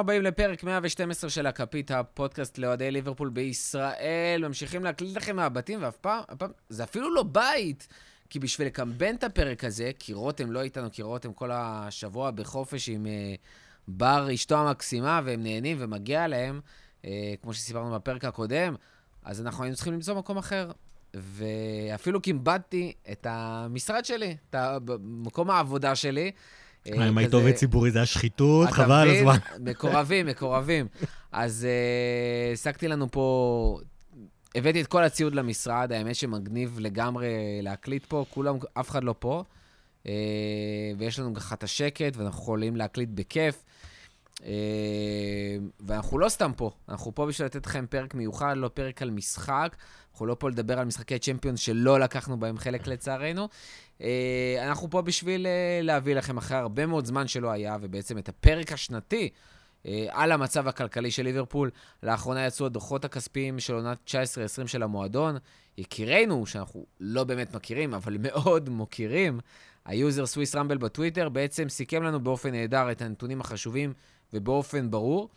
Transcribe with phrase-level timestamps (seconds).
[0.00, 4.44] הבאים לפרק 112 של הכפית, הפודקאסט לאוהדי ליברפול בישראל.
[4.48, 7.88] ממשיכים להקליט לכם מהבתים, ואף פעם, הפעם, זה אפילו לא בית.
[8.30, 12.88] כי בשביל לקמבן את הפרק הזה, כי רותם לא איתנו, כי רותם כל השבוע בחופש
[12.88, 13.38] עם uh,
[13.88, 16.60] בר אשתו המקסימה, והם נהנים ומגיע להם,
[17.02, 17.06] uh,
[17.42, 18.74] כמו שסיפרנו בפרק הקודם,
[19.22, 20.70] אז אנחנו היינו צריכים למצוא מקום אחר.
[21.14, 24.54] ואפילו כיבדתי את המשרד שלי, את
[25.00, 26.30] מקום העבודה שלי.
[26.96, 29.36] מה, אם היית עובד ציבורי זה היה שחיתות, חבל על הזמן.
[29.70, 30.86] מקורבים, מקורבים.
[31.32, 31.66] אז
[32.50, 33.80] העסקתי לנו פה,
[34.54, 37.28] הבאתי את כל הציוד למשרד, האמת שמגניב לגמרי
[37.62, 39.44] להקליט פה, כולם, אף אחד לא פה.
[40.06, 40.12] אה,
[40.98, 43.64] ויש לנו ככה את השקט, ואנחנו יכולים להקליט בכיף.
[44.44, 49.10] אה, ואנחנו לא סתם פה, אנחנו פה בשביל לתת לכם פרק מיוחד, לא פרק על
[49.10, 49.76] משחק.
[50.12, 53.48] אנחנו לא פה לדבר על משחקי צ'מפיונס שלא לקחנו בהם חלק לצערנו.
[54.02, 58.28] אה, אנחנו פה בשביל אה, להביא לכם אחרי הרבה מאוד זמן שלא היה, ובעצם את
[58.28, 59.28] הפרק השנתי
[59.86, 61.70] אה, על המצב הכלכלי של ליברפול.
[62.02, 65.36] לאחרונה יצאו הדוחות הכספיים של עונת 19-20 של המועדון.
[65.78, 69.40] יקירנו, שאנחנו לא באמת מכירים, אבל מאוד מוקירים,
[69.84, 73.92] ה user Swiss Ramble בטוויטר בעצם סיכם לנו באופן נהדר את הנתונים החשובים
[74.32, 75.28] ובאופן ברור.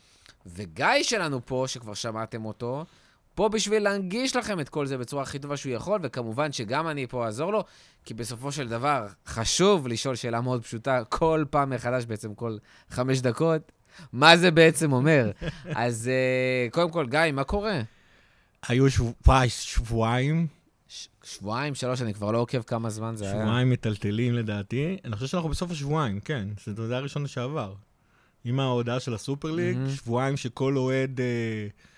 [0.46, 2.86] וגיא שלנו פה, שכבר שמעתם אותו,
[3.36, 7.08] פה בשביל להנגיש לכם את כל זה בצורה הכי טובה שהוא יכול, וכמובן שגם אני
[7.08, 7.64] פה אעזור לו,
[8.06, 12.58] כי בסופו של דבר חשוב לשאול שאלה מאוד פשוטה כל פעם מחדש, בעצם כל
[12.90, 13.72] חמש דקות,
[14.14, 15.32] מה זה בעצם אומר?
[15.76, 17.82] אז uh, קודם כל, גיא, מה קורה?
[18.68, 18.86] היו
[19.48, 20.48] שבועיים.
[21.24, 23.44] שבועיים, שלוש, אני כבר לא עוקב כמה זמן זה היה.
[23.44, 24.98] שבועיים מטלטלים לדעתי.
[25.06, 26.48] אני חושב שאנחנו בסוף השבועיים, כן.
[26.66, 27.74] זה היה הראשון שעבר.
[28.46, 29.90] עם ההודעה של הסופר ליג, mm-hmm.
[29.90, 31.20] שבועיים שכל אוהד...
[31.20, 31.93] Uh,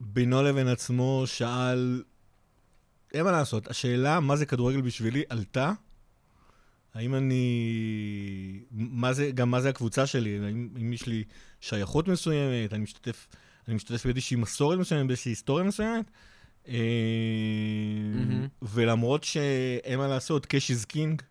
[0.00, 2.02] בינו לבין עצמו שאל,
[3.14, 5.72] אין מה לעשות, השאלה מה זה כדורגל בשבילי עלתה.
[6.94, 8.60] האם אני...
[8.70, 10.38] מה זה, גם מה זה הקבוצה שלי?
[10.44, 11.24] האם, האם יש לי
[11.60, 12.72] שייכות מסוימת?
[12.72, 13.26] אני משתתף,
[13.68, 16.10] אני משתתף באיזושהי מסורת מסוימת, באיזושהי היסטוריה מסוימת?
[16.66, 16.70] Mm-hmm.
[18.62, 21.22] ולמרות שאין מה לעשות, קאש איז קינג,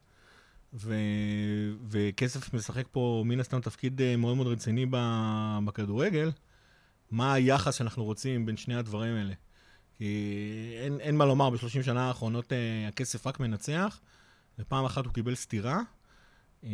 [1.89, 4.85] וכסף משחק פה מן הסתם תפקיד אה, מאוד מאוד רציני
[5.65, 6.31] בכדורגל,
[7.11, 9.33] מה היחס שאנחנו רוצים בין שני הדברים האלה.
[9.97, 13.99] כי אין, אין מה לומר, ב-30 שנה האחרונות אה, הכסף רק מנצח,
[14.59, 15.81] ופעם אחת הוא קיבל סטירה.
[16.63, 16.69] אה,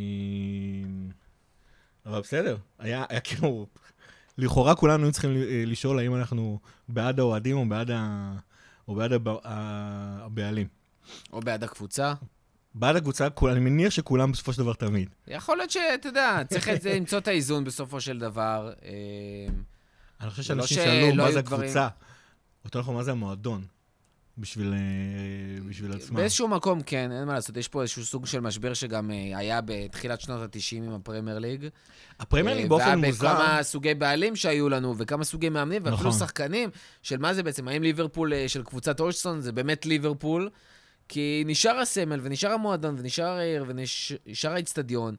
[2.06, 3.68] אבל בסדר, היה, היה כאילו,
[4.38, 6.59] לכאורה כולנו היו צריכים אה, לשאול האם אנחנו
[6.90, 8.31] בעד האוהדים או בעד, ה,
[8.88, 10.68] או בעד הב, הבעלים.
[11.34, 12.14] או בעד הקבוצה.
[12.75, 15.09] בעד הקבוצה, אני מניח שכולם בסופו של דבר תמיד.
[15.28, 18.74] יכול להיות שאתה יודע, צריך למצוא את האיזון בסופו של דבר.
[20.22, 21.88] אני חושב שאנשים לא שאלו מה זה הקבוצה,
[22.66, 23.66] יותר נכון מה זה המועדון.
[24.38, 26.16] בשביל, אה, בשביל עצמם.
[26.16, 27.58] באיזשהו מקום כן, אין מה לעשות.
[27.58, 31.68] יש פה איזשהו סוג של משבר שגם אה, היה בתחילת שנות ה-90 עם הפרמייר ליג.
[32.20, 33.26] הפרמייר ליג אה, באופן מוזר...
[33.26, 36.20] והיה בכמה סוגי בעלים שהיו לנו, וכמה סוגי מאמנים, ואפילו נכון.
[36.20, 36.70] שחקנים,
[37.02, 40.50] של מה זה בעצם, האם ליברפול של קבוצת אושסון זה באמת ליברפול?
[41.09, 45.16] כי נשאר הסמל, ונשאר המועדון, ונשאר העיר, ונשאר האיצטדיון,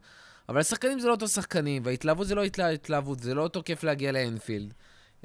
[0.49, 4.11] אבל השחקנים זה לא אותו שחקנים, וההתלהבות זה לא התלהבות, זה לא אותו כיף להגיע
[4.11, 4.73] לאנפילד.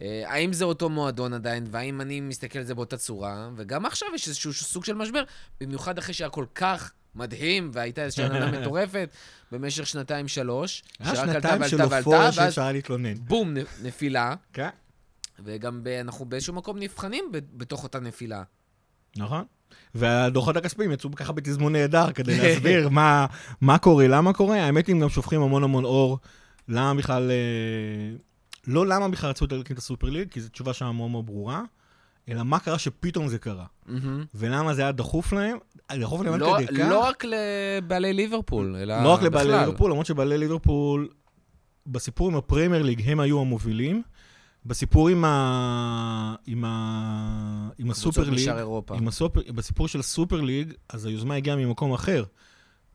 [0.02, 4.08] אה, האם זה אותו מועדון עדיין, והאם אני מסתכל על זה באותה צורה, וגם עכשיו
[4.14, 5.22] יש איזשהו סוג של משבר,
[5.60, 9.08] במיוחד אחרי שהיה כל כך מדהים, והייתה איזושהי עננה מטורפת
[9.52, 10.82] במשך שנתיים-שלוש.
[10.98, 13.14] היה שנתיים של אופוריה שאפשר להתלונן.
[13.14, 14.34] בום, נפילה.
[14.52, 14.68] כן.
[15.44, 18.42] וגם אנחנו באיזשהו מקום נבחנים בתוך אותה נפילה.
[19.16, 19.44] נכון.
[19.94, 23.26] והדוחות הכספיים יצאו ככה בתזמון נהדר כדי להסביר מה,
[23.60, 24.64] מה קורה, למה קורה.
[24.64, 26.18] האמת הם גם שופכים המון המון אור.
[26.68, 27.30] למה בכלל...
[27.30, 28.27] אה,
[28.68, 31.62] לא למה בכלל רצו להקים את הסופר ליג, כי זו תשובה שם מאוד מאוד ברורה,
[32.28, 33.64] אלא מה קרה שפתאום זה קרה.
[33.64, 33.92] Mm-hmm.
[34.34, 35.58] ולמה זה היה דחוף להם,
[35.92, 36.86] דחוף להם לא, עד כדי כך.
[36.90, 39.04] לא רק לבעלי ליברפול, אלא בכלל.
[39.04, 41.08] לא רק לבעלי ליברפול, למרות שבעלי ליברפול,
[41.86, 44.02] בסיפור עם הפרמייר ליג הם היו המובילים.
[44.66, 46.34] בסיפור עם, ה...
[46.46, 47.68] עם, ה...
[47.78, 48.50] עם הסופר ליג,
[48.92, 49.40] עם הסופר...
[49.54, 52.24] בסיפור של הסופר ליג, אז היוזמה הגיעה ממקום אחר.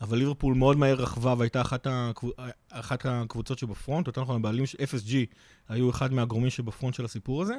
[0.04, 2.28] אבל ליברפול מאוד מהר רכבה והייתה אחת, הקב...
[2.70, 5.14] אחת הקבוצות שבפרונט, יותר נכון, הבעלים של FSG
[5.70, 7.56] היו אחד מהגורמים שבפרונט של הסיפור הזה.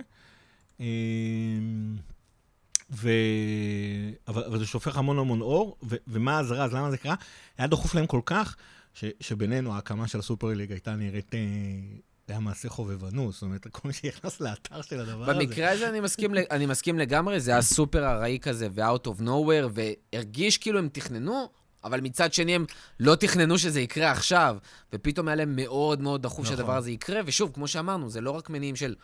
[0.80, 1.96] אמ,
[2.90, 3.10] ו...
[4.28, 5.96] אבל, אבל זה שופך המון המון אור, ו...
[6.06, 7.14] ומה הזרה, אז למה זה קרה?
[7.58, 8.56] היה דחוף להם כל כך,
[8.94, 9.04] ש...
[9.20, 11.34] שבינינו ההקמה של הסופר ליג הייתה נראית...
[11.34, 11.40] אה,
[12.28, 15.40] היה מעשה חובבנות, זאת אומרת, כל מי שנכנס לאתר של הדבר הזה.
[15.40, 19.82] במקרה הזה אני מסכים, אני מסכים לגמרי, זה היה סופר ארעי כזה ו-out of nowhere,
[20.12, 21.48] והרגיש כאילו הם תכננו
[21.84, 22.64] אבל מצד שני הם
[23.00, 24.56] לא תכננו שזה יקרה עכשיו,
[24.92, 26.56] ופתאום היה להם מאוד מאוד דחוף נכון.
[26.56, 28.94] שהדבר הזה יקרה, ושוב, כמו שאמרנו, זה לא רק מניעים של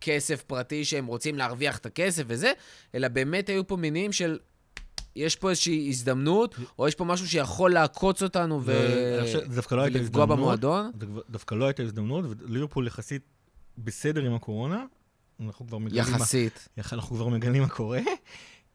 [0.00, 2.52] כסף פרטי שהם רוצים להרוויח את הכסף וזה,
[2.94, 4.38] אלא באמת היו פה מניעים של
[5.16, 8.72] יש פה איזושהי הזדמנות, או יש פה משהו שיכול לעקוץ אותנו ו...
[9.54, 10.26] דווקא לא ולפגוע.
[10.26, 10.90] במועדון?
[11.30, 13.22] דווקא לא הייתה הזדמנות, וליברפול יחסית
[13.78, 14.84] בסדר עם הקורונה.
[15.40, 16.02] אנחנו כבר מגלים...
[16.04, 16.68] מה- יחסית.
[16.76, 18.00] יח- אנחנו כבר מגלים מה קורה.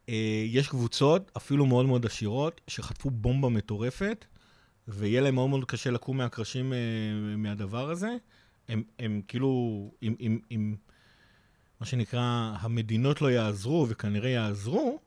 [0.10, 4.26] אה, יש קבוצות, אפילו מאוד מאוד עשירות, שחטפו בומבה מטורפת,
[4.88, 6.78] ויהיה להם מאוד מאוד קשה לקום מהקרשים אה,
[7.38, 8.10] מהדבר הזה.
[8.70, 10.76] הם, הם כאילו, אם, אם, אם
[11.80, 15.00] מה שנקרא, המדינות לא יעזרו, וכנראה יעזרו,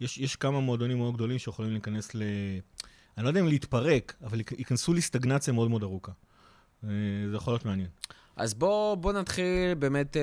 [0.00, 2.22] יש, יש כמה מועדונים מאוד גדולים שיכולים להיכנס ל...
[3.16, 6.12] אני לא יודע אם להתפרק, אבל ייכ- ייכנסו להסטגנציה מאוד מאוד ארוכה.
[6.84, 6.88] אה,
[7.30, 7.88] זה יכול להיות מעניין.
[8.40, 10.22] אז בואו בוא נתחיל באמת אה,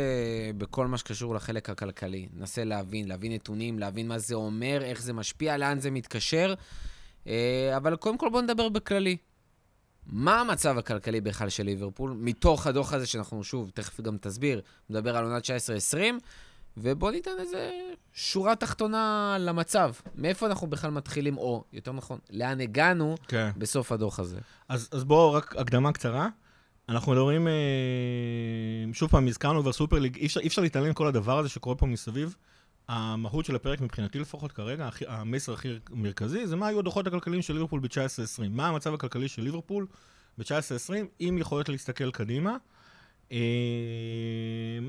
[0.57, 2.27] בכל מה שקשור לחלק הכלכלי.
[2.33, 6.53] ננסה להבין, להבין נתונים, להבין מה זה אומר, איך זה משפיע, לאן זה מתקשר.
[7.27, 9.17] אה, אבל קודם כל בואו נדבר בכללי.
[10.05, 15.17] מה המצב הכלכלי בכלל של ליברפול, מתוך הדוח הזה שאנחנו, שוב, תכף גם תסביר, מדבר
[15.17, 15.97] על עונת 19-20,
[16.77, 17.71] ובואו ניתן איזה
[18.13, 19.93] שורה תחתונה למצב.
[20.15, 23.49] מאיפה אנחנו בכלל מתחילים, או, יותר נכון, לאן הגענו כן.
[23.57, 24.39] בסוף הדוח הזה.
[24.69, 26.29] אז, אז בואו, רק הקדמה קצרה.
[26.89, 27.53] אנחנו מדברים, אה,
[28.93, 32.35] שוב פעם, הזכרנו כבר סופר ליג, אי אפשר, להתעלם מכל הדבר הזה שקורה פה מסביב.
[32.87, 37.53] המהות של הפרק מבחינתי לפחות כרגע, המסר הכי מרכזי, זה מה היו הדוחות הכלכליים של
[37.53, 38.49] ליברפול ב-19-20.
[38.49, 39.87] מה המצב הכלכלי של ליברפול
[40.37, 42.57] ב-19-20, עם יכולת להסתכל קדימה.
[43.31, 43.37] אה,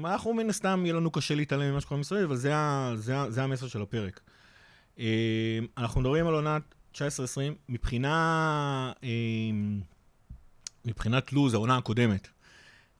[0.05, 2.53] אנחנו מן הסתם, יהיה לנו קשה להתעלם ממה שקורה מסביב, אבל זה,
[2.95, 4.21] זה, זה המסר של הפרק.
[4.99, 6.63] אה, אנחנו מדברים על עונת
[6.95, 6.99] 19-20,
[7.69, 8.93] מבחינה,
[10.89, 12.29] מבחינת לו"ז, העונה הקודמת.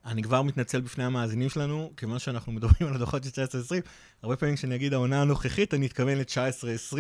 [0.07, 3.87] אני כבר מתנצל בפני המאזינים שלנו, כיוון שאנחנו מדברים על הדוחות של 19-20,
[4.23, 6.97] הרבה פעמים כשאני אגיד העונה הנוכחית, אני מתכוון ל-19-20,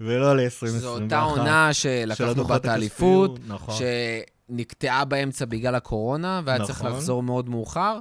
[0.00, 0.66] ולא ל-2021.
[0.66, 3.74] זו אותה עונה שלקחנו בה את האליפות, נכון.
[4.48, 6.92] שנקטעה באמצע בגלל הקורונה, והיה צריך נכון.
[6.92, 7.98] לחזור מאוד מאוחר.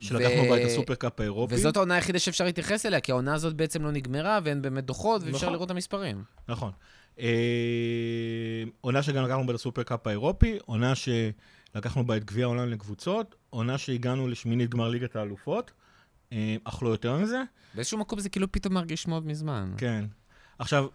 [0.00, 1.54] שלקחנו ו- בה את הסופרקאפ האירופי.
[1.54, 5.22] וזאת העונה היחידה שאפשר להתייחס אליה, כי העונה הזאת בעצם לא נגמרה, ואין באמת דוחות,
[5.22, 5.52] ואפשר נכון.
[5.52, 6.24] לראות את המספרים.
[6.48, 6.72] נכון.
[7.20, 13.34] אה, עונה שגם לקחנו בה את הסופרקאפ האירופי, עונה שלקחנו בה את גביע העולם לקבוצות,
[13.50, 15.70] עונה שהגענו לשמינית גמר ליגת האלופות,
[16.32, 17.42] אה, אך לא יותר מזה.
[17.74, 19.72] באיזשהו מקום זה כאילו פתאום מרגיש מאוד מזמן.
[19.76, 20.04] כן.
[20.58, 20.86] עכשיו,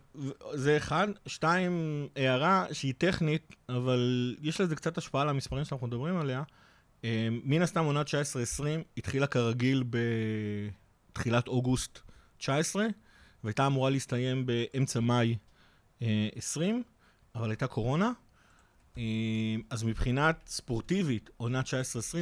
[0.54, 1.08] זה אחד.
[1.26, 6.44] שתיים, הערה שהיא טכנית, אבל יש לזה קצת השפעה על המספרים שאנחנו מדברים עליה.
[7.04, 8.12] אה, מן הסתם עונת 19-20
[8.98, 9.84] התחילה כרגיל
[11.14, 12.00] בתחילת אוגוסט
[12.38, 12.86] 19,
[13.44, 15.36] והייתה אמורה להסתיים באמצע מאי
[16.02, 16.84] 20,
[17.36, 18.12] אבל הייתה קורונה.
[18.98, 21.70] אה, אז מבחינת ספורטיבית, עונת 19-20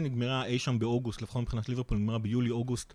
[0.01, 2.93] נגמרה אי שם באוגוסט, לפחות מבחינת ליברפול, נגמרה ביולי-אוגוסט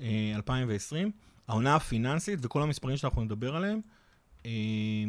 [0.00, 1.10] אה, 2020.
[1.48, 3.80] העונה הפיננסית וכל המספרים שאנחנו נדבר עליהם,
[4.46, 4.50] אה,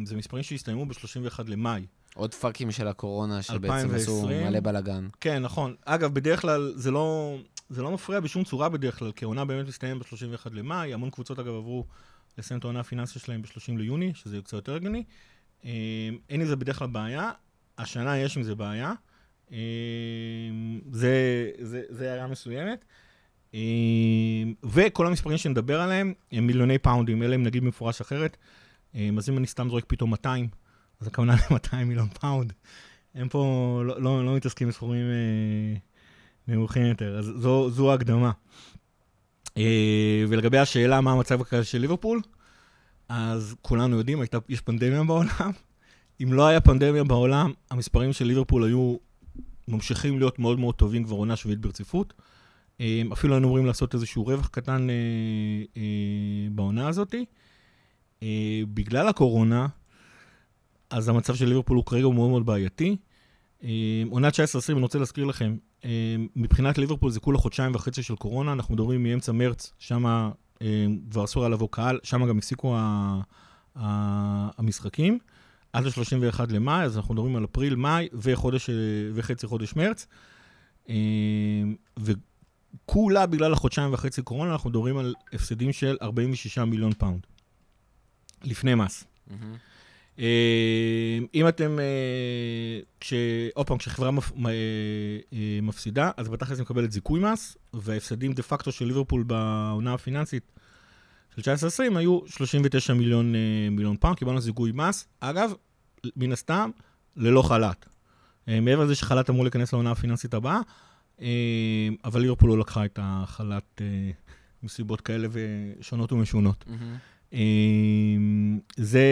[0.04, 1.86] זה מספרים שהסתיימו ב-31 למאי.
[2.14, 4.16] עוד פאקים של הקורונה, שבעצם 2020.
[4.16, 5.08] עשו מלא בלאגן.
[5.20, 5.74] כן, נכון.
[5.84, 7.36] אגב, בדרך כלל זה לא,
[7.70, 10.94] זה לא מפריע בשום צורה בדרך כלל, כי העונה באמת מסתיים ב-31 למאי.
[10.94, 11.86] המון קבוצות, אגב, עברו
[12.38, 15.04] לסיים את העונה הפיננסית שלהם ב-30 ליוני, שזה קצת יותר הגיוני.
[15.64, 15.70] אה,
[16.30, 17.30] אין עם זה בדרך כלל בעיה.
[17.78, 18.92] השנה יש עם זה בעיה.
[19.52, 19.58] אה,
[20.90, 22.84] זה, זה, זה הערה מסוימת.
[23.54, 23.60] אה,
[24.64, 28.36] וכל המספרים שנדבר עליהם הם מיליוני פאונדים, אלא אם נגיד במפורש אחרת.
[29.18, 30.48] אז אם אני סתם זורק פתאום 200,
[31.00, 32.52] אז הכוונה ל-200 מיליון פאונד.
[33.14, 35.06] הם פה לא, לא, לא מתעסקים בסכומים
[36.48, 38.32] נמוכים יותר, אז זו, זו ההקדמה.
[39.56, 42.20] אה, ולגבי השאלה מה המצב הכלכלי של ליברפול,
[43.08, 45.50] אז כולנו יודעים, הייתה, יש פנדמיה בעולם.
[46.22, 48.96] אם לא היה פנדמיה בעולם, המספרים של ליברפול היו
[49.68, 52.12] ממשיכים להיות מאוד מאוד טובים כבר עונה שביעית ברציפות.
[52.80, 54.94] אה, אפילו היינו אמורים לעשות איזשהו רווח קטן אה,
[55.76, 55.82] אה,
[56.50, 57.24] בעונה הזאתי.
[58.22, 59.66] אה, בגלל הקורונה,
[60.90, 62.96] אז המצב של ליברפול הוא כרגע מאוד מאוד בעייתי.
[63.64, 64.36] אה, עונת 19-20,
[64.68, 65.56] אני רוצה להזכיר לכם,
[66.36, 70.30] מבחינת ליברפול זה כולה חודשיים וחצי של קורונה, אנחנו מדברים מאמצע מרץ, שם
[71.10, 72.76] כבר אסור היה לבוא קהל, שם גם הפסיקו
[73.76, 75.18] המשחקים,
[75.72, 78.74] עד ל-31 למאי, אז אנחנו מדברים על אפריל, מאי וחודש, אה,
[79.14, 80.06] וחצי חודש מרץ.
[80.88, 80.94] אה,
[81.96, 87.26] וכולה בגלל החודשיים וחצי קורונה, אנחנו מדברים על הפסדים של 46 מיליון פאונד.
[88.44, 89.04] לפני מס.
[89.26, 89.56] מהמם.
[90.18, 93.12] אה, אם אתם, אה.
[93.54, 94.10] עוד פעם, כשחברה
[94.46, 100.52] אה, מפסידה, אז בתכלס היא מקבלת זיכוי מס, וההפסדים דה פקטו של ליברפול בעונה הפיננסית
[101.36, 101.52] של
[101.94, 103.34] 19-20 היו 39 מיליון,
[103.70, 105.08] מיליון פאונד, קיבלנו זיכוי מס.
[105.20, 105.52] אגב,
[106.16, 106.70] מן הסתם,
[107.16, 107.88] ללא חל"ת.
[108.46, 110.60] מעבר לזה שחל"ת אמור להיכנס לעונה הפיננסית הבאה,
[111.20, 113.82] אה, אבל ליברפול לא לקחה את החל"ת
[114.62, 116.64] מסיבות כאלה ושונות ומשונות.
[116.66, 116.96] מהמם.
[117.32, 119.06] אמ, זה,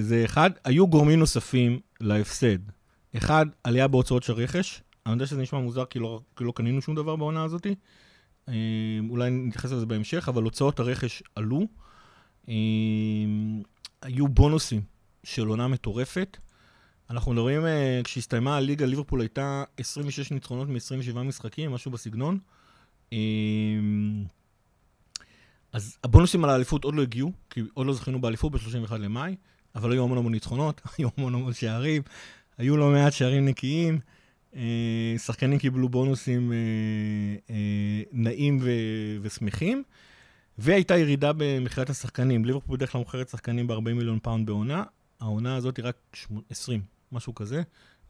[0.00, 0.50] זה אחד.
[0.64, 2.58] היו גורמים נוספים להפסד.
[3.16, 4.82] אחד, עלייה בהוצאות של רכש.
[5.06, 7.66] אני יודע שזה נשמע מוזר כי לא, כי לא קנינו שום דבר בעונה הזאת.
[8.48, 8.52] אמ,
[9.10, 11.66] אולי נתייחס לזה בהמשך, אבל הוצאות הרכש עלו.
[12.48, 13.62] אמ,
[14.02, 14.80] היו בונוסים
[15.24, 16.36] של עונה מטורפת.
[17.10, 22.38] אנחנו מדברים, אה, כשהסתיימה הליגה, ליברפול הייתה 26 ניצחונות מ-27 משחקים, משהו בסגנון.
[25.74, 29.36] אה, אז הבונוסים על האליפות עוד לא הגיעו, כי עוד לא זכינו באליפות ב-31 למאי,
[29.74, 32.02] אבל היו המון המון ניצחונות, היו המון המון שערים,
[32.58, 34.00] היו לא מעט שערים נקיים.
[34.56, 36.52] אה, שחקנים קיבלו בונוסים
[38.12, 38.58] נעים
[39.22, 39.82] ושמחים.
[40.58, 42.44] והייתה ירידה במכירת השחקנים.
[42.44, 44.84] ליברפול בדרך כלל מוכרת שחקנים ב-40 מיליון פאונד בעונה,
[45.20, 45.96] העונה הזאת היא רק
[46.50, 47.62] 20, משהו כזה.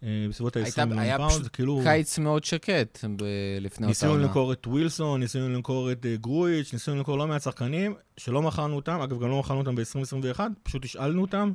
[0.02, 1.80] אה, בסביבות ה-20 מיליון פאונד, זה כאילו...
[1.80, 2.99] היה קיץ מאוד שקט
[3.61, 3.88] לפני אותה עונה.
[3.88, 8.42] ניסינו למכור את ווילסון, ניסינו למכור את אה, גרויץ', ניסינו למכור לא מעט שחקנים, שלא
[8.42, 11.52] מכרנו אותם, אגב, גם לא מכרנו אותם ב-2021, פשוט השאלנו אותם,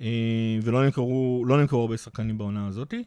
[0.00, 0.06] אה,
[0.62, 3.04] ולא נמכרו, לא נמכרו הרבה שחקנים בעונה הזאתי.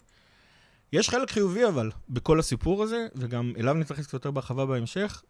[0.94, 5.24] יש חלק חיובי אבל בכל הסיפור הזה, וגם אליו נתייחס קצת יותר בהרחבה בהמשך,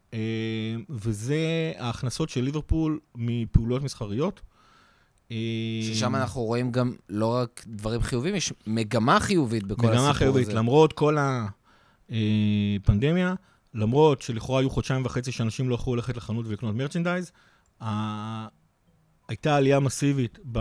[0.90, 4.42] וזה ההכנסות של ליברפול מפעולות מסחריות.
[5.82, 10.02] ששם אנחנו רואים גם לא רק דברים חיוביים, יש מגמה חיובית בכל הסיפור הזה.
[10.02, 11.18] מגמה חיובית, למרות כל
[12.10, 13.34] הפנדמיה,
[13.74, 17.32] למרות שלכאורה היו חודשיים וחצי שאנשים לא יכלו ללכת לחנות ולקנות מרצ'נדייז,
[19.28, 20.60] הייתה עלייה מסיבית ב...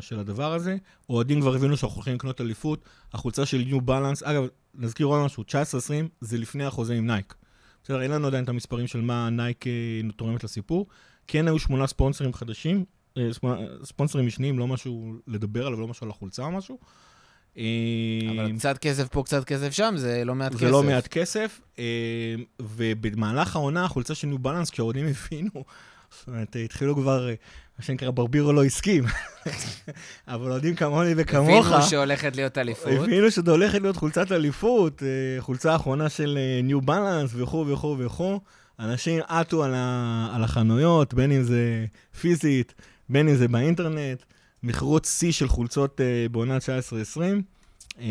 [0.00, 0.76] של הדבר הזה.
[1.08, 2.84] אוהדים כבר הבינו שאנחנו הולכים לקחת אליפות.
[3.12, 4.44] החולצה של ניו בלנס, אגב,
[4.74, 5.52] נזכיר עוד משהו, 19-20
[6.20, 7.34] זה לפני החוזה עם נייק.
[7.84, 9.72] בסדר, אין לנו עדיין את המספרים של מה נייק אה,
[10.16, 10.86] תורמת לסיפור.
[11.26, 12.84] כן היו שמונה ספונסרים חדשים, אה,
[13.84, 16.78] ספונסרים משניים, לא משהו לדבר עליו, לא משהו על החולצה או משהו.
[17.58, 17.62] אה,
[18.30, 20.66] אבל קצת כסף פה, קצת כסף שם, זה לא מעט זה כסף.
[20.66, 21.84] זה לא מעט כסף, אה,
[22.60, 25.64] ובמהלך העונה, החולצה של ניו בלנס, כשהאוהדים הבינו,
[26.10, 27.28] זאת אומרת, התחילו כבר,
[27.78, 29.04] מה שנקרא, ברבירו לא הסכים.
[30.28, 31.66] אבל אוהדים כמוני וכמוך...
[31.66, 32.92] הבינו שהולכת להיות אליפות.
[32.92, 35.02] הבינו שזה הולכת להיות חולצת אליפות,
[35.38, 38.40] חולצה האחרונה של ניו בלנס וכו' וכו' וכו'.
[38.78, 39.74] אנשים עטו על,
[40.34, 41.86] על החנויות, בין אם זה
[42.20, 42.74] פיזית,
[43.12, 44.22] בין אם זה באינטרנט,
[44.62, 47.20] מכרות שיא של חולצות uh, בעונה 19-20.
[48.00, 48.06] אה,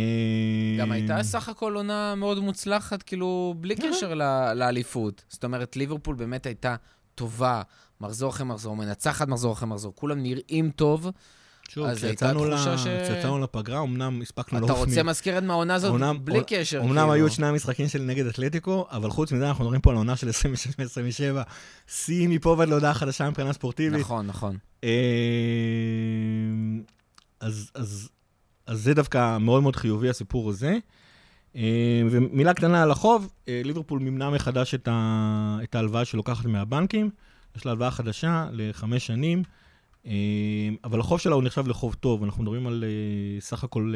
[0.79, 4.13] גם הייתה סך הכל עונה מאוד מוצלחת, כאילו, בלי קשר
[4.55, 5.24] לאליפות.
[5.29, 6.75] זאת אומרת, ליברפול באמת הייתה
[7.15, 7.62] טובה,
[8.01, 11.08] מחזור אחרי מחזור, מנצחת מחזור אחרי מחזור, כולם נראים טוב.
[11.73, 13.43] שוב, כשיצאנו ש...
[13.43, 14.71] לפגרה, אמנם הספקנו לעוף...
[14.71, 16.39] אתה רוצה מזכרת מהעונה הזאת אומנם, בלי.
[16.47, 16.79] קשר.
[16.79, 17.13] אמנם כאילו.
[17.13, 20.15] היו את שני המשחקים של נגד אתלטיקו, אבל חוץ מזה אנחנו מדברים פה על העונה
[20.15, 20.31] של 26-27,
[21.87, 23.99] שיא מפה ועד להודעה חדשה מבחינה ספורטיבית.
[23.99, 24.57] נכון, נכון.
[24.83, 24.89] אה,
[27.39, 28.09] אז, אז,
[28.67, 30.77] אז זה דווקא מאוד מאוד חיובי, הסיפור הזה.
[31.55, 37.09] אה, ומילה קטנה על החוב, אה, ליברפול מימנה מחדש את ההלוואה שלוקחת מהבנקים.
[37.55, 39.43] יש לה הלוואה חדשה לחמש שנים.
[40.05, 43.93] אמ, אבל החוב שלה הוא נחשב לחוב טוב, אנחנו מדברים על אה, סך הכל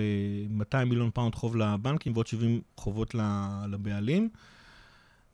[0.49, 3.15] 200 אה, מיליון פאונד חוב לבנקים ועוד 70 חובות
[3.69, 4.29] לבעלים.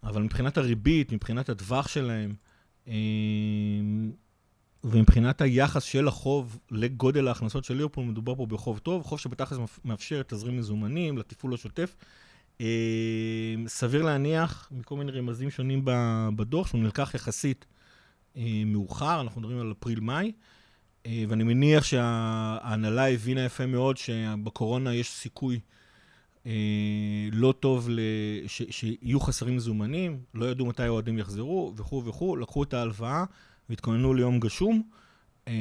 [0.03, 2.33] אבל מבחינת הריבית, מבחינת הטווח שלהם,
[2.87, 4.11] אמ,
[4.83, 10.23] ומבחינת היחס של החוב לגודל ההכנסות של ליברפול, מדובר פה בחוב טוב, חוב שבתכלס מאפשר
[10.23, 11.95] תזרים מזומנים לתפעול השוטף.
[12.59, 12.65] אמ,
[13.67, 15.81] סביר להניח, מכל מיני רמזים שונים
[16.35, 17.65] בדוח, שהוא נלקח יחסית
[18.65, 20.31] מאוחר, אנחנו מדברים על אפריל-מאי.
[21.05, 25.59] אה, ואני מניח שההנהלה הבינה יפה מאוד שבקורונה יש סיכוי
[26.45, 26.51] אה,
[27.31, 27.89] לא טוב
[28.47, 28.61] ש...
[28.69, 33.23] שיהיו חסרים מזומנים, לא ידעו מתי האוהדים יחזרו וכו' וכו', לקחו את ההלוואה
[33.69, 34.81] והתכוננו ליום גשום
[35.47, 35.53] אה,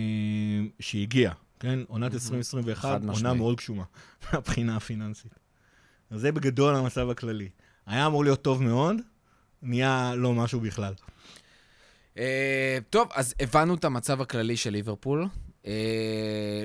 [0.80, 1.78] שהגיע, כן?
[1.88, 3.84] עונת 2021, עונה מאוד גשומה
[4.32, 5.34] מהבחינה הפיננסית.
[6.10, 7.48] אז זה בגדול המצב הכללי.
[7.86, 8.96] היה אמור להיות טוב מאוד,
[9.62, 10.94] נהיה לא משהו בכלל.
[12.14, 12.20] Uh,
[12.90, 15.26] טוב, אז הבנו את המצב הכללי של ליברפול.
[15.62, 15.66] Uh,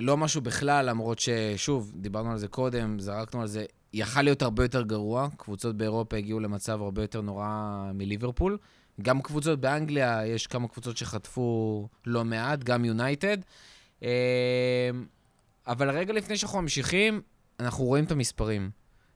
[0.01, 4.63] לא משהו בכלל, למרות ששוב, דיברנו על זה קודם, זרקנו על זה, יכל להיות הרבה
[4.63, 5.27] יותר גרוע.
[5.37, 7.47] קבוצות באירופה הגיעו למצב הרבה יותר נורא
[7.93, 8.57] מליברפול.
[9.01, 13.37] גם קבוצות באנגליה, יש כמה קבוצות שחטפו לא מעט, גם יונייטד.
[13.99, 14.05] Uh,
[15.67, 17.21] אבל רגע לפני שאנחנו ממשיכים,
[17.59, 18.69] אנחנו רואים את המספרים.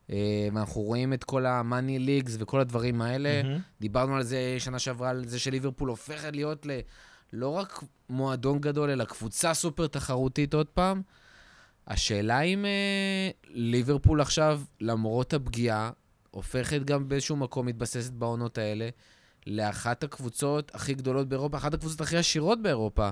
[0.09, 3.41] אה, ואנחנו רואים את כל ה-money leagues וכל הדברים האלה.
[3.41, 3.61] Mm-hmm.
[3.81, 6.79] דיברנו על זה שנה שעברה, על זה שליברפול הופכת להיות ל...
[7.33, 11.01] לא רק מועדון גדול, אלא קבוצה סופר תחרותית עוד פעם.
[11.87, 15.91] השאלה אם אה, ליברפול עכשיו, למרות הפגיעה,
[16.31, 18.89] הופכת גם באיזשהו מקום, מתבססת בעונות האלה,
[19.47, 23.09] לאחת הקבוצות הכי גדולות באירופה, אחת הקבוצות הכי עשירות באירופה.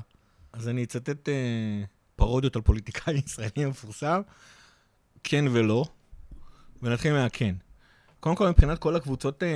[0.54, 1.84] אז אני אצטט אה,
[2.16, 4.22] פרודיות על פוליטיקאי ישראלי מפורסם.
[5.24, 5.86] כן ולא.
[6.82, 7.56] ונתחיל מהכן.
[8.20, 9.50] קודם כל, מבחינת כל הקבוצות אה,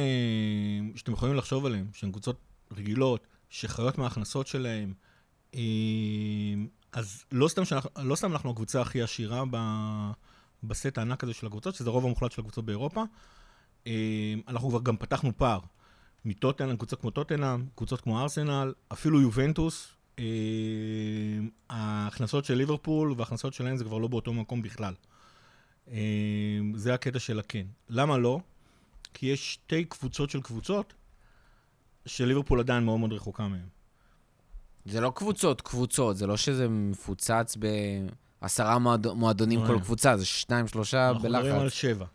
[0.95, 2.39] שאתם יכולים לחשוב עליהן, שהן קבוצות
[2.71, 4.93] רגילות, שחיות מההכנסות שלהן,
[5.55, 5.61] אה,
[6.91, 9.57] אז לא סתם, שאנחנו, לא סתם אנחנו הקבוצה הכי עשירה ב,
[10.63, 13.03] בסט הענק הזה של הקבוצות, שזה הרוב המוחלט של הקבוצות באירופה.
[13.87, 15.59] אה, אנחנו כבר גם פתחנו פער.
[16.25, 19.87] מטוטנאם, קבוצות כמו טוטנאם, קבוצות כמו ארסנל, אפילו יובנטוס,
[20.19, 20.25] אה,
[21.69, 24.93] ההכנסות של ליברפול וההכנסות שלהם זה כבר לא באותו מקום בכלל.
[25.91, 25.97] אה,
[26.75, 27.65] זה הקטע של הכן.
[27.89, 28.39] למה לא?
[29.13, 30.93] כי יש שתי קבוצות של קבוצות
[32.05, 33.67] שליברפול עדיין מאוד מאוד רחוקה מהן.
[34.85, 37.57] זה לא קבוצות, קבוצות, זה לא שזה מפוצץ
[38.41, 39.07] בעשרה מועד...
[39.07, 41.43] מועדונים כל קבוצה, זה שניים, שלושה אנחנו בלחץ.
[41.43, 42.05] מדברים על שבע.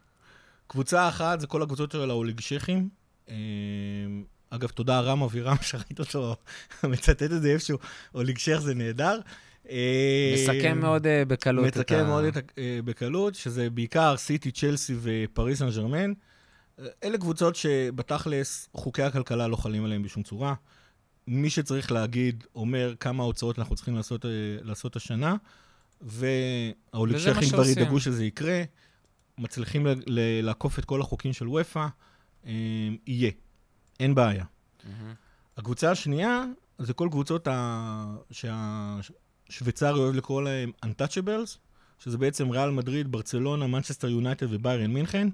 [0.66, 2.88] קבוצה אחת זה כל הקבוצות של האוליגשכים.
[3.28, 3.34] אה,
[4.50, 6.36] אגב, תודה רם אבירם, שראית אותו
[6.84, 7.78] מצטט את זה איפשהו,
[8.14, 9.20] אוליגשך זה נהדר.
[10.34, 11.64] מסכם מאוד אה, בקלות.
[11.76, 12.24] מסכם מאוד
[12.58, 16.12] אה, בקלות, שזה בעיקר סיטי, צ'לסי ופריס סן ג'רמן.
[17.04, 20.54] אלה קבוצות שבתכלס חוקי הכלכלה לא חלים עליהם בשום צורה.
[21.26, 24.30] מי שצריך להגיד אומר כמה הוצאות אנחנו צריכים לעשות, אה,
[24.62, 25.36] לעשות השנה,
[26.00, 27.66] והאוליגשכים כבר.
[27.66, 28.62] ידאגו שזה יקרה.
[29.38, 29.86] מצליחים
[30.42, 31.86] לעקוף את כל החוקים של וופא,
[32.46, 32.52] אה,
[33.06, 33.30] יהיה.
[34.00, 34.44] אין בעיה.
[34.84, 35.14] מהמם.
[35.56, 36.44] הקבוצה השנייה
[36.78, 38.16] זה כל קבוצות ה...
[39.48, 41.58] שהשוויצרי אוהב לקרוא להם Untouchables,
[41.98, 45.28] שזה בעצם ריאל מדריד, ברצלונה, מנצ'סטר יונייטד וביירן מינכן.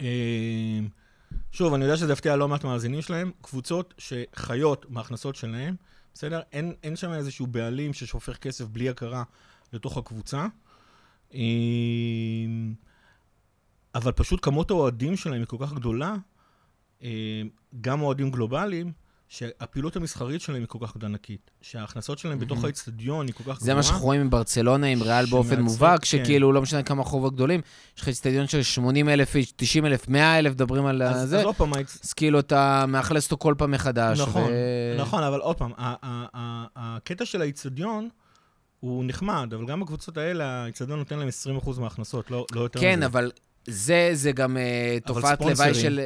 [0.00, 0.80] אה,
[1.52, 5.76] שוב, אני יודע שזה יפתיע לא מעט מהמאזינים שלהם, קבוצות שחיות מההכנסות שלהם,
[6.14, 6.40] בסדר?
[6.52, 9.22] אין, אין שם איזשהו בעלים ששופך כסף בלי הכרה
[9.72, 10.46] לתוך הקבוצה.
[11.34, 11.40] אה,
[13.94, 16.16] אבל פשוט כמות האוהדים שלהם היא כל כך גדולה,
[17.02, 17.42] אה,
[17.80, 18.92] גם אוהדים גלובליים,
[19.28, 22.66] שהפעילות המסחרית שלהם היא כל כך ענקית, שההכנסות שלהם בתוך מהמם.
[22.66, 23.60] האצטדיון היא כל כך גבוהה.
[23.60, 26.06] זה מה שאנחנו רואים עם ברצלונה, עם ריאל באופן שמעצב- מובהק, כן.
[26.06, 27.60] שכאילו לא משנה כמה חובות גדולים,
[27.96, 31.34] יש לך אצטדיון של 80 אלף איש, 90 אלף, 100 אלף, מדברים על זה, אז
[31.34, 31.72] עוד פעם,
[32.04, 34.20] אז כאילו אתה מאכלס אותו כל פעם מחדש.
[34.20, 34.50] נכון,
[34.98, 35.72] נכון, אבל עוד פעם,
[36.76, 38.08] הקטע של האיצטדיון
[38.80, 41.28] הוא נחמד, אבל גם בקבוצות האלה, האיצטדיון נותן להם
[41.62, 43.06] 20% מההכנסות, לא, לא יותר כן, מזה.
[43.06, 43.30] אבל
[43.66, 45.74] זה, זה גם uh, תופעת לוואי.
[45.74, 46.00] של...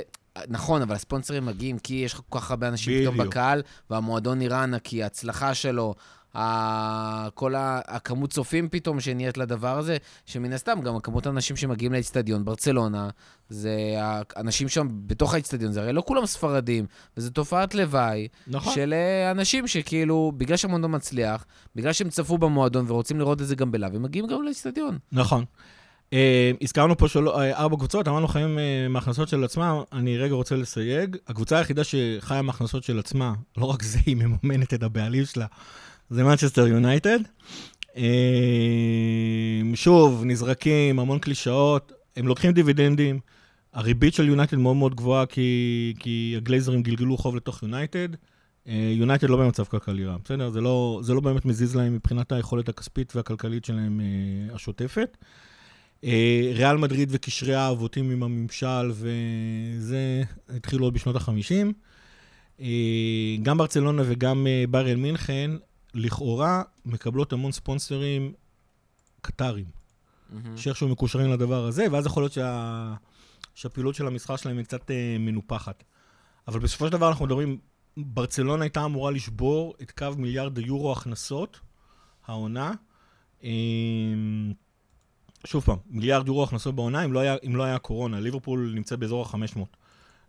[0.48, 3.16] נכון, אבל הספונסרים מגיעים כי יש לך כל כך הרבה אנשים פתאום.
[3.16, 5.94] בקהל, והמועדון נראה ענקי, ההצלחה שלו,
[6.36, 7.28] ה...
[7.34, 7.80] כל ה...
[7.86, 13.08] הכמות צופים פתאום שנהיית לדבר הזה, שמן הסתם גם הכמות האנשים שמגיעים לאצטדיון, ברצלונה,
[13.48, 18.74] זה האנשים שם בתוך האצטדיון, זה הרי לא כולם ספרדים, וזו תופעת לוואי נכון.
[18.74, 21.44] של אה, אנשים שכאילו, בגלל שהמועדון מצליח,
[21.76, 24.98] בגלל שהם צפו במועדון ורוצים לראות את זה גם בלייב, הם מגיעים גם לאצטדיון.
[25.12, 25.44] נכון.
[26.12, 26.14] אה,
[26.62, 27.28] הזכרנו פה של...
[27.28, 31.16] אה, ארבע קבוצות, אמרנו חיים אה, מההכנסות של עצמם, אני רגע רוצה לסייג.
[31.26, 35.46] הקבוצה היחידה שחיה מההכנסות של עצמה, לא רק זה, היא מממנת את הבעלים שלה,
[36.10, 37.18] זה מנצ'סטר יונייטד.
[39.74, 43.20] שוב, נזרקים, המון קלישאות, הם לוקחים דיבידנדים.
[43.72, 48.08] הריבית של יונייטד מאוד מאוד גבוהה, כי, כי הגלייזרים גלגלו חוב לתוך יונייטד.
[48.66, 50.50] יונייטד לא במצב כלכלי רע, בסדר?
[50.50, 54.00] זה לא, זה לא באמת מזיז להם מבחינת היכולת הכספית והכלכלית שלהם
[54.52, 55.16] השוטפת.
[56.04, 61.72] אה, ריאל מדריד וקשרי האבותים עם הממשל, וזה התחיל עוד בשנות ה-50.
[63.42, 65.50] גם ברצלונה וגם אה, ביירן מינכן,
[65.94, 68.32] לכאורה, מקבלות המון ספונסרים
[69.20, 69.64] קטרים,
[70.56, 72.94] שאיכשהו מקושרים לדבר הזה, ואז יכול להיות שה...
[73.54, 75.84] שהפעילות של המסחר שלהם היא קצת אה, מנופחת.
[76.48, 77.58] אבל בסופו של דבר אנחנו מדברים,
[77.96, 81.60] ברצלונה הייתה אמורה לשבור את קו מיליארד היורו הכנסות,
[82.26, 82.72] העונה.
[85.44, 88.20] אה, שוב פעם, מיליארד יורו הכנסות בעונה, אם לא היה, אם לא היה קורונה.
[88.20, 89.58] ליברפול נמצא באזור ה-500.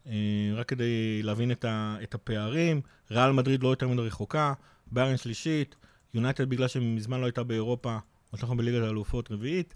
[0.05, 0.09] Uh,
[0.55, 4.53] רק כדי להבין את, ה, את הפערים, ריאל מדריד לא יותר מדי רחוקה,
[4.91, 5.75] ביירן שלישית,
[6.13, 7.97] יונייטד בגלל שמזמן לא הייתה באירופה,
[8.33, 9.75] אנחנו בליגת האלופות רביעית.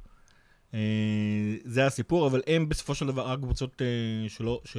[0.72, 0.76] Uh,
[1.66, 4.78] זה הסיפור, אבל הם בסופו של דבר רק קבוצות uh, שלא, ש,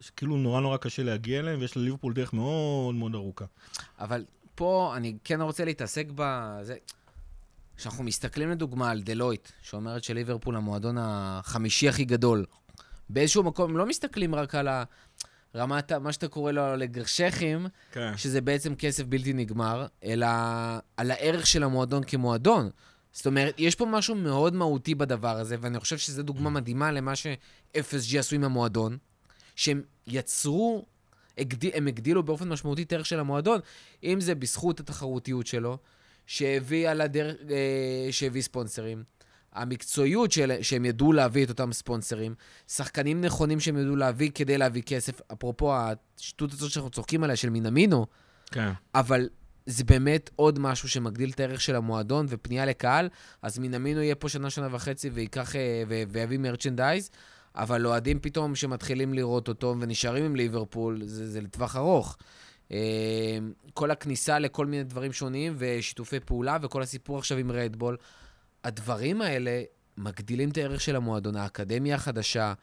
[0.00, 3.44] שכאילו נורא נורא קשה להגיע אליהם, ויש לליברפול דרך מאוד מאוד ארוכה.
[3.98, 4.24] אבל
[4.54, 6.76] פה אני כן רוצה להתעסק בזה.
[7.78, 12.44] כשאנחנו מסתכלים לדוגמה על דלויט, שאומרת שליברפול המועדון החמישי הכי גדול,
[13.10, 14.68] באיזשהו מקום לא מסתכלים רק על
[15.54, 18.16] רמת, מה שאתה קורא לו לגרשכים, כן.
[18.16, 20.26] שזה בעצם כסף בלתי נגמר, אלא
[20.96, 22.70] על הערך של המועדון כמועדון.
[23.12, 27.16] זאת אומרת, יש פה משהו מאוד מהותי בדבר הזה, ואני חושב שזו דוגמה מדהימה למה
[27.16, 28.98] ש-FSG עשו עם המועדון,
[29.56, 30.86] שהם יצרו,
[31.38, 33.60] הגדיל, הם הגדילו באופן משמעותי את הערך של המועדון,
[34.02, 35.78] אם זה בזכות התחרותיות שלו,
[36.28, 39.02] שהביא על הדרך, אה, שהביא ספונסרים,
[39.52, 42.34] המקצועיות של, שהם ידעו להביא את אותם ספונסרים,
[42.68, 47.50] שחקנים נכונים שהם ידעו להביא כדי להביא כסף, אפרופו השטות הזאת שאנחנו צוחקים עליה של
[47.50, 48.06] מינמינו,
[48.50, 48.70] כן.
[48.94, 49.28] אבל
[49.66, 53.08] זה באמת עוד משהו שמגדיל את הערך של המועדון ופנייה לקהל,
[53.42, 57.10] אז מינמינו יהיה פה שנה, שנה וחצי ויקח, אה, ו- ויביא מרצ'נדייז,
[57.54, 62.16] אבל אוהדים פתאום שמתחילים לראות אותו ונשארים עם ליברפול, זה, זה לטווח ארוך.
[62.72, 63.38] אה,
[63.74, 67.96] כל הכניסה לכל מיני דברים שונים ושיתופי פעולה וכל הסיפור עכשיו עם רדבול,
[68.64, 69.62] הדברים האלה
[69.96, 72.54] מגדילים את הערך של המועדון, האקדמיה החדשה,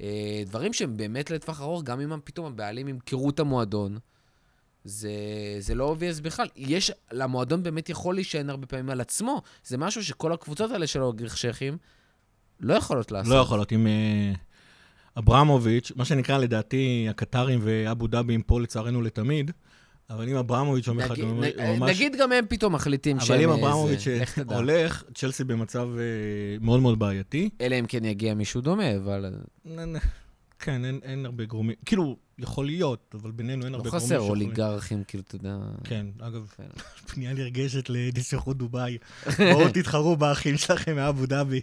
[0.00, 3.98] אה, דברים שהם באמת לטווח ארוך, גם אם פתאום הבעלים ימכרו את המועדון,
[4.84, 5.10] זה,
[5.58, 6.48] זה לא obvious בכלל.
[6.56, 9.42] יש, למועדון באמת יכול להישען הרבה פעמים על עצמו.
[9.64, 11.78] זה משהו שכל הקבוצות האלה של הגרשכים
[12.60, 13.34] לא יכולות לעשות.
[13.34, 13.72] לא יכולות.
[13.72, 14.32] אה,
[15.18, 19.50] אברמוביץ', מה שנקרא לדעתי הקטרים ואבו דאבים פה לצערנו לתמיד,
[20.10, 21.20] אבל אם אברמוביץ' אומר לך,
[21.80, 23.36] נגיד, גם הם פתאום מחליטים שהם...
[23.36, 24.04] אבל אם אה, אברמוביץ'.
[24.46, 26.04] הולך, צ'לסי במצב אה,
[26.60, 27.50] מאוד מאוד בעייתי.
[27.60, 29.34] אלא אם כן יגיע מישהו דומה, אבל
[30.58, 34.20] כן, אין, אין הרבה גורמים, כאילו, יכול להיות, אבל בינינו אין לא הרבה גורמים חסר
[34.20, 35.56] שיכולים- אוליגרכים, כאילו, אתה יודע...
[35.84, 36.66] כן, אגב, כן.
[37.12, 38.98] פנייה נרגשת לנסיכות דובאי.
[39.38, 41.60] בואו תתחרו באחים שלכם מאבו דאבי.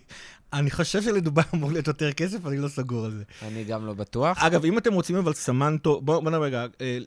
[0.54, 3.24] אני חושב שלדובאי אמור להיות יותר כסף, אני לא סגור על זה.
[3.42, 4.44] אני גם לא בטוח.
[4.44, 6.66] אגב, אם אתם רוצים אבל סמנטו, בואו בוא רגע.
[6.82, 6.98] אה,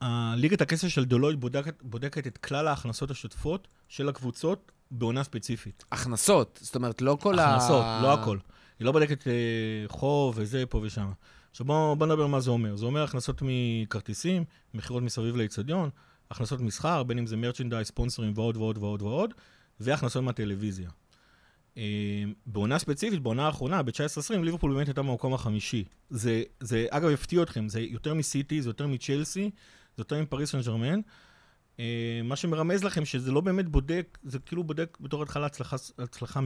[0.00, 5.84] הליגת הכסף של דלויט בודקת, בודקת את כלל ההכנסות השוטפות של הקבוצות בעונה ספציפית.
[5.92, 7.50] הכנסות, זאת אומרת, לא כל ה...
[7.54, 8.38] הכנסות, לא הכל.
[8.78, 9.32] היא לא בודקת אה,
[9.88, 11.10] חוב וזה, פה ושם.
[11.52, 12.76] עכשיו בואו בוא נדבר מה זה אומר.
[12.76, 15.90] זה אומר הכנסות מכרטיסים, מכירות מסביב לאיצטדיון,
[16.30, 19.34] הכנסות מסחר, בין אם זה מרצ'נדייז, ספונסרים ועוד ועוד ועוד ועוד,
[19.80, 20.90] והכנסות מהטלוויזיה.
[21.76, 25.84] אה, בעונה ספציפית, בעונה האחרונה, ב-19-20, ליברפול באמת הייתה במקום החמישי.
[26.10, 29.50] זה, זה, אגב, יפתיע אתכם, זה יותר מסיטי, זה יותר מצ'לסי,
[29.96, 31.00] זה יותר מפריס סן ג'רמן.
[31.80, 36.40] אה, מה שמרמז לכם שזה לא באמת בודק, זה כאילו בודק בתור התחלה הצלחה, הצלחה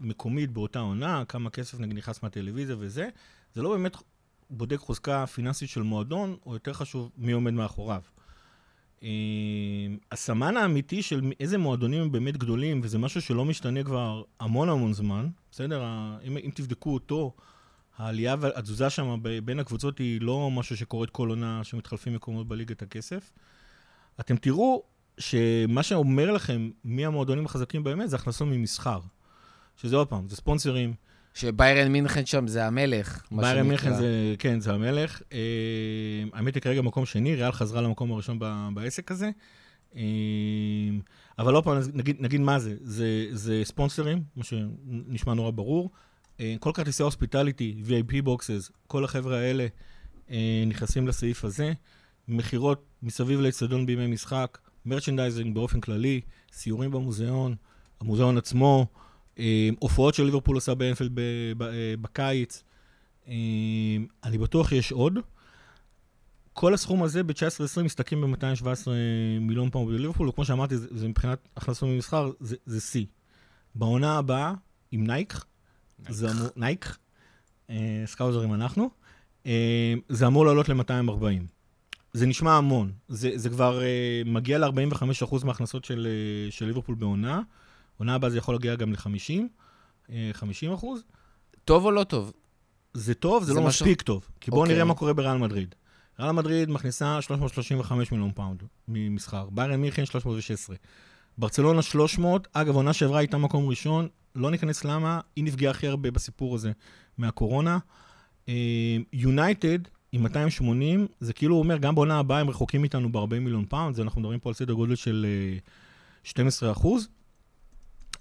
[0.00, 3.08] מקומית באותה עונה, כמה כסף נכנס מהטלוויזיה וזה,
[3.54, 3.96] זה לא באמת
[4.50, 8.02] בודק חוזקה פיננסית של מועדון, או יותר חשוב, מי עומד מאחוריו.
[9.02, 9.08] אה,
[10.12, 14.92] הסמן האמיתי של איזה מועדונים הם באמת גדולים, וזה משהו שלא משתנה כבר המון המון
[14.92, 15.84] זמן, בסדר?
[16.24, 17.32] אם, אם תבדקו אותו,
[17.98, 23.32] העלייה והתזוזה שם בין הקבוצות היא לא משהו שקורית כל עונה שמתחלפים מקומות בליגת הכסף.
[24.20, 24.82] אתם תראו
[25.18, 29.00] שמה שאומר לכם מי המועדונים החזקים באמת זה הכנסות ממסחר.
[29.76, 30.94] שזה עוד פעם, זה ספונסרים,
[31.34, 33.22] שביירן מינכן שם זה המלך.
[33.32, 33.68] ביירן.
[33.68, 35.22] מינכן זה, כן, זה המלך.
[35.32, 35.38] אה,
[36.32, 38.38] האמת היא כרגע מקום שני, ריאל חזרה למקום הראשון
[38.74, 39.30] בעסק הזה.
[39.96, 40.02] אה,
[41.38, 45.90] אבל עוד פעם, נגיד, נגיד מה זה, זה, זה ספונסרים, מה שנשמע נורא ברור.
[46.40, 49.66] אה, כל כרטיסי hospitality, VIP boxes, כל החבר'ה האלה
[50.66, 51.72] נכנסים לסעיף הזה.
[52.28, 56.20] מכירות מסביב לאצטדיון בימי משחק, merchandising באופן כללי,
[56.52, 57.54] סיורים במוזיאון,
[58.00, 58.86] המוזיאון עצמו,
[59.78, 61.20] הופעות שליברפול עושה באנפילד ב-
[61.56, 62.62] ב- אה, בקיץ.
[63.28, 63.34] אה,
[64.24, 65.18] אני בטוח שיש עוד.
[66.52, 68.88] כל הסכום הזה ב-19-20 מסתכם ב-217
[69.40, 73.06] מיליון פאונד בליברפול, וכמו שאמרתי, זה, זה מבחינת הכנסות ממסחר, זה, שיא.
[73.74, 74.54] בעונה הבאה,
[74.92, 75.34] עם נייק,
[76.08, 76.96] זה אמור, נייק,
[77.70, 78.90] אה, סקאוזרים אנחנו,
[79.46, 81.42] אה, זה אמור לעלות ל-240.
[82.12, 82.92] זה נשמע המון.
[83.08, 86.08] זה, זה כבר אה, מגיע ל-45% מההכנסות של,
[86.50, 87.40] של ליברפול בעונה.
[87.98, 89.42] עונה הבאה זה יכול להגיע גם ל-50,
[90.10, 91.04] אה, 50 אחוז.
[91.64, 92.32] טוב או לא טוב?
[92.94, 94.28] זה טוב, זה, זה לא משהו- מספיק טוב.
[94.40, 94.74] כי בואו אוקיי.
[94.74, 95.74] נראה מה קורה בריאל מדריד.
[96.20, 99.48] ריאל מדריד מכניסה 335 מיליון פאונד ממסחר.
[99.50, 100.76] ביירן מינכן 316.
[101.38, 106.10] ברצלונה 300, אגב, עונה שעברה הייתה מקום ראשון, לא ניכנס למה, היא נפגעה הכי הרבה
[106.10, 106.72] בסיפור הזה
[107.18, 107.78] מהקורונה.
[109.12, 109.78] יונייטד
[110.12, 114.20] עם 280, זה כאילו אומר, גם בעונה הבאה הם רחוקים מאיתנו ב-40 מיליון פאונד, אנחנו
[114.20, 115.58] מדברים פה על סדר גודל של אה,
[116.24, 117.08] 12 אחוז.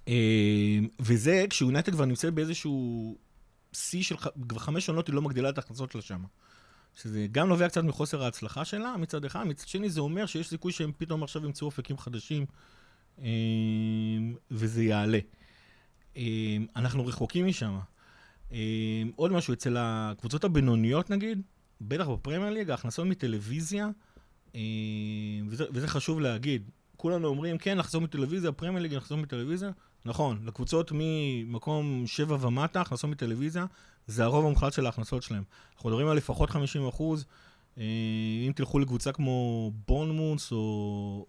[0.08, 3.18] אה, וזה כשיונייטד כבר נמצאת באיזשהו
[3.74, 4.16] שיא של,
[4.50, 6.24] כבר חמש עונות היא לא מגדילה את ההכנסות שלה שם.
[6.96, 10.72] שזה גם נובע קצת מחוסר ההצלחה שלה מצד אחד, מצד שני זה אומר שיש סיכוי
[10.72, 12.46] שהם פתאום עכשיו ימצאו אופקים חדשים
[13.20, 13.26] אה,
[14.52, 15.20] וזה יעלה.
[16.18, 17.80] אה, אנחנו רחוקים משם.
[19.16, 21.42] עוד משהו, אצל הקבוצות הבינוניות נגיד,
[21.82, 23.90] בטח בפרמייר ליג, ההכנסות מטלוויזיה,
[25.48, 29.72] וזה, וזה חשוב להגיד, כולנו אומרים, כן, לחזור מטלוויזיה, פרמייר ליג לחזור מטלוויזיה.
[30.06, 33.66] נכון, לקבוצות ממקום 7 ומטה, הכנסות מטלוויזיה,
[34.08, 35.44] זה הרוב המוחלט של ההכנסות שלהם.
[35.76, 37.26] אנחנו מדברים על לפחות 50 אחוז.
[37.78, 37.84] אה,
[38.48, 40.58] אם תלכו לקבוצה כמו בונמוס או,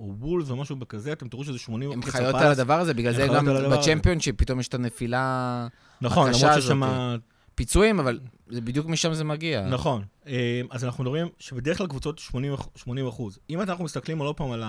[0.01, 1.93] או וולף או משהו בכזה, אתם תראו שזה 80...
[1.93, 2.47] הם קריסטל חיות על.
[2.47, 3.47] הדבר הזה, בגלל הם זה גם.
[3.73, 5.67] בצ'מפיונשיפ פתאום יש את הנפילה,
[6.01, 6.83] נכון, הקשה למרות ששם...
[6.83, 7.21] הזאת.
[7.55, 9.69] פיצויים, אבל זה בדיוק משם זה מגיע.
[9.69, 10.03] נכון.
[10.27, 13.39] אה, אז אנחנו מדברים שבדרך כלל קבוצות 80, אח- 80 אחוז.
[13.51, 14.63] אם אנחנו מסתכלים עוד פעם על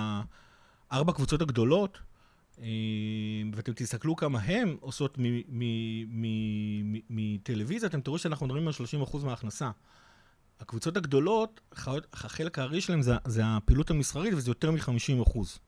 [0.91, 1.97] הארבע קבוצות הגדולות,
[3.53, 5.17] ואתם תסתכלו כמה הן עושות
[7.09, 9.71] מטלוויזיה, אתם תראו שאנחנו מדברים על 30 אחוז מההכנסה.
[10.59, 11.61] הקבוצות הגדולות,
[12.13, 15.59] החלק הארי שלהם זה, זה הפעילות המסחרית, וזה יותר מ-50 אחוז.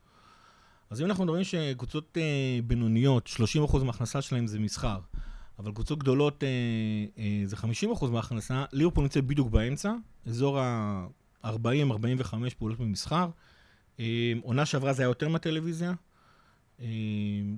[0.89, 5.00] אז אם אנחנו מדברים שקבוצות אה, בינוניות, 30 אחוז מההכנסה שלהם זה מסחר,
[5.60, 6.50] אבל קבוצות גדולות אה,
[7.17, 9.93] אה, זה 50% מההכנסה, ליברפול נמצאת בדיוק באמצע,
[10.26, 13.30] אזור ה-40-45 פעולות ממסחר.
[14.00, 15.93] אה, עונה שעברה זה היה יותר מהטלוויזיה,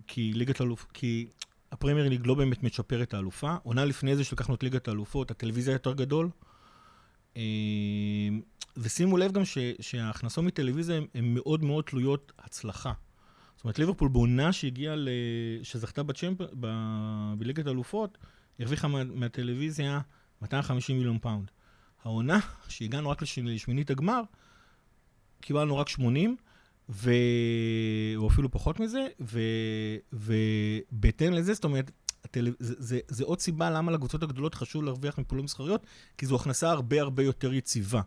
[0.07, 1.27] כי ליגת אלוף, כי
[1.71, 3.55] הפרמייר ליג לא באמת מצ'פר את האלופה.
[3.63, 6.29] עונה לפני זה שלקחנו את ליגת האלופות, הטלוויזיה יותר גדול.
[7.37, 7.41] אה,
[8.77, 12.93] ושימו לב גם ש, שההכנסות מטלוויזיה הן מאוד מאוד תלויות הצלחה.
[13.55, 15.09] זאת אומרת, ליברפול בעונה שהגיעה, ל...
[15.63, 16.37] שזכתה בצ'מפ...
[16.59, 16.67] ב...
[17.37, 18.17] בליגת האלופות,
[18.59, 19.03] הרוויחה מה...
[19.03, 19.99] מהטלוויזיה
[20.41, 21.51] 250 מיליון פאונד.
[22.03, 23.39] העונה, שהגענו רק לש...
[23.39, 24.21] לשמינית הגמר,
[25.41, 26.37] קיבלנו רק 80,
[26.89, 27.11] ו...
[28.15, 29.39] או אפילו פחות מזה, ו...
[30.13, 31.91] ובהתאם לזה, זאת אומרת,
[32.23, 32.53] הטל...
[32.59, 35.85] זה, זה, זה עוד סיבה למה לקבוצות הגדולות חשוב להרוויח מפעולות מסחריות,
[36.17, 38.01] כי זו הכנסה הרבה הרבה יותר יציבה.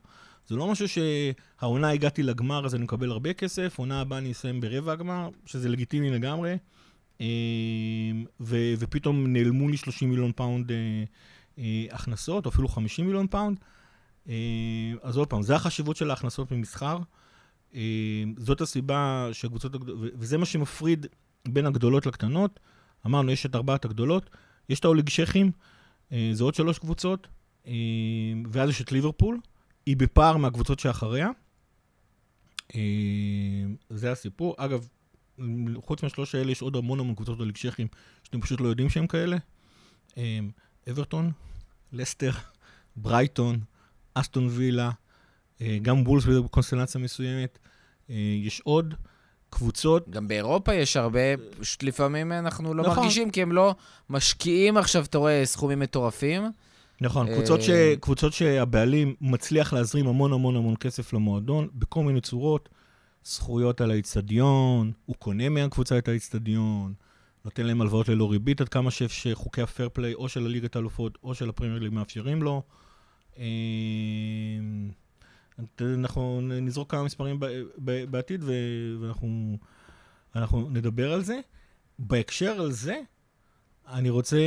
[0.49, 4.61] זה לא משהו שהעונה הגעתי לגמר אז אני מקבל הרבה כסף, עונה הבאה אני אסיים
[4.61, 6.57] ברבע הגמר, שזה לגיטימי לגמרי,
[7.21, 7.27] אמ,
[8.41, 10.77] ו- ופתאום נעלמו לי 30 מיליון פאונד אה,
[11.59, 13.59] אה, הכנסות, או אפילו 50 מיליון פאונד.
[14.29, 14.35] אה,
[15.03, 16.99] אז עוד פעם, זה החשיבות של ההכנסות ממסחר.
[18.37, 21.07] זאת הסיבה שהקבוצות וזה מה שמפריד
[21.49, 22.61] בין הגדולות לקטנות.
[23.07, 24.31] אמרנו, יש את ארבעת הגדולות,
[24.69, 25.51] יש את האוליגרכים,
[26.11, 27.29] זה עוד שלוש קבוצות,
[28.51, 29.39] ואז יש את ליברפול,
[29.87, 31.31] היא בפער מהקבוצות שאחריה.
[32.75, 32.81] אה,
[33.91, 34.55] זה הסיפור.
[34.59, 34.89] אגב,
[35.85, 37.87] חוץ מהשלוש האלה יש עוד המון המון קבוצות בליגשכים
[38.23, 39.37] שאתם פשוט לא יודעים שהם כאלה.
[40.17, 40.39] אה,
[40.91, 41.33] אברטון,
[41.93, 42.31] לסטר,
[42.97, 43.61] ברייטון,
[44.15, 44.93] אסטון וילה, אה,
[45.83, 47.59] גם בולס בקונסטלציה מסוימת.
[48.45, 48.95] יש עוד
[49.51, 50.09] קבוצות.
[50.11, 51.21] גם באירופה יש הרבה,
[51.61, 52.97] פשוט לפעמים אנחנו לא נכון.
[52.99, 53.75] מרגישים, כי הם לא
[54.11, 56.43] משקיעים עכשיו, אתה רואה, סכומים מטורפים.
[57.01, 57.71] נכון, קבוצות, ש...
[57.71, 62.69] אה, קבוצות שהבעלים מצליח להזרים המון המון המון כסף למועדון, בכל מיני צורות,
[63.25, 66.95] זכויות על האיצטדיון, הוא קונה מהקבוצה את האיצטדיון,
[67.45, 71.35] נותן להם הלוואות ללא ריבית עד כמה שחוקי הפייר פליי, או של הליגת האלופות, או
[71.35, 72.63] של הפרמייר ליג מאפשרים לו.
[75.81, 77.41] אנחנו נזרוק כמה מספרים
[78.11, 78.45] בעתיד
[80.35, 81.41] ואנחנו נדבר על זה.
[81.99, 83.01] בהקשר על זה,
[83.89, 84.39] אני רוצה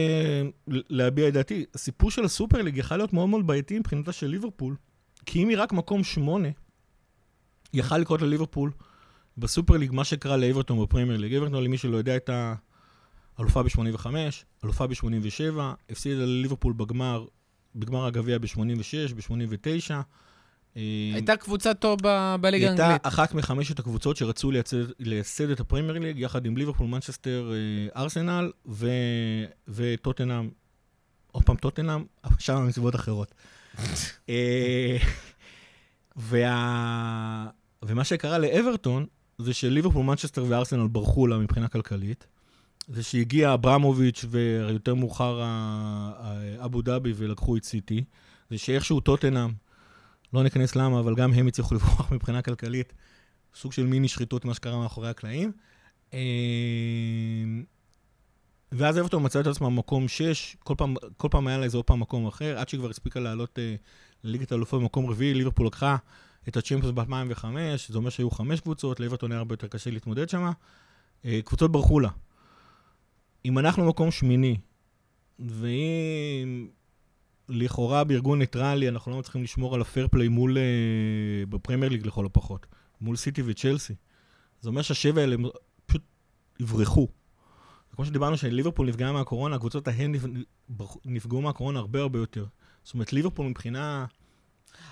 [0.67, 1.65] להביע את דעתי.
[1.73, 4.75] הסיפור של הסופר ליג יכל להיות מאוד מאוד בעייתי מבחינתה של ליברפול,
[5.25, 6.47] כי אם היא רק מקום שמונה,
[7.73, 8.71] יכל לקרות לליברפול
[9.37, 11.33] בסופר ליג מה שקרה לאברטון בפרמייר ליג.
[11.33, 12.55] אברטון, למי שלא יודע, הייתה
[13.39, 14.05] אלופה ב-85,
[14.63, 17.25] אלופה ב-87, הפסידה לליברפול בגמר,
[17.75, 19.91] בגמר הגביע ב-86, ב-89.
[21.13, 21.99] הייתה קבוצה טוב
[22.41, 22.89] בליגה האנגלית.
[22.89, 24.51] הייתה אחת מחמשת הקבוצות שרצו
[24.99, 28.51] לייסד את הפרמייר ליג, יחד עם ליברפול, מנצ'סטר, אה, ארסנל
[29.67, 30.49] וטוטנאם.
[31.31, 32.03] עוד פעם טוטנאם,
[32.39, 33.33] שם מסיבות אחרות.
[34.29, 34.97] אה,
[37.83, 39.05] ומה שקרה לאברטון,
[39.37, 42.27] זה שליברפול, מנצ'סטר וארסנל ברחו לה מבחינה כלכלית.
[42.87, 45.43] זה שהגיע אברמוביץ' ויותר מאוחר
[46.65, 48.03] אבו דאבי ולקחו את סיטי.
[48.49, 49.51] זה שאיכשהו טוטנאם
[50.35, 52.93] לא ניכנס למה, אבל גם הם הצליחו לברוח מבחינה כלכלית.
[53.55, 55.51] סוג של מיני שחיתות, מה שקרה מאחורי הקלעים.
[56.13, 56.19] אה,
[58.71, 61.85] ואז אברטון מצא את עצמה במקום 6, כל פעם, כל פעם היה לה איזה עוד
[61.85, 63.75] פעם מקום אחר, עד שהיא כבר הספיקה לעלות אה,
[64.23, 65.97] לליגת האלופות במקום רביעי, ליברפול לקחה
[66.47, 67.45] את הצ'מפיונס ב-2005,
[67.87, 70.51] זה אומר שהיו חמש קבוצות, לאברטון היה הרבה יותר קשה להתמודד שם.
[71.25, 72.09] אה, קבוצות ברחו לה.
[73.45, 74.57] אם אנחנו מקום שמיני,
[75.39, 76.67] ואם
[77.49, 82.07] לכאורה בארגון ניטרלי אנחנו לא מצליחים לשמור על ה fair play מול, אה, בפרמייר ליג
[82.07, 82.65] לכל הפחות,
[83.01, 83.95] מול סיטי וצ'לסי.
[84.61, 85.35] זה אומר שהשבע האלה
[85.85, 86.01] פשוט
[86.59, 87.07] יברחו.
[87.95, 90.15] כמו שדיברנו שליברפול נפגעה מהקורונה, הקבוצות ההן
[91.05, 92.45] נפגעו מהקורונה הרבה הרבה יותר.
[92.83, 94.05] זאת אומרת, ליברפול מבחינה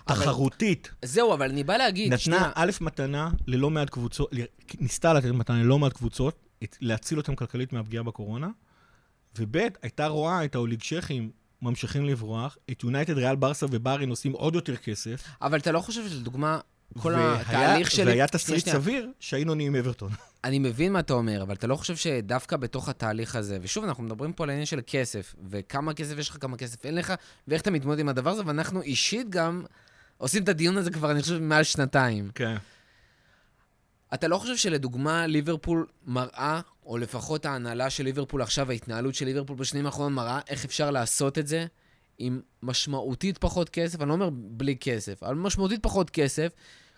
[0.05, 0.91] תחרותית.
[1.05, 2.13] זהו, אבל אני בא להגיד...
[2.13, 2.51] נתנה.
[2.55, 4.31] א', מתנה ללא מעט קבוצות,
[4.79, 6.47] ניסתה לתת מתנה ללא מעט קבוצות,
[6.81, 8.49] להציל אותם כלכלית מהפגיעה בקורונה,
[9.39, 11.31] וב', הייתה רואה את האוליגשכים
[11.63, 15.23] ממשיכים לברוח, את יונייטד, ריאל ברסה ובארין עושים עוד יותר כסף.
[15.41, 16.59] אבל אתה לא חושב שלדוגמה,
[16.97, 18.05] כל התהליך שלי...
[18.05, 20.11] והיה תסריט סביר שהיינו נהיים אברטון.
[20.43, 24.03] אני מבין מה אתה אומר, אבל אתה לא חושב שדווקא בתוך התהליך הזה, ושוב, אנחנו
[24.03, 27.13] מדברים פה על העניין של כסף, וכמה כסף יש לך, כמה כסף אין לך,
[27.47, 29.63] ואיך אתה מתמודד עם הדבר הזה, ואנחנו אישית גם
[30.17, 32.31] עושים את הדיון הזה כבר, אני חושב, מעל שנתיים.
[32.35, 32.55] כן.
[34.13, 39.57] אתה לא חושב שלדוגמה ליברפול מראה, או לפחות ההנהלה של ליברפול עכשיו, ההתנהלות של ליברפול
[39.57, 41.65] בשנים האחרונות מראה איך אפשר לעשות את זה
[42.17, 46.51] עם משמעותית פחות כסף, אני לא אומר בלי כסף, אבל משמעותית פחות כסף,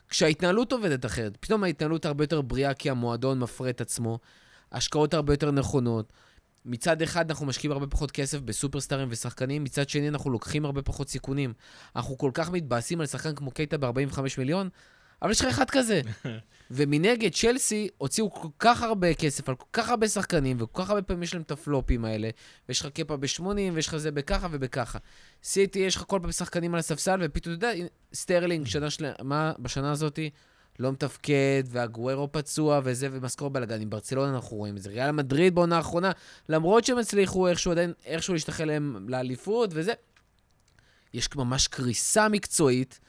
[0.09, 1.37] כשההתנהלות עובדת אחרת.
[1.39, 4.19] פתאום ההתנהלות הרבה יותר בריאה כי המועדון מפרה את עצמו,
[4.71, 6.13] השקעות הרבה יותר נכונות.
[6.65, 11.09] מצד אחד אנחנו משקיעים הרבה פחות כסף בסופרסטארים ושחקנים, מצד שני אנחנו לוקחים הרבה פחות
[11.09, 11.53] סיכונים.
[11.95, 14.69] אנחנו כל כך מתבאסים על שחקן כמו קייטה ב-45 מיליון,
[15.25, 16.01] אבל יש לך אחד כזה.
[16.71, 21.01] ומנגד, צ'לסי הוציאו כל כך הרבה כסף על כל כך הרבה שחקנים, וכל כך הרבה
[21.01, 22.29] פעמים יש להם את הפלופים האלה,
[22.69, 24.99] ויש לך קפה ב-80, ויש לך זה בככה ובככה.
[25.43, 29.91] סיטי, יש לך כל פעם שחקנים על הספסל, ופתאום, אתה יודע, סטרלינג, שנה שלמה, בשנה
[29.91, 30.19] הזאת,
[30.79, 33.81] לא מתפקד, ואגוארו פצוע וזה, ומשכור בלאגן.
[33.81, 34.89] עם ברצלונה אנחנו רואים את זה.
[34.89, 36.11] ריאל מדריד בעונה האחרונה,
[36.49, 39.93] למרות שהם הצליחו איכשהו עדיין, איכשהו להשתחל להם לאליפות וזה,
[41.13, 42.99] יש ממש קריסה מקצועית.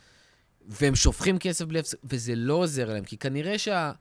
[0.66, 3.92] והם שופכים כסף בלי הפסק, וזה לא עוזר להם, כי כנראה שה...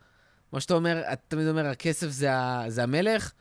[0.51, 2.65] מה שאתה אומר, אתה תמיד אומר, הכסף זה, ה...
[2.67, 3.31] זה המלך,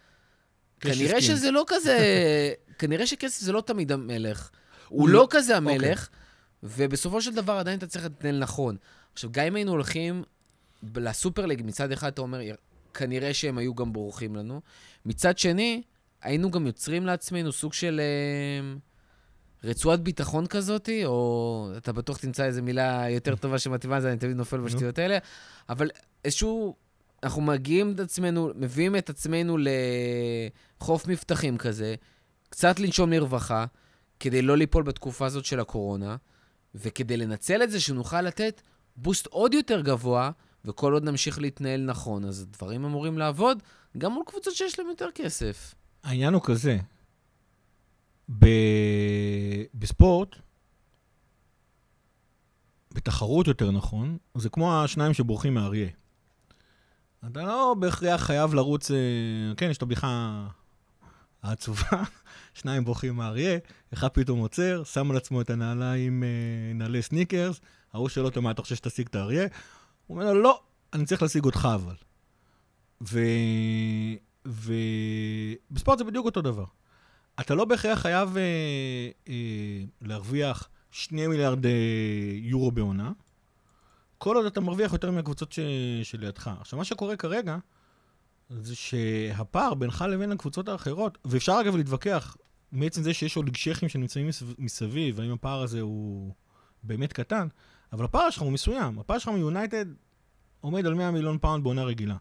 [0.80, 1.36] כנראה הסכים.
[1.36, 1.98] שזה לא כזה...
[2.78, 4.50] כנראה שכסף זה לא תמיד המלך.
[4.88, 6.08] הוא לא כזה המלך,
[6.62, 8.76] ובסופו של דבר עדיין אתה צריך להתנהל נכון.
[9.12, 10.22] עכשיו, גם אם היינו הולכים
[10.82, 12.40] ב- לסופר ליג, מצד אחד אתה אומר,
[12.94, 14.60] כנראה שהם היו גם בורחים לנו.
[15.06, 15.82] מצד שני,
[16.22, 18.76] היינו גם יוצרים לעצמנו סוג של אה,
[19.64, 24.36] רצועת ביטחון כזאת, או אתה בטוח תמצא איזו מילה יותר טובה שמתאימה לזה, אני תמיד
[24.36, 25.18] נופל בשטויות האלה,
[25.68, 25.90] אבל
[26.24, 26.76] איזשהו,
[27.22, 29.56] אנחנו מגיעים את עצמנו, מביאים את עצמנו
[30.80, 31.94] לחוף מבטחים כזה,
[32.48, 33.64] קצת לנשום לרווחה,
[34.20, 36.16] כדי לא ליפול בתקופה הזאת של הקורונה,
[36.74, 38.62] וכדי לנצל את זה שנוכל לתת
[38.96, 40.30] בוסט עוד יותר גבוה,
[40.64, 43.62] וכל עוד נמשיך להתנהל נכון, אז הדברים אמורים לעבוד
[43.98, 45.74] גם מול קבוצות שיש להן יותר כסף.
[46.04, 46.78] העניין הוא כזה,
[48.38, 48.46] ב...
[49.74, 50.36] בספורט,
[52.94, 55.88] בתחרות יותר נכון, זה כמו השניים שבורחים מאריה.
[57.30, 58.96] אתה לא בהכרח חייב לרוץ, אה,
[59.56, 60.46] כן, יש את הבדיחה
[61.42, 62.02] העצובה,
[62.54, 63.58] שניים בורחים מאריה,
[63.92, 66.28] אחד פתאום עוצר, שם על עצמו את הנעליים, אה,
[66.74, 67.60] נעלי סניקרס,
[67.92, 69.46] ההוא שואל אותו, מה, אתה חושב שתשיג את האריה?
[70.06, 70.60] הוא אומר לו, לא,
[70.92, 71.94] אני צריך להשיג אותך אבל.
[73.08, 73.20] ו...
[74.46, 76.64] ובספורט זה בדיוק אותו דבר.
[77.40, 78.42] אתה לא בהכרח חייב אה,
[79.28, 81.70] אה, להרוויח 2 מיליארד אה,
[82.34, 83.12] יורו בעונה,
[84.18, 85.58] כל עוד אתה מרוויח יותר מהקבוצות ש...
[86.02, 86.50] שלידך.
[86.60, 87.56] עכשיו, מה שקורה כרגע,
[88.50, 92.36] זה שהפער בינך לבין הקבוצות האחרות, ואפשר אגב להתווכח
[92.72, 94.46] מעצם זה שיש עוד גשכים שנמצאים מסב...
[94.58, 96.34] מסביב, האם הפער הזה הוא
[96.82, 97.48] באמת קטן,
[97.92, 98.98] אבל הפער שלך הוא מסוים.
[98.98, 99.86] הפער שלך מיונייטד
[100.60, 102.16] עומד על 100 מיליון פאונד בעונה רגילה.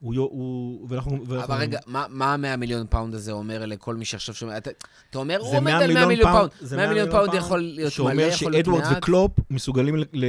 [0.00, 1.44] הוא, הוא, ואנחנו, ואנחנו...
[1.54, 4.56] אבל רגע, מה, מה ה-100 מיליון פאונד הזה אומר לכל מי שעכשיו שומע?
[4.56, 4.70] אתה,
[5.10, 6.50] אתה אומר, הוא זה עומד 100 על 100 מיליון פאונד.
[6.60, 8.96] זה 100 מיליון פאונד יכול להיות מלא, שאומר יכול להיות מעט.
[8.98, 10.24] וקלופ מסוגלים, ל, ל,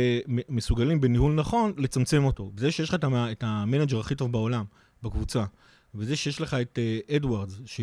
[0.50, 2.52] מסוגלים בניהול נכון לצמצם אותו.
[2.56, 4.64] בזה שיש לך את, המ- את המנג'ר הכי טוב בעולם
[5.04, 5.44] בקבוצה,
[5.96, 6.80] וזה שיש לך את
[7.10, 7.82] אה, אדוארדס, ש...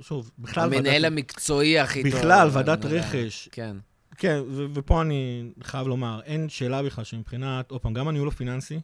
[0.00, 2.12] שוב, בכלל המנהל ועדת- המקצועי הכי טוב.
[2.20, 2.96] בכלל, ועדת יודע.
[3.00, 3.48] רכש.
[3.52, 3.76] כן.
[4.18, 8.80] כן, ו- ופה אני חייב לומר, אין שאלה בכלל שמבחינת, עוד פעם, גם הניהול הפיננסי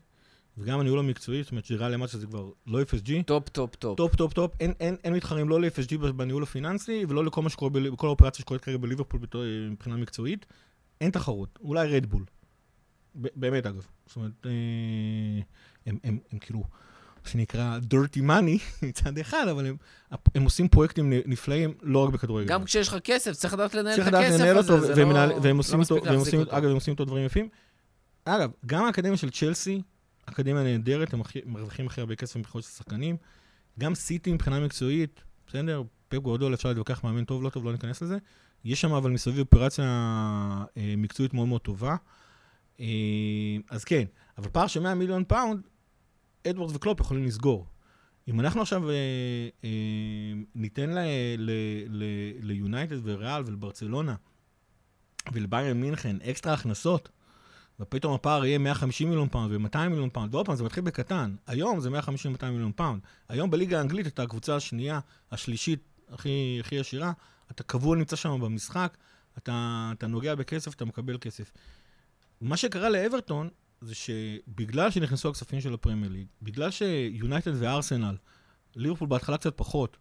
[0.58, 3.96] וגם הניהול המקצועי, זאת אומרת שריאל למטה שזה כבר לא FSG, top, top, top.
[3.96, 4.52] top, top, top.
[4.60, 8.62] אין, אין, אין מתחרים לא ל-FSG בניהול הפיננסי ולא לכל מה שקורה, בכל האופרציה שקורית
[8.62, 10.46] כרגע בליברפול בתור- מבחינה מקצועית.
[11.00, 11.58] אין תחרות.
[11.62, 12.24] אולי רדבול.
[13.14, 13.86] באמת, אגב.
[14.06, 14.50] זאת אומרת, אה,
[15.86, 16.58] הם, הם, הם כאילו,
[17.24, 19.76] מה שנקרא dirty money מצד אחד, אבל הם,
[20.34, 22.48] הם עושים פרויקטים נפלאים לא רק בכדורגל.
[22.48, 25.10] גם כשיש לך כסף, צריך לדעת לנהל צריך את הכסף לנהל הזה, אותו, זה והם
[25.10, 26.56] לא- והם לא עושים מספיק אותו, והם להחזיק אותו.
[26.58, 27.48] אגב, הם עושים אותו דברים יפים.
[28.24, 29.82] אגב, גם האקדמיה של צ'לסי,
[30.30, 33.16] אקדמיה נהדרת, הם מרוויחים הכי הרבה כסף מבחינות של שחקנים.
[33.78, 38.02] גם סיטי מבחינה מקצועית, בסדר, פפ גורדול אפשר להתווכח מאמן טוב, לא טוב, לא ניכנס
[38.02, 38.18] לזה.
[38.64, 39.84] יש שם אבל מסביב אופרציה
[40.76, 41.96] אה, מקצועית מאוד מאוד טובה.
[42.80, 42.86] אה,
[43.70, 44.04] אז כן,
[44.38, 45.60] אבל פער של 100 מיליון פאונד,
[46.46, 47.66] אדוארד וקלופ יכולים לסגור.
[48.28, 48.94] אם אנחנו עכשיו אה,
[49.64, 49.70] אה,
[50.54, 50.90] ניתן
[52.40, 54.14] ליונייטד וריאל ולברצלונה
[55.32, 57.08] ולביירן מינכן אקסטרה הכנסות,
[57.80, 61.34] ופתאום הפער יהיה 150 מיליון פאונד ו-200 מיליון פאונד, ועוד פעם, זה מתחיל בקטן.
[61.46, 63.00] היום זה 150-200 מיליון פאונד.
[63.28, 65.00] היום בליגה האנגלית אתה הקבוצה השנייה,
[65.32, 67.12] השלישית, הכי, הכי עשירה,
[67.50, 68.96] אתה קבוע נמצא שם במשחק,
[69.38, 71.52] אתה, אתה נוגע בכסף, אתה מקבל כסף.
[72.40, 73.48] מה שקרה לאברטון,
[73.80, 78.16] זה שבגלל שנכנסו הכספים של הפרמייר ליג, בגלל שיונייטד וארסנל,
[78.76, 79.96] ליברפול בהתחלה קצת פחות,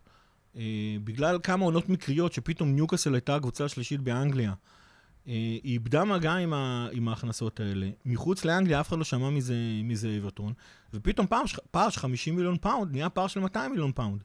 [0.55, 4.53] אה, בגלל כמה עונות מקריות שפתאום ניוקאסל הייתה הקבוצה השלישית באנגליה,
[5.25, 7.89] היא איבדה מגע עם, ה, עם ההכנסות האלה.
[8.05, 10.53] מחוץ לאנגליה אף אחד לא שמע מזה, מזה אברטון,
[10.93, 14.23] ופתאום פער, פער של 50 מיליון פאונד נהיה פער של 200 מיליון פאונד.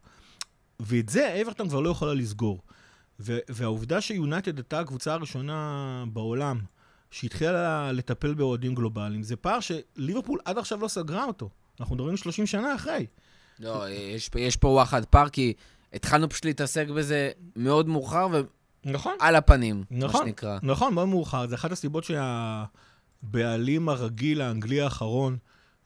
[0.80, 2.62] ואת זה אברטון כבר לא יכולה לסגור.
[3.20, 6.60] ו- והעובדה שיונייטד הייתה הקבוצה הראשונה בעולם
[7.10, 11.50] שהתחילה לטפל באוהדים גלובליים, זה פער שליברפול עד עכשיו לא סגרה אותו.
[11.80, 13.06] אנחנו מדברים 30 שנה אחרי.
[13.60, 15.52] לא, יש, יש פה וואחד פאר, כי
[15.92, 18.28] התחלנו פשוט להתעסק בזה מאוד מאוחר
[18.84, 19.16] נכון.
[19.20, 20.20] ועל הפנים, נכון.
[20.20, 20.58] מה שנקרא.
[20.62, 21.46] נכון, מאוד מאוחר.
[21.46, 25.36] זה אחת הסיבות שהבעלים הרגיל האנגלי האחרון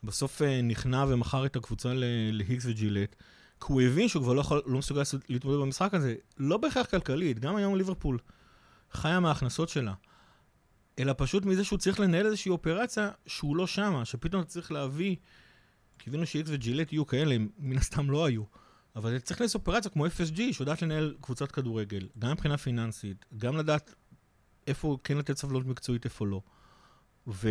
[0.04, 1.92] בסוף אה, נכנע ומכר את הקבוצה
[2.32, 3.16] להיקס וג'ילט,
[3.60, 6.14] כי הוא הבין שהוא כבר לא, יכול, לא מסוגל להתמודד במשחק הזה.
[6.38, 8.18] לא בהכרח כלכלית, גם היום ליברפול
[8.92, 9.92] חיה מההכנסות שלה.
[10.98, 15.16] אלא פשוט מזה שהוא צריך לנהל איזושהי אופרציה שהוא לא שמה, שפתאום צריך להביא,
[15.98, 18.42] קיווינו שאיקס וג'ילט יהיו כאלה, הם מן הסתם לא היו.
[18.98, 23.56] אבל אתה צריך לעשות אופרציה כמו FSG, שיודעת לנהל קבוצת כדורגל, גם מבחינה פיננסית, גם
[23.56, 23.94] לדעת
[24.66, 26.40] איפה כן לתת סבלנות מקצועית, איפה לא.
[27.26, 27.48] ו...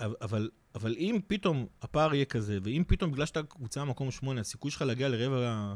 [0.00, 4.70] אבל, אבל אם פתאום הפער יהיה כזה, ואם פתאום בגלל שאתה קבוצה במקום שמונה, הסיכוי
[4.70, 5.74] שלך להגיע לרבע,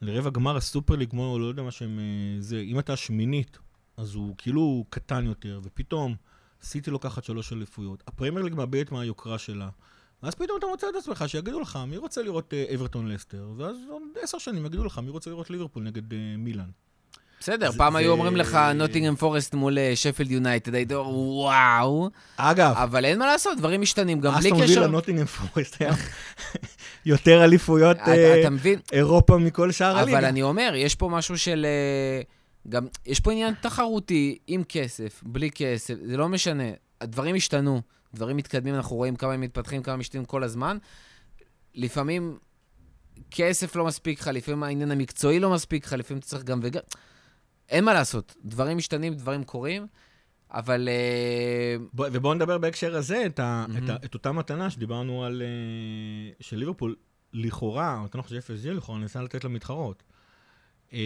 [0.00, 1.98] לרבע גמר הסופר ליג, כמו לא יודע מה שהם...
[1.98, 3.58] אה, זה, אם אתה שמינית,
[3.96, 6.14] אז הוא כאילו קטן יותר, ופתאום
[6.62, 9.68] סיטי לוקחת שלוש אליפויות, הפרמייר ליג מאבדת מהיוקרה שלה.
[10.22, 13.48] ואז פתאום אתה מוצא את עצמך שיגידו לך, מי רוצה לראות אה, אברטון לסטר?
[13.56, 16.68] ואז עוד עשר שנים יגידו לך, מי רוצה לראות ליברפול נגד אה, מילאן.
[17.40, 22.74] בסדר, פעם היו אומרים לך נוטינגהם פורסט מול אה, שפילד יונייטד, היית אומר, וואו, אגב,
[22.76, 24.72] אבל אין מה לעשות, דברים משתנים, גם בלי אסטון קשר.
[24.72, 25.92] וילה, נוטינגהם פורסט היה
[27.06, 27.96] יותר אליפויות?
[28.92, 30.18] אירופה מכל שאר הליגה.
[30.18, 31.66] אבל אני אומר, יש פה משהו של...
[32.68, 36.64] גם, יש פה עניין תחרותי עם כסף, בלי כסף, זה לא משנה.
[37.00, 37.82] הדברים השתנו,
[38.14, 40.78] דברים מתקדמים, אנחנו רואים כמה הם מתפתחים, כמה משתנים כל הזמן.
[41.74, 42.38] לפעמים
[43.30, 46.80] כסף לא מספיק לך, לפעמים העניין המקצועי לא מספיק לך, לפעמים אתה צריך גם וגם.
[47.68, 49.86] אין מה לעשות, דברים משתנים, דברים קורים,
[50.50, 50.88] אבל...
[50.88, 53.84] אה, בוא- ובואו נדבר בהקשר הזה את, ה, מהמם.
[53.84, 55.42] את, ה, את אותה מתנה שדיברנו על...
[55.42, 56.96] אה, של ליברפול,
[57.32, 60.02] לכאורה, או יותר נכון ש-FSG לכאורה, ניסה לתת למתחרות.
[60.92, 60.98] אה,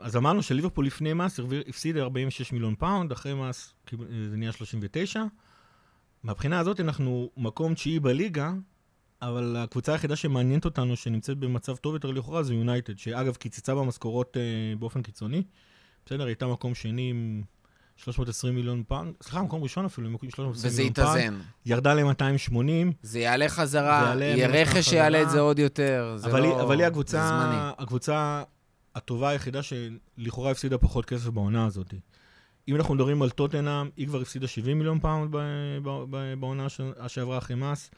[0.00, 3.74] אז אמרנו שליברפול לפני מס הרוויר- הפסיד 46 מיליון פאונד, אחרי מס
[4.30, 5.24] זה נהיה 39.
[6.24, 8.52] מהבחינה הזאת אנחנו מקום תשיעי בליגה,
[9.22, 14.36] אבל הקבוצה היחידה שמעניינת אותנו, שנמצאת במצב טוב יותר לכאורה, זה יונייטד, שאגב קיצצה במשכורות
[14.36, 14.42] אה,
[14.78, 15.42] באופן קיצוני.
[16.06, 17.42] בסדר, הייתה מקום שני עם
[17.96, 21.18] 320 מיליון פאונד, סליחה, מקום ראשון אפילו, עם 320 וזה מיליון פאונד.
[21.18, 21.40] יתאזן.
[21.66, 22.56] ירדה ל-280,
[23.02, 24.88] זה יעלה זה חזרה, יעלה יהיה רכש.
[24.88, 26.14] שיעלה את זה עוד יותר.
[26.16, 26.56] זה אבל, לא...
[26.56, 27.72] היא, אבל היא הקבוצה.
[27.78, 28.42] הקבוצה
[28.94, 31.94] הטובה היחידה שלכאורה הפסידה פחות כסף בעונה הזאת.
[32.68, 35.36] אם אנחנו מדברים על טוטנאם, היא כבר הפסידה 70 מיליון פאונד
[36.40, 37.90] בעונה ש- שעברה אחרי מס.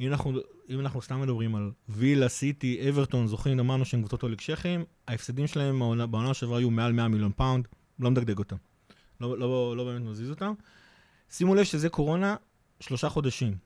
[0.00, 0.32] אם אנחנו,
[0.68, 5.78] אם אנחנו סתם מדברים על וילה, סיטי, אברטון, זוכרים, אמרנו שהם קבוצות אוליגרכים, ההפסדים שלהם
[6.10, 8.56] בעונה, שעברה היו מעל 100 מיליון פאונד, לא מדגדג אותם.
[9.20, 10.52] לא, לא, לא באמת מזיז אותם.
[11.30, 12.36] שימו לב שזה קורונה
[12.80, 13.56] שלושה חודשים.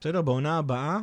[0.00, 0.22] בסדר?
[0.22, 0.98] בעונה הבאה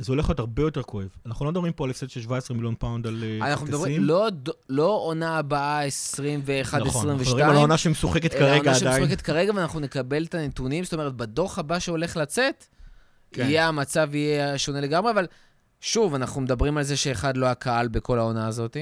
[0.00, 1.08] זה הולך להיות הרבה יותר כואב.
[1.26, 4.04] אנחנו לא מדברים פה על הפסד של 17 מיליון פאונד על אה, אנחנו מדברים, כרטיסים.
[4.04, 4.28] לא,
[4.68, 7.10] לא עונה הבאה 21, נכון, 22.
[7.10, 9.02] אנחנו מדברים על העונה שמשוחקת אלא כרגע העונה עדיין.
[9.02, 10.84] שמשחקת כרגע, ואנחנו נקבל את הנתונים.
[10.84, 12.64] זאת אומרת, בדוח הבא שהולך לצאת,
[13.32, 13.42] כן.
[13.42, 15.26] יהיה המצב יהיה שונה לגמרי, אבל
[15.80, 18.76] שוב, אנחנו מדברים על זה שאחד לא הקהל בכל העונה הזאת.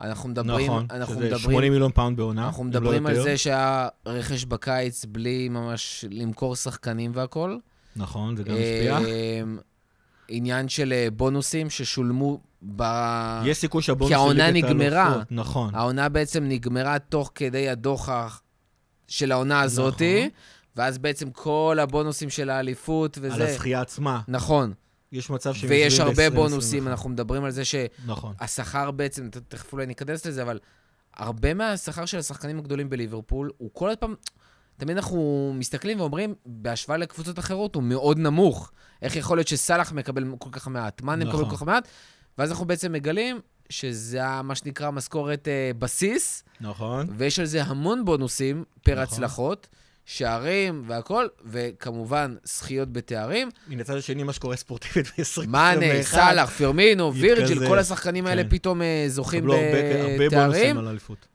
[0.00, 3.24] אנחנו מדברים, נכון, אנחנו שזה מדברים, 80 מיליון פאונד בעונה, אנחנו לא מדברים על יותר.
[3.24, 7.60] זה שהיה רכש בקיץ בלי ממש למכור שחקנים והכול.
[7.96, 8.98] נכון, זה גם משפיע.
[10.28, 12.40] עניין של אה, בונוסים ששולמו
[12.76, 12.82] ב...
[13.44, 15.02] יש סיכוי שהבונוס כי העונה של ליגת נגמרה.
[15.02, 15.74] האלופות, נכון.
[15.74, 18.08] העונה בעצם נגמרה תוך כדי הדוח
[19.08, 20.30] של העונה הזאתי, נכון.
[20.76, 23.34] ואז בעצם כל הבונוסים של האליפות וזה...
[23.34, 24.20] על הזכייה עצמה.
[24.28, 24.72] נכון,
[25.12, 26.90] יש מצב שהם ויש הרבה בונוסים, 20-21.
[26.90, 27.62] אנחנו מדברים על זה
[28.06, 28.34] נכון.
[28.40, 30.58] שהשכר בעצם, ת- תכף אולי ניכנס לזה, אבל
[31.16, 34.14] הרבה מהשכר של השחקנים הגדולים בליברפול, הוא כל פעם,
[34.78, 38.72] תמיד אנחנו מסתכלים ואומרים, בהשוואה לקבוצות אחרות, הוא מאוד נמוך.
[39.02, 41.50] איך יכול להיות שסאלח מקבל כל כך מעט, מאנה מקבל נכון.
[41.50, 41.88] כל כך מעט,
[42.38, 47.06] ואז אנחנו בעצם מגלים שזה מה שנקרא משכורת אה, בסיס, נכון.
[47.16, 49.02] ויש על זה המון בונוסים פר נכון.
[49.02, 49.68] הצלחות,
[50.04, 53.48] שערים והכול, וכמובן זכיות בתארים.
[53.68, 55.46] מן הצד השני, מה שקורה ספורטיבית ב-2021.
[55.46, 57.66] מאנה, סאלח, פרמינו, וירג'יל.
[57.66, 58.48] כל השחקנים האלה כן.
[58.48, 60.78] פתאום אה, זוכים קיבלו הרבה בונוסים בתארים.
[60.78, 61.26] על האליפות.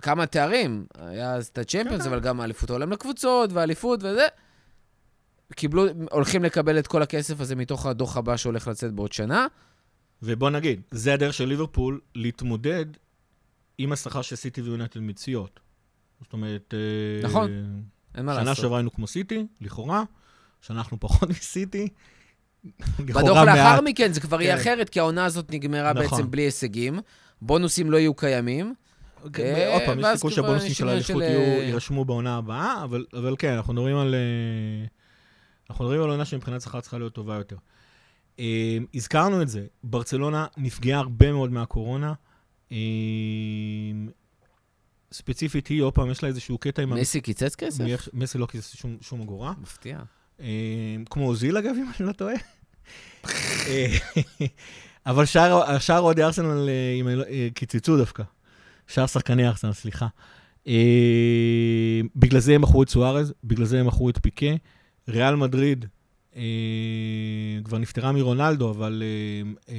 [0.00, 0.86] כמה תארים.
[0.98, 2.08] היה אז את הצ'מפיונס, כן.
[2.08, 4.26] אבל גם אליפות העולם לקבוצות, ואליפות וזה.
[5.54, 9.46] קיבלו, הולכים לקבל את כל הכסף הזה מתוך הדוח הבא שהולך לצאת בעוד שנה.
[10.22, 12.86] ובוא נגיד, זה הדרך של ליברפול להתמודד
[13.78, 15.60] עם השכר שסיטי ויונייטד מציעות.
[16.22, 16.74] זאת אומרת...
[16.74, 17.50] אה, נכון,
[18.14, 18.62] אין מה שנה לעשות.
[18.62, 20.02] שעברה היינו כמו סיטי, לכאורה,
[20.60, 21.88] שנה אנחנו פחות מסיטי.
[22.98, 23.82] בדוח לאחר מעט.
[23.84, 24.60] מכן זה כבר יהיה כן.
[24.60, 26.10] אחרת, כי העונה הזאת נגמרה נכון.
[26.10, 27.00] בעצם בלי הישגים.
[27.42, 28.74] בונוסים לא יהיו קיימים.
[29.32, 31.28] כן, עוד פעם, יש סיכוי כבר שהבונוסים של האליפות אה,
[31.62, 34.14] יירשמו בעונה הבאה, אבל כן, אנחנו מדברים על...
[34.14, 34.86] אה,
[35.70, 37.56] אנחנו מדברים על עונה שמבחינת שכר צריכה להיות טובה יותר.
[38.38, 42.12] אה, הזכרנו את זה, ברצלונה נפגעה הרבה מאוד מהקורונה.
[42.72, 42.76] אה,
[45.12, 46.90] ספציפית היא, עוד פעם, יש לה איזשהו קטע עם...
[46.94, 47.84] מסי קיצץ כסף?
[48.12, 49.52] מסי לא קיצץ שום- אגורה.
[49.62, 49.98] מפתיע.
[50.40, 50.46] אה,
[51.10, 52.34] כמו אוזיל, אגב, אם אני לא טועה.
[53.66, 53.86] אה,
[55.06, 58.22] אבל שאר שאר אוהדי ארסנל אה, לא- אה, קיצצו דווקא.
[58.90, 60.06] שאר שחקני ארסנל, סליחה.
[60.66, 64.46] אה, בגלל זה הם מכרו את סוארז, בגלל זה הם מכרו את פיקה.
[65.08, 65.86] ריאל מדריד
[66.36, 66.42] אה,
[67.64, 69.02] כבר נפטרה מרונלדו, אבל
[69.68, 69.74] אה,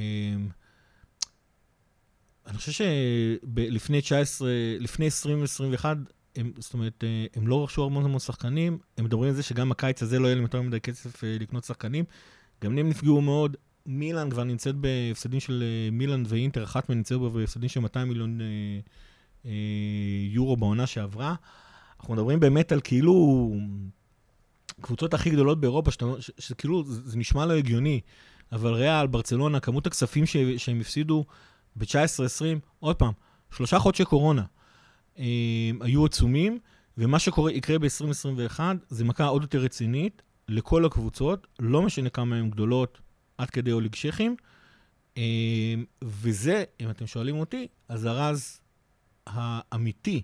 [2.46, 4.48] אני חושב שלפני 19,
[4.80, 5.96] לפני 2021,
[6.36, 7.04] הם, זאת אומרת,
[7.36, 10.34] הם לא רכשו המון המון שחקנים, הם מדברים על זה שגם הקיץ הזה לא יהיה
[10.34, 12.04] להם יותר מדי כסף לקנות שחקנים.
[12.64, 13.56] גם הם נפגעו מאוד.
[13.86, 18.40] מילאן כבר נמצאת בהפסדים של אה, מילאן ואינטר, אחת מהן נמצאת בהפסדים של 200 מיליון
[18.40, 18.46] אה,
[19.46, 19.50] אה,
[20.30, 21.34] יורו בעונה שעברה.
[22.00, 23.50] אנחנו מדברים באמת על כאילו
[24.80, 25.90] קבוצות הכי גדולות באירופה,
[26.38, 28.00] שכאילו זה, נשמע לא הגיוני,
[28.52, 31.24] אבל ריאל, ברצלונה, כמות הכספים ש, שהם הפסידו
[31.76, 33.12] ב-19-20, עוד פעם,
[33.50, 34.44] שלושה חודשי קורונה,
[35.18, 36.58] אה, היו עצומים,
[36.98, 42.50] ומה שקורה, יקרה ב-2021, זה מכה עוד יותר רצינית לכל הקבוצות, לא משנה כמה הן
[42.50, 43.00] גדולות,
[43.38, 44.36] עד כדי אוליגשכים.
[45.16, 48.60] אה, וזה, אם אתם שואלים אותי, הזרז
[49.26, 50.22] האמיתי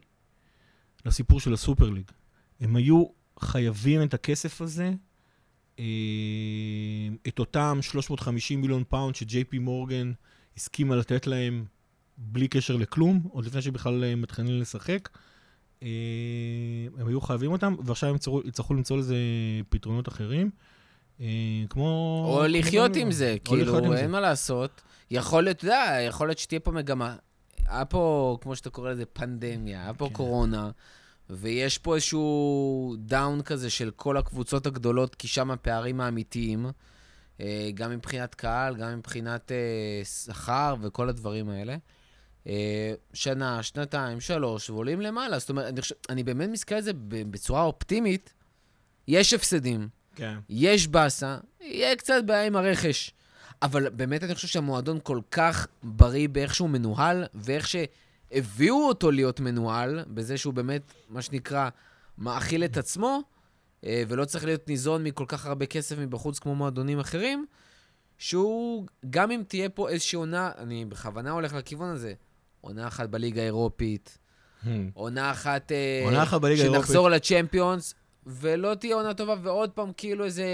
[1.06, 2.10] לסיפור של הסופר ליג.
[2.60, 3.04] הם היו
[3.40, 4.92] חייבים את הכסף הזה,
[5.78, 5.84] אה,
[7.28, 10.12] את אותם 350 מיליון פאונד שג'יי פי מורגן
[10.56, 11.64] הסכימה לתת להם
[12.16, 15.08] בלי קשר לכלום, עוד לפני שבכלל הם מתחילים לשחק.
[15.82, 15.88] אה,
[16.98, 19.16] הם היו חייבים אותם, ועכשיו הם יצטרכו למצוא לזה
[19.68, 20.50] פתרונות אחרים.
[21.20, 21.26] אה,
[21.70, 22.24] כמו...
[22.28, 24.82] או לחיות עם זה, כאילו, אין מה לעשות.
[25.10, 27.16] יכול להיות, אתה יודע, יכול להיות שתהיה פה מגמה.
[27.66, 30.14] היה פה, כמו שאתה קורא לזה, פנדמיה, היה פה כן.
[30.14, 30.70] קורונה,
[31.30, 36.66] ויש פה איזשהו דאון כזה של כל הקבוצות הגדולות, כי שם הפערים האמיתיים,
[37.40, 39.52] אה, גם מבחינת קהל, גם מבחינת
[40.04, 41.76] שכר וכל הדברים האלה.
[42.46, 45.38] אה, שנה, שנתיים, שלוש, ועולים למעלה.
[45.38, 48.34] זאת אומרת, אני, חושב, אני באמת מסתכל על זה בצורה אופטימית.
[49.08, 49.88] יש הפסדים,
[50.18, 50.38] כן.
[50.48, 53.12] יש באסה, יהיה קצת בעיה עם הרכש.
[53.62, 59.40] אבל באמת אני חושב שהמועדון כל כך בריא באיך שהוא מנוהל, ואיך שהביאו אותו להיות
[59.40, 61.68] מנוהל, בזה שהוא באמת, מה שנקרא,
[62.18, 63.22] מאכיל את עצמו,
[63.84, 67.46] אה, ולא צריך להיות ניזון מכל כך הרבה כסף מבחוץ כמו מועדונים אחרים,
[68.18, 72.12] שהוא, גם אם תהיה פה איזושהי עונה, אני בכוונה הולך לכיוון הזה,
[72.60, 74.18] עונה אחת בליגה האירופית,
[74.64, 74.68] hmm.
[74.94, 75.72] עונה אחת...
[75.72, 76.82] אה, עונה אחת בליגה האירופית.
[76.86, 77.94] שנחזור לצ'מפיונס,
[78.28, 80.46] ולא תהיה עונה טובה, ועוד פעם כאילו איזה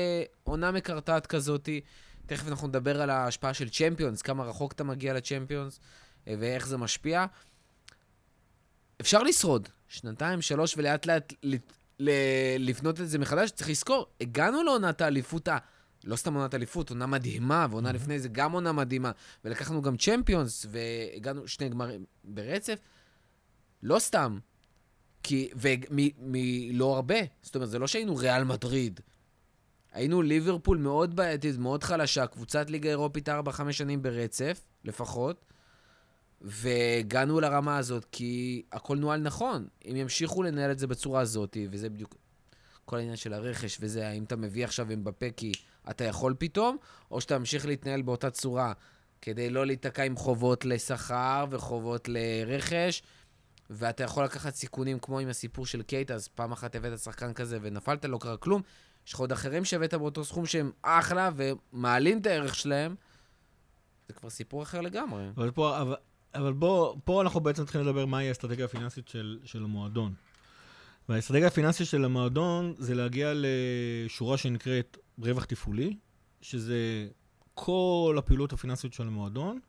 [0.44, 1.80] עונה מקרטעת כזאתי.
[2.26, 5.80] תכף אנחנו נדבר על ההשפעה של צ'מפיונס, כמה רחוק אתה מגיע לצ'מפיונס,
[6.28, 7.26] אה, ואיך זה משפיע.
[9.00, 11.32] אפשר לשרוד, שנתיים, שלוש, ולאט לאט
[12.58, 13.50] לבנות את זה מחדש.
[13.50, 15.58] צריך לזכור, הגענו לעונת האליפות ה...
[16.04, 17.92] לא סתם עונת אליפות, עונה מדהימה, ועונה mm-hmm.
[17.92, 19.10] לפני זה גם עונה מדהימה,
[19.44, 22.78] ולקחנו גם צ'מפיונס, והגענו שני גמרים ברצף.
[23.82, 24.38] לא סתם.
[25.24, 27.18] כי, ומלא הרבה.
[27.42, 29.00] זאת אומרת, זה לא שהיינו ריאל מדריד.
[29.92, 33.32] היינו ליברפול מאוד בעייתית, מאוד חלשה, קבוצת ליגה אירופית 4-5
[33.70, 35.44] שנים ברצף, לפחות,
[36.40, 39.66] והגענו לרמה הזאת כי הכל נוהל נכון.
[39.90, 42.14] אם ימשיכו לנהל את זה בצורה הזאת, וזה בדיוק
[42.84, 45.52] כל העניין של הרכש וזה, האם אתה מביא עכשיו עם בפה כי
[45.90, 46.76] אתה יכול פתאום,
[47.10, 48.72] או שאתה ממשיך להתנהל באותה צורה
[49.22, 53.02] כדי לא להיתקע עם חובות לשכר וחובות לרכש,
[53.70, 57.58] ואתה יכול לקחת סיכונים כמו עם הסיפור של קייט, אז פעם אחת הבאת שחקן כזה
[57.62, 58.62] ונפלת, לא קרה כלום.
[59.06, 62.94] יש לך עוד אחרים שהבאת באותו סכום שהם אחלה ומעלים את הערך שלהם.
[64.08, 65.28] זה כבר סיפור אחר לגמרי.
[65.36, 65.96] אבל פה, אבל,
[66.34, 70.14] אבל בוא, פה אנחנו בעצם צריכים לדבר מהי האסטרטגיה הפיננסית של, של המועדון.
[71.08, 75.96] והאסטרטגיה הפיננסית של המועדון זה להגיע לשורה שנקראת רווח תפעולי,
[76.40, 77.08] שזה
[77.54, 79.60] כל הפעילות הפיננסית של המועדון,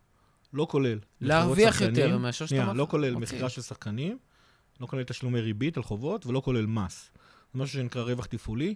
[0.56, 0.99] לא כולל.
[1.22, 2.74] להרוויח יותר מאשר שאתה...
[2.74, 3.16] לא כולל okay.
[3.16, 3.22] אוקיי.
[3.22, 4.18] מכירה של שחקנים,
[4.80, 7.12] לא כולל תשלומי ריבית על חובות, ולא כולל מס.
[7.53, 8.76] זה משהו שנקרא רווח תפעולי.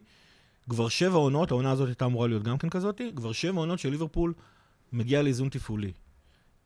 [0.70, 3.90] כבר שבע עונות, העונה הזאת הייתה אמורה להיות גם כן כזאת, כבר שבע עונות של
[3.90, 4.34] ליברפול
[4.94, 5.92] מגיעה לאיזון תפעולי.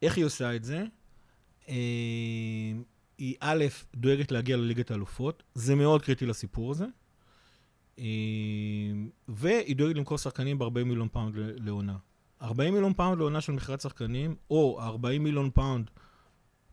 [0.02, 0.84] איך היא עושה את זה?
[1.70, 1.76] אה,
[3.18, 6.86] היא א', דואגת להגיע לליגת האלופות, זה מאוד קריטי לסיפור הזה.
[8.00, 8.04] אה,
[9.28, 11.98] והיא דואגת למכור שחקנים ב-40 מיליון פאונד לעונה.
[12.44, 15.90] 40 מיליון פאונד לעונה של מכירת שחקנים, או 40 מיליון פאונד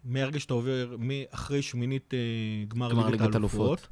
[0.04, 0.96] מהרגע שאתה עובר
[1.30, 3.88] אחרי שמינית אה, גמר, גמר ליגת האלופות.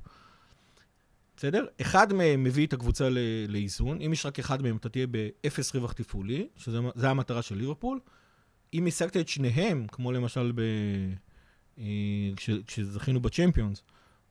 [1.37, 1.67] בסדר?
[1.81, 3.09] אחד מהם מביא את הקבוצה
[3.49, 4.01] לאיזון.
[4.01, 8.01] אם יש רק אחד מהם, אתה תהיה באפס רווח תפעולי, שזה המטרה של ליברפול.
[8.75, 10.61] אם השגת את שניהם, כמו למשל ב...
[11.79, 11.85] אה,
[12.67, 13.83] כשזכינו בצ'מפיונס,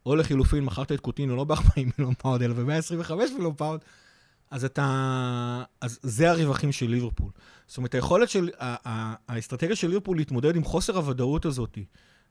[0.05, 3.81] או לחילופין, מכרת את קוטינו לא ב-40 מיליון פאונד, אלא ב-125 מיליון פאונד,
[4.51, 5.63] אז אתה...
[5.81, 7.31] אז זה הרווחים של ליברפול.
[7.67, 8.49] זאת אומרת, היכולת של...
[9.27, 11.77] האסטרטגיה של ליברפול להתמודד עם חוסר הוודאות הזאת,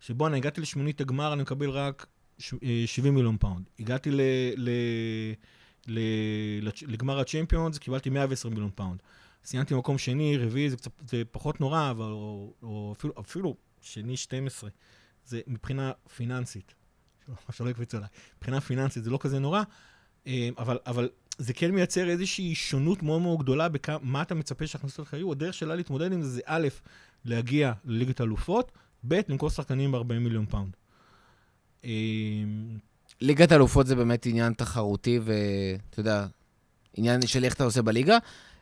[0.01, 2.07] שבו אני הגעתי לשמינית הגמר, אני מקבל רק
[2.39, 2.61] 70
[3.07, 3.65] אה, מיליון פאונד.
[3.81, 4.21] הגעתי ל...
[4.57, 4.71] ל...
[5.87, 6.01] ל...
[6.87, 9.03] לגמר הצ'מפיונס, קיבלתי 120 מיליון פאונד.
[9.45, 14.17] סיימתי במקום שני, רביעי, זה, קצת, זה פחות נורא, אבל או, או אפילו, אפילו שני
[14.17, 14.71] 12,
[15.25, 16.75] זה מבחינה פיננסית.
[17.51, 18.09] שלא יקפץ עליי.
[18.37, 19.63] מבחינה פיננסית זה לא כזה נורא,
[20.27, 21.09] אה, אבל, אבל
[21.39, 25.33] זה כן מייצר איזושהי שונות מאוד מאוד גדולה במה אתה מצפה שהכנסות שלך יהיו.
[25.33, 26.69] הדרך שלה להתמודד עם זה זה א',
[27.25, 28.73] להגיע לליגת האלופות,
[29.09, 30.77] ב', למכור שחקנים ב-40 מיליון פאונד.
[31.85, 31.91] אה,
[33.21, 36.27] ליגת האלופות זה באמת עניין תחרותי, ואתה יודע,
[36.95, 38.19] עניין של איך אתה עושה בליגה.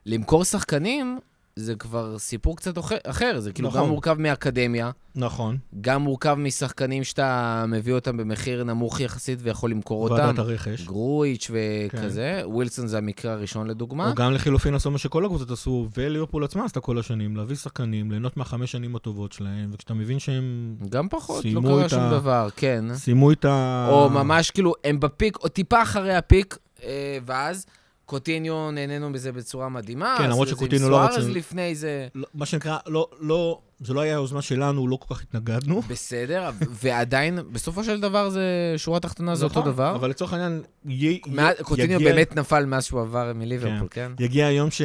[0.07, 1.19] למכור שחקנים,
[1.57, 3.41] זה כבר סיפור קצת אחר-.
[3.41, 3.81] זה כאילו נכון.
[3.81, 5.59] גם מורכב מאקדמיה, נכון.
[5.81, 10.15] גם מורכב משחקנים שאתה מביא אותם במחיר נמוך יחסית ויכול למכור אותם.
[10.25, 10.85] ועדת הרכש.
[10.87, 12.43] גרויץ' וכזה.
[12.45, 14.11] ווילסון זה המקרה הראשון לדוגמה.
[14.11, 18.11] או גם לחילופין לעשות מה שכל הקבוצות עשו, וליברפול עצמה עשתה כל השנים, להביא שחקנים,
[18.11, 22.49] ליהנות מהחמש שנים הטובות שלהם, וכשאתה מבין שהם גם פחות, לא קרה שום ה- דבר,
[22.57, 22.85] כן.
[22.95, 23.87] סיימו את ה...
[23.91, 27.67] או ממש כאילו, הם בפיק, או טיפה אחרי הפיק, אה, ואז
[28.07, 30.15] קוטיניו נהנינו בזה בצורה מדהימה.
[30.19, 34.01] כן, אז למרות שקוטיניו לא רצה- לפני זה, לא- מה שנקרא, לא, לא, זה לא
[34.01, 35.81] היה יוזמה שלנו, לא כל כך התנגדנו.
[35.83, 38.43] בסדר, ועדיין, בסופו של דבר זה,
[38.77, 39.95] שורה תחתונה זה אותו נכון, דבר.
[39.97, 44.13] אבל לצורך העניין, י- מאז- י- קוטיניו יגיע- באמת נפל מאז שהוא עבר מליברפול, כן?
[44.21, 44.83] יגיע היום ש...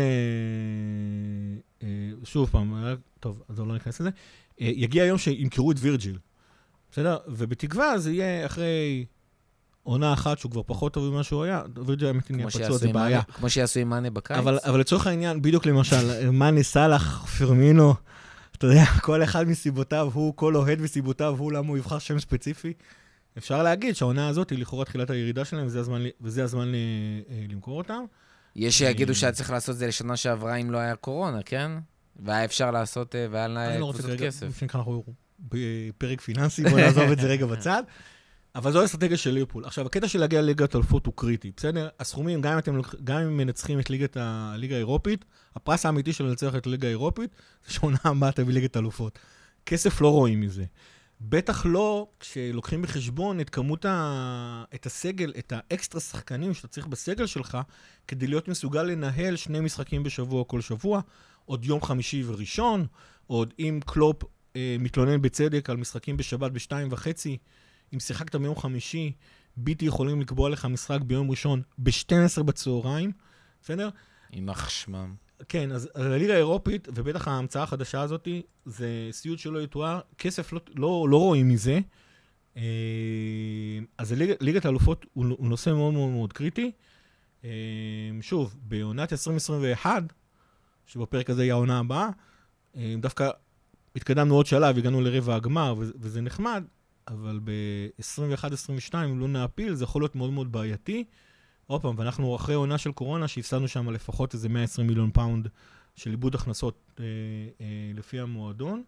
[1.84, 1.88] אה,
[2.24, 4.10] שוב פעם, אה, טוב, אז לא ניכנס לזה.
[4.62, 6.18] אה, יגיע היום שימכרו את וירג'יל,
[6.92, 7.18] בסדר?
[7.28, 9.06] ובתקווה זה יהיה אחרי
[9.84, 11.62] עונה אחת שהוא כבר פחות טוב ממה שהוא היה.
[11.86, 13.10] וירג'יל האמת נהיה פצוע, זה בעיה.
[13.10, 14.38] מאנה- כמו שיעשו עם מאנה בקיץ.
[14.38, 17.94] אבל, אבל לצורך העניין, בדיוק למשל, מאני סאלח, פרמינו,
[18.58, 22.74] אתה יודע, כל אחד מסיבותיו הוא, כל אוהד מסיבותיו הוא, למה הוא יבחר שם ספציפי.
[23.38, 26.76] אפשר להגיד שהעונה הזאת היא לכאורה תחילת הירידה שלהם, וזה הזמן, וזה הזמן ל-
[27.30, 28.04] אה, למכור אותם.
[28.56, 31.72] יש שיגידו אה, שהיה צריך לעשות את זה לשנה שעברה אם לא היה קורונה, כן?
[32.24, 34.48] והיה אפשר לעשות, אה, והיה אני לה לא רוצה קבוצות כרגע, כסף.
[34.48, 35.04] לפני אנחנו
[35.40, 37.84] בפרק פיננסי, בואו נעזוב את זה רגע בצד.
[38.60, 39.66] אבל זו האסטרטגיה של ליברפול.
[39.66, 41.90] עכשיו, הקטע של להגיע לליגת האלופות הוא קריטי, בסדר?
[42.00, 46.56] הסכומים, גם אם אתם גם אם מנצחים את ליגת הליגה האירופית, הפרס האמיתי של לנצח
[46.56, 47.36] את הליגה האירופית,
[47.68, 49.20] זה שעונה הבאה תביא ליגת האלופות.
[49.66, 50.66] כסף לא רואים מזה.
[51.22, 54.64] בטח לא כשלוקחים בחשבון את כמות ה...
[54.76, 57.58] את הסגל, את האקסטרה שחקנים שאתה צריך בסגל שלך,
[58.08, 61.02] כדי להיות מסוגל לנהל שני משחקים בשבוע כל שבוע,
[61.46, 62.86] עוד יום חמישי וראשון,
[63.28, 64.24] עוד אם קלופ
[64.56, 67.38] אה, מתלונן בצדק על משחקים בשבת בשתיים וחצי,
[67.94, 69.12] אם שיחקת ביום חמישי,
[69.58, 73.12] ביטי יכולים לקבוע לך משחק ביום ראשון ב-12 בצהריים,
[73.62, 73.90] בסדר?
[74.34, 75.14] יימח שמם.
[75.50, 78.28] כן, אז הליגה האירופית, ובטח ההמצאה החדשה הזאת,
[78.66, 81.80] זה סיוט שלא יתואר, כסף לא, לא, לא רואים מזה.
[82.58, 82.64] אה,
[83.98, 86.72] אז הליג, ליגת האלופות הוא, הוא נושא מאוד מאוד מאוד קריטי.
[87.44, 87.50] אה,
[88.22, 90.04] שוב, בעונת 2021,
[90.86, 92.10] שבפרק הזה היא העונה הבאה,
[92.76, 93.30] אה, דווקא
[93.96, 96.64] התקדמנו עוד שלב, הגענו לרבע הגמר, וזה נחמד,
[97.10, 101.04] אבל ב-21-22, אם לא נעפיל, זה יכול להיות מאוד מאוד בעייתי.
[101.68, 105.48] עוד פעם, ואנחנו אחרי עונה של קורונה, שהפסדנו שם לפחות איזה 120 מיליון פאונד
[105.96, 107.06] של איבוד הכנסות אה,
[107.62, 108.84] אה, לפי המועדון.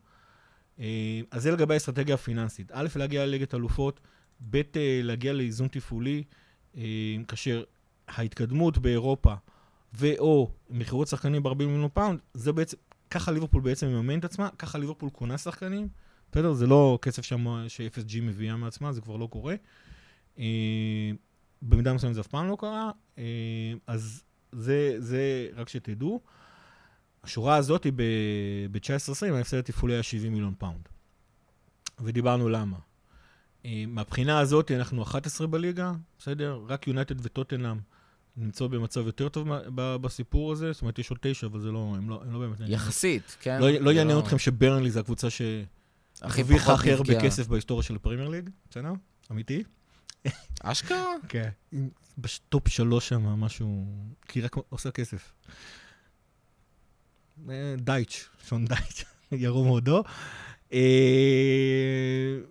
[0.80, 2.72] אה, אז זה לגבי האסטרטגיה הפיננסית.
[2.74, 4.00] א', להגיע לליגת אלופות,
[4.50, 6.24] ב', אה, להגיע לאיזון תפעולי,
[6.78, 6.82] אה,
[7.28, 7.64] כאשר
[8.08, 9.34] ההתקדמות באירופה
[9.94, 12.78] ו/או מכירות שחקנים ב-40 מיליון פאונד, זה בעצם,
[13.10, 15.88] ככה ליברפול בעצם מממן את עצמה, ככה ליברפול קונה שחקנים.
[16.32, 16.54] בסדר?
[16.54, 19.56] זה לא כסף ש-FSG מביאה מעצמה, זה כבר לא קורה.
[20.40, 21.12] אה,
[21.62, 23.24] במידה מסוימת זה אף פעם לא קרה, אה,
[23.88, 26.22] אז זה, זה רק שתדעו.
[27.24, 27.94] השורה הזאת היא
[28.72, 30.90] ב-19-20, ההפסד התפעולי היה 70 מיליון פאונד.
[32.00, 32.78] ודיברנו למה.
[33.66, 36.62] אה, מהבחינה הזאת אנחנו 11 בליגה, בסדר?
[36.68, 37.78] רק יונייטד וטוטנאם
[38.38, 42.10] נמצאות במצב יותר טוב בסיפור הזה, זאת אומרת, יש עוד תשע, אבל זה לא, הם
[42.10, 42.58] לא, הם לא באמת...
[42.68, 43.62] יחסית, כן?
[43.62, 45.66] לא, לא יעניין אתכם שברנלי זה הקבוצה הכי
[46.30, 47.22] שהרוויחה פחות הכי הרבה.
[47.22, 48.92] כסף בהיסטוריה של הפרמייר ליג, בסדר?
[49.32, 49.64] אמיתי?
[50.64, 51.14] אשכרה?
[51.28, 51.50] כן.
[52.18, 53.86] בטופ שלוש שם, משהו...
[54.28, 55.34] כי רק עושה כסף.
[57.50, 60.04] אה, דייטש, שון דייטש, ירום הודו.
[60.74, 60.80] אה,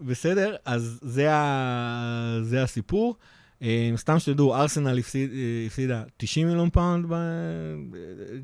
[0.00, 3.16] בסדר, אז זה, הסיפור.
[3.62, 5.30] אה, סתם שתדעו, ארסנל הפסיד,
[5.66, 7.06] הפסידה 90 מיליון פאונד.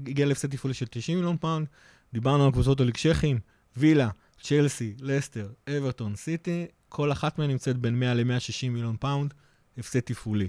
[0.07, 1.67] הגיע להפסד תפעולי של 90 מיליון פאונד.
[2.13, 3.39] דיברנו על קבוצות הליגשכים,
[3.77, 4.09] וילה,
[4.43, 9.35] צ'לסי, לסטר, אברטון, סיטי, כל אחת מהן נמצאת בין 100 ל-160 מיליון פאונד,
[9.79, 10.49] הפסד תפעולי.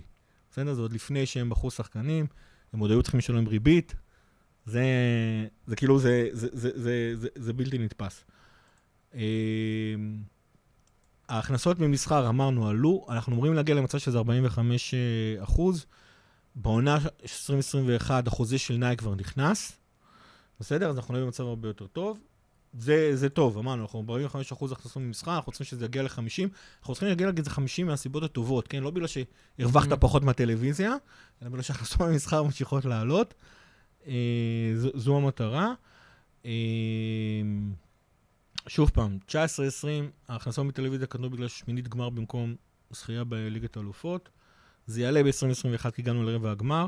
[0.51, 0.73] בסדר?
[0.73, 2.27] זה עוד לפני שהם בחרו שחקנים,
[2.73, 3.95] הם עוד היו צריכים לשלם ריבית.
[4.65, 4.83] זה,
[5.67, 8.23] זה כאילו, זה, זה, זה, זה, זה, זה בלתי נתפס.
[9.15, 9.21] אה,
[11.29, 15.85] ההכנסות ממסחר, אמרנו, עלו, אנחנו אמורים להגיע למצב שזה 45 אה, אחוז.
[16.55, 19.79] בעונה 2021 החוזה של נייק כבר נכנס,
[20.59, 20.89] בסדר?
[20.89, 22.19] אז אנחנו נהיה במצב הרבה יותר טוב.
[22.73, 26.43] זה, זה טוב, אמרנו, אנחנו ב-45% אחוז הכנסות ממסחר, אנחנו רוצים שזה יגיע ל-50,
[26.79, 28.83] אנחנו צריכים להגיע לזה 50 מהסיבות הטובות, כן?
[28.83, 29.95] לא בגלל שהרווחת מהמ.
[29.99, 30.95] פחות מהטלוויזיה,
[31.41, 33.33] אלא בגלל שהכנסות ממסחר ממשיכות לעלות.
[34.07, 34.13] אה,
[34.75, 35.73] זו, זו המטרה.
[36.45, 36.51] אה,
[38.67, 39.31] שוב פעם, 19-20,
[40.27, 42.55] ההכנסות מטלוויזיה קטנו בגלל שמינית גמר במקום
[42.91, 44.29] זכייה בליגת האלופות.
[44.87, 46.87] זה יעלה ב-2021 כי הגענו לרבע הגמר.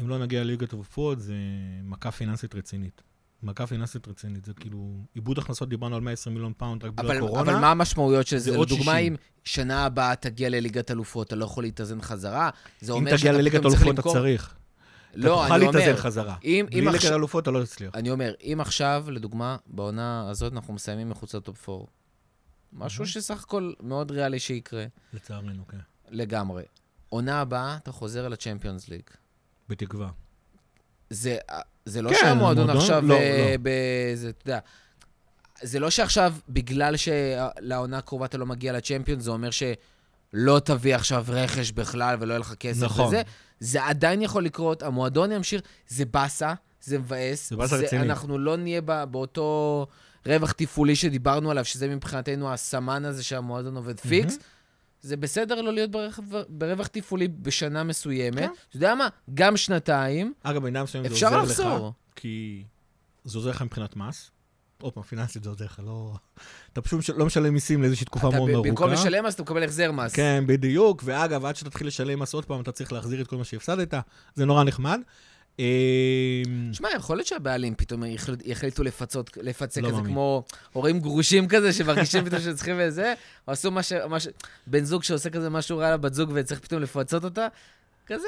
[0.00, 1.34] אם לא נגיע לליגת האלופות, זה
[1.82, 3.02] מכה פיננסית רצינית.
[3.42, 7.20] מכה פיננסית רצינית, זה כאילו, איבוד הכנסות, דיברנו על 120 מיליון פאונד רק בגלל אבל,
[7.20, 7.40] קורונה.
[7.52, 8.58] אבל מה המשמעויות של זה זה?
[8.58, 8.96] לדוגמה, 60.
[9.12, 12.50] אם שנה הבאה תגיע לליגת אלופות, אתה לא יכול להתאזן חזרה?
[12.80, 14.54] זה אם אומר תגיע שאתה לליגת פתאום צריך האלופות, אתה למכור- צריך.
[15.14, 16.36] לא, תוכל אני אומר, להתאזן חזרה.
[16.44, 17.14] אם, בלי אם עכשיו...
[17.14, 17.94] אלופות אתה לא תצליח.
[17.94, 21.84] אני אומר, אם עכשיו, לדוגמה, בעונה הזאת אנחנו מסיימים מחוץ לטופ 4,
[22.72, 25.78] משהו שסך הכל מאוד ריאלי שיקרה, לצערנו, כן.
[26.08, 26.62] לגמרי.
[27.08, 29.02] עונה הבאה, אתה חוזר לצ'מפיונס ליג.
[29.68, 30.08] בתקווה.
[31.10, 31.38] זה,
[31.86, 33.02] זה לא כן, שהמועדון המועדון- עכשיו...
[33.06, 33.56] לא, אה, לא.
[33.56, 34.58] באיזה, אתה יודע,
[35.62, 41.24] זה לא שעכשיו, בגלל שלעונה הקרובה אתה לא מגיע לצ'מפיונס, זה אומר שלא תביא עכשיו
[41.28, 43.06] רכש בכלל ולא יהיה לך כסף נכון.
[43.06, 43.22] וזה.
[43.60, 47.50] זה עדיין יכול לקרות, המועדון ימשיך, זה באסה, זה מבאס.
[47.50, 48.04] זה באסה רצינית.
[48.10, 49.86] אנחנו לא נהיה בא- באותו
[50.26, 54.38] רווח תפעולי שדיברנו עליו, שזה מבחינתנו הסמן הזה שהמועדון עובד פיקס.
[55.06, 58.38] זה בסדר לא להיות ברווח, ברווח תפעולי בשנה מסוימת.
[58.38, 58.50] כן.
[58.68, 59.08] אתה יודע מה?
[59.34, 61.82] גם שנתיים, אגב, בעניין מסוים זה אפשר עוזר לך.
[62.16, 62.64] כי
[63.24, 64.30] זה עוזר לך מבחינת מס.
[64.80, 66.14] עוד פעם, פיננסית זה עוזר לך, לא...
[66.72, 68.68] אתה פשוט לא משלם מיסים לאיזושהי תקופה מאוד ארוכה.
[68.68, 70.12] במקום לשלם מס, אתה מקבל החזר מס.
[70.12, 71.02] כן, בדיוק.
[71.04, 73.94] ואגב, עד שתתחיל לשלם מס עוד פעם, אתה צריך להחזיר את כל מה שהפסדת.
[74.34, 75.00] זה נורא נחמד.
[75.60, 76.42] אה,
[76.72, 80.12] שמע, יכול להיות שהבעלים פתאום יחל- יחליטו לפצות, לפצה לא כזה, מאמין.
[80.12, 83.14] כמו הורים גרושים כזה, שמרגישים פתאום שצריכים איזה,
[83.48, 83.92] או עשו מה ש...
[84.66, 87.46] בן זוג שעושה כזה משהו רע לבת זוג וצריך פתאום לפצות אותה,
[88.06, 88.26] כזה,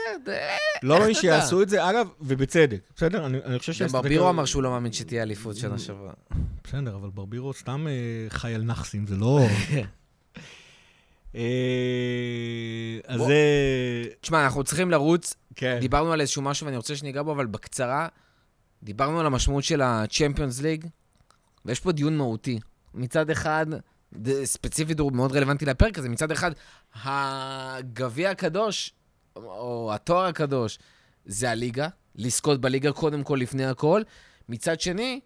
[0.82, 2.80] לא מאמין שיעשו את זה, אגב, ובצדק.
[2.96, 3.26] בסדר?
[3.26, 6.12] אני אני חושב גם שהאסטרטגיה- ברבירו אמר שהוא לא מאמין שתהיה אליפות שנה שעברה.
[6.64, 7.92] בסדר, אבל ברבירו סתם אה,
[8.30, 9.40] חי על נאחסים, זה לא...
[11.34, 11.40] אה,
[13.06, 13.20] אז.
[13.20, 13.34] זה...
[14.20, 15.78] תשמע, אנחנו צריכים לרוץ, כן.
[15.80, 18.08] דיברנו על איזשהו משהו ואני רוצה שניגע בו, אבל בקצרה,
[18.82, 20.86] דיברנו על המשמעות של ה-Champions League,
[21.64, 22.58] ויש פה דיון מהותי.
[22.94, 23.66] מצד אחד,
[24.44, 26.50] ספציפית הוא מאוד רלוונטי לפרק הזה, מצד אחד,
[27.04, 28.92] הגביע הקדוש,
[29.36, 30.78] או התואר הקדוש,
[31.26, 34.02] זה הליגה, לזכות בליגה קודם כל, לפני הכל.
[34.48, 35.20] מצד שני,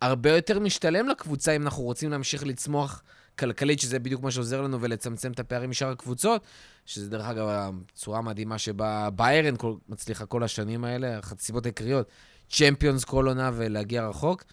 [0.00, 3.02] הרבה יותר משתלם לקבוצה אם אנחנו רוצים להמשיך לצמוח
[3.38, 6.42] כלכלית, שזה בדיוק מה שעוזר לנו, ולצמצם את הפערים משאר הקבוצות,
[6.86, 12.08] שזה דרך אגב הצורה המדהימה שבה ביירן כל, מצליחה כל השנים האלה, אחת הסיבות העיקריות,
[12.50, 14.44] צ'מפיונס כל עונה ולהגיע רחוק.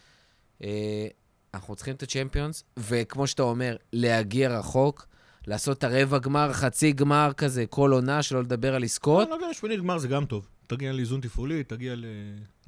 [0.63, 1.07] אה,
[1.53, 5.07] אנחנו צריכים את הצ'מפיונס, וכמו שאתה אומר, להגיע רחוק,
[5.47, 9.29] לעשות את הרבע גמר, חצי גמר כזה, כל עונה, שלא לדבר על עסקות.
[9.29, 10.47] לא יודע, שמינית גמר זה גם טוב.
[10.67, 12.05] תגיע לאיזון תפעולי, תגיע ל...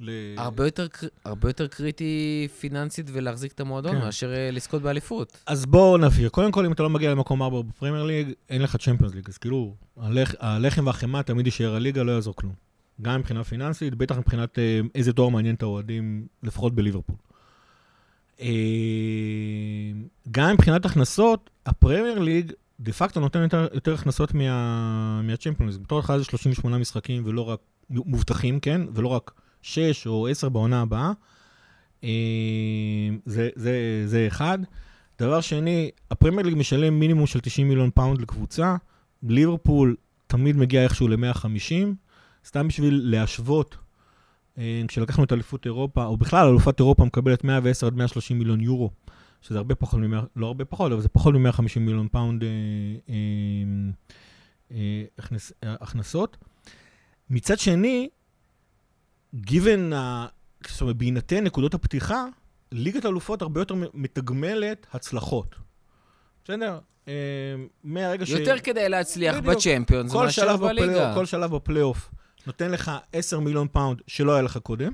[0.00, 0.86] ל- הרבה יותר,
[1.24, 3.98] הרבה יותר קריטי פיננסית ולהחזיק את המועדון כן.
[3.98, 5.38] מאשר אה, לזכות באליפות.
[5.46, 6.28] אז בואו נבהיר.
[6.28, 9.28] קודם כל, אם אתה לא מגיע למקום 4 בפרמייר ליג, אין לך צ'מפיונס ליג.
[9.28, 12.52] אז כאילו, הלח, הלחם והחמאה תמיד יישאר הליגה, לא יעזור כלום.
[13.02, 17.16] גם מבחינה פיננסית, בטח מבחינת אה, איזה תואר מעניין את האוהדים, לפחות בליברפול.
[18.40, 18.46] אה,
[20.30, 25.76] גם מבחינת הכנסות, הפרמייר ליג דה פקטו נותן יותר, יותר הכנסות מה, מהצ'מפיונס.
[25.76, 27.60] בתור אחד זה 38 משחקים ולא רק,
[27.90, 28.80] מובטחים, כן?
[28.94, 31.12] ולא רק 6 או 10 בעונה הבאה.
[32.04, 32.08] אה,
[33.26, 34.58] זה, זה, זה אחד.
[35.18, 38.76] דבר שני, הפרמייר ליג משלם מינימום של 90 מיליון פאונד לקבוצה,
[39.22, 39.96] ליברפול
[40.26, 41.86] תמיד מגיע איכשהו ל-150,
[42.46, 43.76] סתם בשביל להשוות,
[44.58, 48.90] אה, כשלקחנו את אליפות אירופה, או בכלל אלופת אירופה מקבלת 110 עד 130 מיליון יורו,
[49.48, 50.12] שזה הרבה פחות מ...
[50.36, 52.48] לא הרבה פחות, אבל זה פחות מ-150 מיליון פאונד אה,
[53.08, 53.14] אה,
[54.70, 56.36] אה, הכנס, אה, הכנסות.
[57.30, 58.08] מצד שני,
[59.92, 60.26] ה...
[60.68, 62.24] זאת אומרת, בהינתן נקודות הפתיחה,
[62.72, 65.54] ליגת האלופות הרבה יותר מתגמלת הצלחות.
[66.44, 66.78] בסדר?
[67.08, 67.12] אה,
[67.84, 68.30] מהרגע ש...
[68.30, 69.36] יותר כדי להצליח.
[69.36, 71.14] בצ'מפיונס מאשר בליגה.
[71.14, 72.10] כל שלב בפלייאוף
[72.46, 74.92] נותן לך 10 מיליון פאונד שלא היה לך קודם,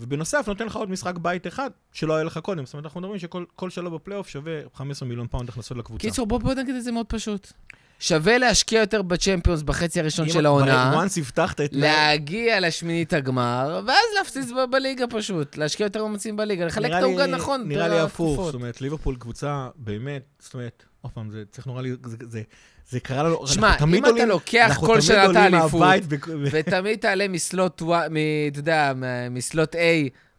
[0.00, 2.64] ובנוסף נותן לך עוד משחק בית אחד שלא היה לך קודם.
[2.64, 6.00] זאת אומרת, אנחנו מדברים שכל כל שלב בפלייאוף שווה 15 מיליון פאונד הכנסות לקבוצה.
[6.00, 7.52] קיצור, בוא בוא נגיד את זה מאוד פשוט.
[8.00, 11.70] שווה להשקיע יותר בצ'מפיונס בחצי הראשון של העונה, once הבטחת את...
[11.72, 15.56] להגיע לשמינית הגמר, ואז להפציץ בליגה פשוט.
[15.56, 17.68] להשקיע יותר מאמצים בליגה, לחלק את העוגה נכון.
[17.68, 18.44] נראה לי הפוך.
[18.44, 21.90] זאת אומרת, ליברפול קבוצה באמת, זאת אומרת, עוד פעם, זה צריך נורא לי...
[22.04, 22.42] זה- זה-
[22.88, 23.46] זה קרה לנו...
[23.46, 26.16] שמע, אם אתה עולים- לוקח אנחנו כל עולים האליפות, ב-
[26.52, 28.16] ותמיד תעלה מסלוט, ווא- מ-
[28.50, 28.92] אתה יודע,
[29.30, 29.78] מסלוט A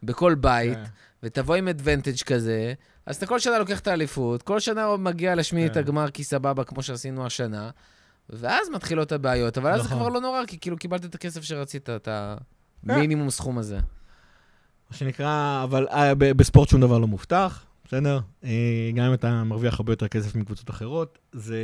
[0.02, 0.84] בכל בית, כן.
[1.22, 2.72] ותבוא עם אדוונטג' כזה,
[3.06, 5.78] אז אתה כל שנה לוקח את האליפות, כל שנה מגיע לשמינית כן.
[5.78, 7.70] הגמר כי סבבה, כמו שעשינו השנה,
[8.30, 9.98] ואז מתחילות הבעיות, אבל אז זה נכון.
[9.98, 12.08] כבר לא נורא, כי כאילו קיבלת את הכסף שרצית, את
[12.84, 12.90] כן.
[12.90, 13.76] המינימום סכום הזה.
[14.90, 18.20] מה שנקרא, אבל אה, בספורט שום דבר לא מובטח, בסדר?
[18.44, 21.56] אה, גם אם אתה מרוויח הרבה יותר כסף מקבוצות אחרות, זה...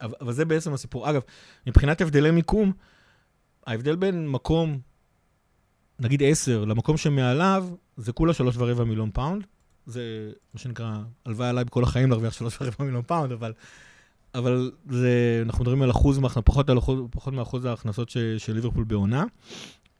[0.00, 1.10] אבל זה בעצם הסיפור.
[1.10, 1.22] אגב,
[1.66, 2.72] מבחינת הבדלי מיקום,
[3.66, 4.78] ההבדל בין מקום,
[5.98, 9.44] נגיד 10, למקום שמעליו, זה כולה שלוש ורבע מיליון פאונד.
[9.86, 13.52] זה מה שנקרא, הלוואי עליי בכל החיים להרוויח שלוש ורבע מיליון פאונד, אבל...
[14.34, 18.84] אבל זה, אנחנו מדברים על אחוז, פחות, על אחוז, פחות מאחוז ההכנסות ש, של ליברפול
[18.84, 19.24] בעונה.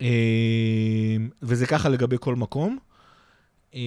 [0.00, 2.78] אה, וזה ככה לגבי כל מקום.
[3.74, 3.80] אה,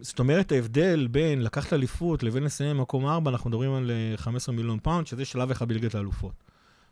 [0.00, 4.54] זאת אומרת, ההבדל בין לקחת אליפות לבין לסיים במקום 4, אנחנו מדברים על אה, 15
[4.54, 6.34] מיליון פאונד, שזה שלב אחד בליגת האלופות.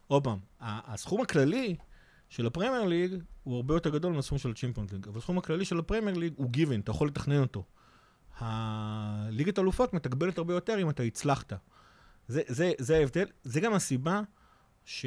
[0.06, 1.76] עוד פעם, הסכום הכללי
[2.28, 5.78] של הפרמייר ליג הוא הרבה יותר גדול מהסכום של הצ'ימפיונס ליג, אבל הסכום הכללי של
[5.78, 7.64] הפרמייר ליג הוא given, אתה יכול לתכנן אותו.
[8.38, 11.52] הליגת האלופות מתגמלת הרבה יותר אם אתה הצלחת.
[12.28, 14.20] זה, זה, זה ההבדל, זה גם הסיבה
[14.88, 15.06] ש...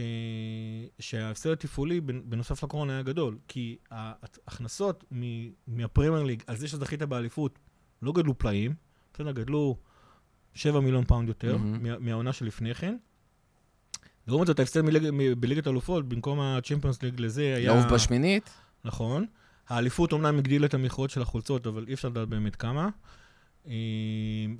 [0.99, 5.03] שההפסד התפעולי בנוסף לקורונה היה גדול, כי ההכנסות
[5.67, 7.59] מהפרמייר ליג על זה שזכית באליפות
[8.01, 8.73] לא גדלו פלאים,
[9.13, 9.77] בסדר, גדלו
[10.53, 11.99] 7 מיליון פאונד יותר mm-hmm.
[11.99, 12.97] מהעונה שלפני כן.
[14.27, 14.81] לעומת זאת, ההפסד
[15.39, 17.73] בליגת האלופות, במקום הצ'מפיונס ליג לזה היה...
[17.73, 18.49] לעוף בשמינית.
[18.85, 19.25] נכון.
[19.67, 22.89] האליפות אומנם הגדילה את המכירות של החולצות, אבל אי אפשר לדעת באמת כמה.
[23.67, 23.73] אה,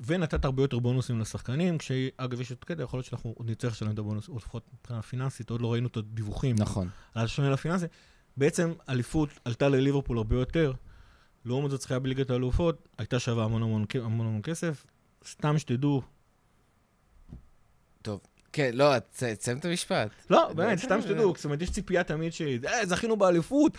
[0.06, 3.92] ונתת הרבה יותר בונוסים לשחקנים, כשאגב, יש את קטע, יכול להיות שאנחנו עוד נצטרך לשלם
[3.92, 6.56] את הבונוס, או לפחות מבחינה פיננסית, עוד לא ראינו את הדיווחים.
[6.60, 6.90] נכון.
[7.14, 7.86] על השנה הפיננסית.
[8.38, 10.74] בעצם אליפות עלתה לליברפול הרבה יותר.
[11.46, 14.86] לעומת זאת, זכייה בליגת האלופות, הייתה שווה המון המון, המון המון כסף.
[15.28, 16.02] סתם שתדעו.
[18.02, 18.20] טוב.
[18.54, 20.10] כן, לא, תסיים את המשפט.
[20.30, 22.42] לא, באמת, סתם שתדעו, זאת אומרת, יש ציפייה תמיד ש...
[22.42, 23.78] אה, זכינו באליפות,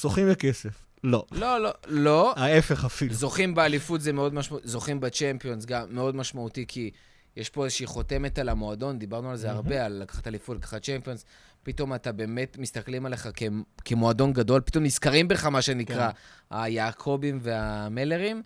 [0.00, 0.91] זוכים בכסף.
[1.04, 1.24] לא.
[1.32, 2.34] לא, לא, לא.
[2.36, 3.14] ההפך אפילו.
[3.14, 6.90] זוכים באליפות זה מאוד משמעותי, זוכים בצ'מפיונס גם מאוד משמעותי, כי
[7.36, 11.24] יש פה איזושהי חותמת על המועדון, דיברנו על זה הרבה, על לקחת אליפות, לקחת צ'מפיונס.
[11.62, 13.42] פתאום אתה באמת מסתכלים עליך כ-
[13.84, 16.56] כמועדון גדול, פתאום נזכרים בך, מה שנקרא, כן.
[16.56, 18.42] היעקבים והמלרים.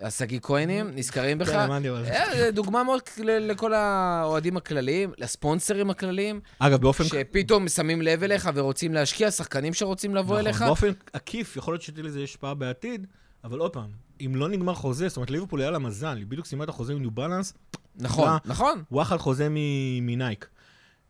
[0.00, 1.46] השגיא כהנים, נזכרים בך.
[1.46, 2.12] כן, האמנתי על זה.
[2.12, 6.40] אה, דוגמה מאוד לכל האוהדים הכלליים, לספונסרים הכלליים.
[6.58, 7.04] אגב, באופן...
[7.04, 10.62] שפתאום שמים לב אליך ורוצים להשקיע, שחקנים שרוצים לבוא נכון, אליך.
[10.62, 13.06] באופן עקיף, יכול להיות שתהיה לזה השפעה בעתיד,
[13.44, 13.90] אבל עוד פעם,
[14.20, 16.92] אם לא נגמר חוזה, זאת אומרת, ליברפול היה לה מזל, היא בדיוק סיימה את החוזה
[16.92, 17.52] עם ניו בלנס.
[17.96, 18.82] נכון, נכון.
[18.88, 19.48] הוא אחל חוזה
[20.00, 20.48] מנייק.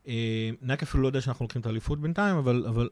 [0.07, 2.89] אה, נייק אפילו לא יודע שאנחנו לוקחים את האליפות בינתיים, אבל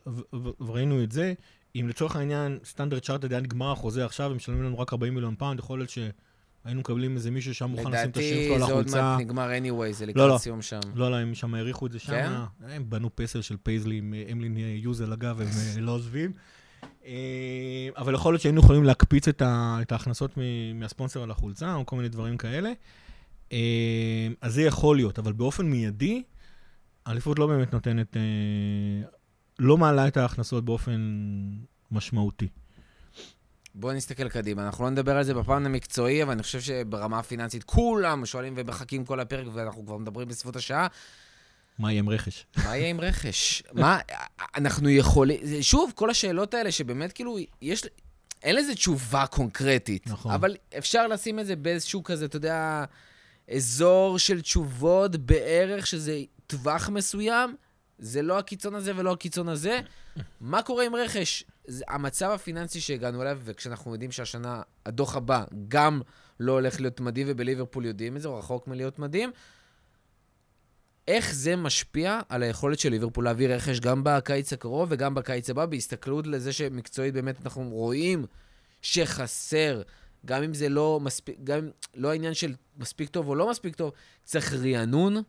[0.59, 1.33] ראינו את זה.
[1.75, 5.35] אם לצורך העניין סטנדרד צ'ארטרד היה נגמר החוזה עכשיו, הם משלמים לנו רק 40 מיליון
[5.35, 8.79] פאונד, יכול להיות שהיינו מקבלים איזה מישהו שם מוכן לשים את השם שלו על החולצה.
[8.79, 10.37] לדעתי זה עוד מעט נגמר anyway, זה לקראת לא, לא.
[10.37, 10.79] סיום שם.
[10.95, 12.11] לא, לא, הם שם העריכו את זה שם.
[12.11, 12.31] כן?
[12.69, 16.31] הם בנו פסל של פייזלי עם אמלין יוז, אגב, הם אה, לא עוזבים.
[17.05, 20.37] אה, אבל יכול להיות שהיינו יכולים להקפיץ את, ה, את ההכנסות
[20.75, 22.71] מהספונסר על החולצה, או כל מיני דברים כאלה.
[23.51, 26.23] אה, אז זה יכול להיות, אבל באופן מיידי,
[27.05, 28.17] האליפות לא באמת נותנת
[29.59, 31.21] לא מעלה את ההכנסות באופן
[31.91, 32.47] משמעותי.
[33.75, 34.65] בואו נסתכל קדימה.
[34.65, 39.05] אנחנו לא נדבר על זה בפן המקצועי, אבל אני חושב שברמה הפיננסית כולם שואלים ומחכים
[39.05, 40.87] כל הפרק, ואנחנו כבר מדברים בסביבות השעה.
[41.79, 42.45] מה יהיה עם רכש?
[42.57, 43.63] מה יהיה עם רכש?
[43.73, 43.99] מה,
[44.55, 45.39] אנחנו יכולים...
[45.61, 47.83] שוב, כל השאלות האלה שבאמת כאילו, יש...
[48.43, 50.07] אין לזה תשובה קונקרטית.
[50.07, 50.31] נכון.
[50.31, 52.85] אבל אפשר לשים את זה באיזשהו כזה, אתה יודע,
[53.55, 57.55] אזור של תשובות בערך, שזה טווח מסוים,
[57.99, 59.79] זה לא הקיצון הזה ולא הקיצון הזה.
[60.41, 61.43] מה קורה עם רכש?
[61.67, 66.01] זה המצב הפיננסי שהגענו אליו, וכשאנחנו יודעים שהשנה, הדוח הבא, גם
[66.39, 69.31] לא הולך להיות מדהים, ובליברפול יודעים את זה, הוא רחוק מלהיות מדהים.
[71.07, 75.65] איך זה משפיע על היכולת של ליברפול להביא רכש גם בקיץ הקרוב וגם בקיץ הבא,
[75.65, 78.25] בהסתכלות לזה שמקצועית באמת אנחנו רואים
[78.81, 79.81] שחסר,
[80.25, 83.75] גם אם זה לא מספיק, גם אם לא העניין של מספיק טוב או לא מספיק
[83.75, 83.91] טוב,
[84.23, 85.23] צריך רענון.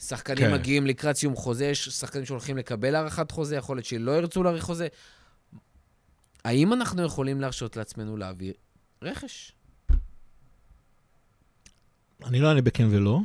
[0.00, 0.52] שחקנים כן.
[0.52, 4.64] מגיעים לקראת סיום חוזה, יש שחקנים שהולכים לקבל הארכת חוזה, יכול להיות שלא ירצו להאריך
[4.64, 4.88] חוזה.
[6.44, 8.52] האם אנחנו יכולים להרשות לעצמנו להעביר
[9.02, 9.52] רכש?
[12.24, 13.20] אני לא אענה בכן ולא,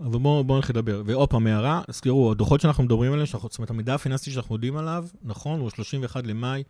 [0.00, 1.02] אבל בואו בוא נלך לדבר.
[1.06, 5.06] ועוד פעם, הערה, תזכרו, הדוחות שאנחנו מדברים עליהם, זאת אומרת, המידע הפיננסי שאנחנו יודעים עליו,
[5.22, 6.62] נכון, הוא 31 למאי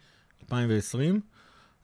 [0.43, 1.21] 2020.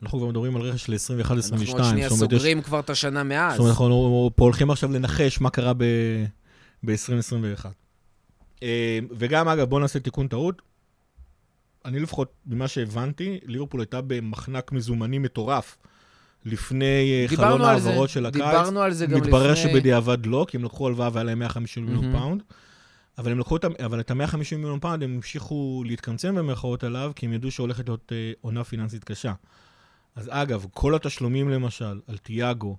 [0.03, 1.31] אנחנו כבר מדברים על רכש ל-21-22.
[1.53, 2.65] אנחנו עוד שנייה סוגרים יש...
[2.65, 3.53] כבר את השנה מאז.
[3.53, 5.85] זאת אומרת, אנחנו פה הולכים עכשיו לנחש מה קרה ב...
[6.87, 7.67] ב-2021.
[8.63, 10.63] אה, וגם, אגב, בואו נעשה תיקון טעות.
[11.85, 15.79] אני לפחות, ממה שהבנתי, ליברפול הייתה במחנק מזומנים מטורף
[16.45, 18.43] לפני אה, חלון העברות של הקיץ.
[18.43, 19.27] דיברנו על זה גם לפני...
[19.27, 22.19] מתברר שבדיעבד לא, כי הם לקחו הלוואה והיה להם 150 מיליון mm-hmm.
[22.19, 22.43] פאונד.
[23.19, 27.33] אבל הם לקחו אבל את ה-150 מיליון פאונד, הם המשיכו להתקמצם במרכאות עליו, כי הם
[27.33, 29.33] ידעו שהולכת להיות אה, עונה פיננסית קשה.
[30.17, 32.77] אז אגב, כל התשלומים למשל, על תיאגו,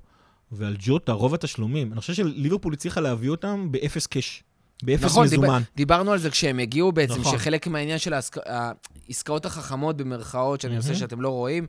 [0.51, 4.43] ועל ג'וטה, רוב התשלומים, אני חושב שליברפול הצליחה להביא אותם באפס cash.
[4.83, 5.47] באפס נכון, מזומן.
[5.47, 7.37] נכון, דיבר, דיברנו על זה כשהם הגיעו בעצם, נכון.
[7.37, 10.77] שחלק מהעניין של העסקאות החכמות במרכאות, שאני mm-hmm.
[10.77, 11.67] עושה שאתם לא רואים,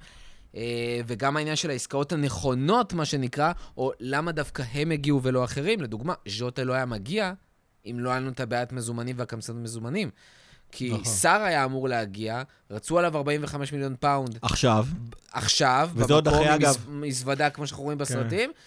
[0.56, 5.80] אה, וגם העניין של העסקאות הנכונות, מה שנקרא, או למה דווקא הם הגיעו ולא אחרים.
[5.80, 7.32] לדוגמה, ז'וטה לא היה מגיע
[7.86, 10.10] אם לא היה לנו את הבעיית מזומנים והקמצנות מזומנים.
[10.72, 11.04] כי נכון.
[11.04, 14.38] סאר היה אמור להגיע, רצו עליו 45 מיליון פאונד.
[14.42, 14.86] עכשיו.
[15.32, 16.86] עכשיו, וזה עוד אחרי, אגב.
[16.88, 18.50] מזוודה, כמו שאנחנו רואים בסרטים.
[18.50, 18.58] כן.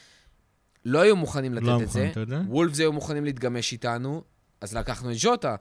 [0.86, 2.12] לא היו מוכנים לתת לא את זה.
[2.47, 4.24] וולפס היו מוכנים להתגמש איתנו,
[4.62, 5.56] אז לקחנו את ז'וטה.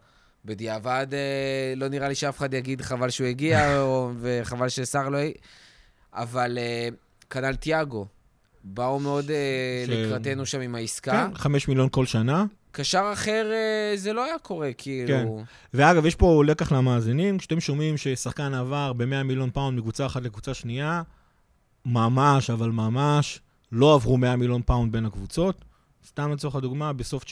[0.45, 5.18] בדיעבד, אה, לא נראה לי שאף אחד יגיד חבל שהוא הגיע, או, וחבל שסאר לא...
[6.12, 6.88] אבל אה,
[7.30, 8.07] כנ"ל תיאגו.
[8.64, 9.91] באו מאוד אה, ש...
[9.91, 11.28] לקראתנו שם עם העסקה.
[11.28, 12.45] כן, חמש מיליון כל שנה.
[12.73, 15.43] קשר אחר אה, זה לא היה קורה, כאילו...
[15.75, 20.55] ואגב, יש פה לקח למאזינים, כשאתם שומעים ששחקן עבר ב-100 מיליון פאונד מקבוצה אחת לקבוצה
[20.55, 21.03] שנייה,
[21.87, 23.41] ממש, אבל ממש,
[23.73, 25.64] לא עברו 100 מיליון פאונד בין הקבוצות.
[26.07, 27.29] סתם לצורך הדוגמה, בסוף 19-20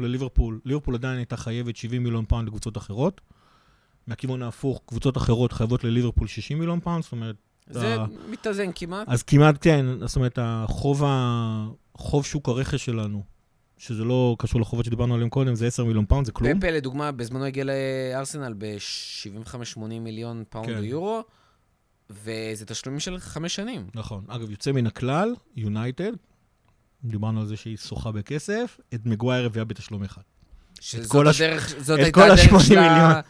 [0.00, 3.20] לליברפול, ליברפול עדיין הייתה חייבת 70 מיליון פאונד לקבוצות אחרות.
[4.06, 7.36] מהכיוון ההפוך, קבוצות אחרות חייבות לליברפול 60 מיליון פאונד, זאת אומרת...
[7.66, 9.08] זה ה- מתאזן כמעט.
[9.08, 11.66] אז כמעט כן, זאת אומרת, החוב, ה...
[11.96, 13.22] חוב שוק הרכש שלנו,
[13.78, 16.58] שזה לא קשור לחובות שדיברנו עליהם קודם, זה 10 מיליון פאונד, זה כלום.
[16.58, 20.76] פפה, לדוגמה, בזמנו הגיע לארסנל ב-75-80 מיליון פאונד כן.
[20.78, 21.24] או יורו,
[22.10, 23.86] וזה תשלומים של חמש שנים.
[23.94, 24.24] נכון.
[24.28, 26.12] אגב, יוצא מן הכלל, יונייטד,
[27.04, 30.22] דיברנו על זה שהיא שוחה בכסף, את מגווייר הביאה בתשלום אחד.
[30.80, 33.20] שזאת כל הש- הדרך, זאת את הייתה הדרך ה-80 שלה.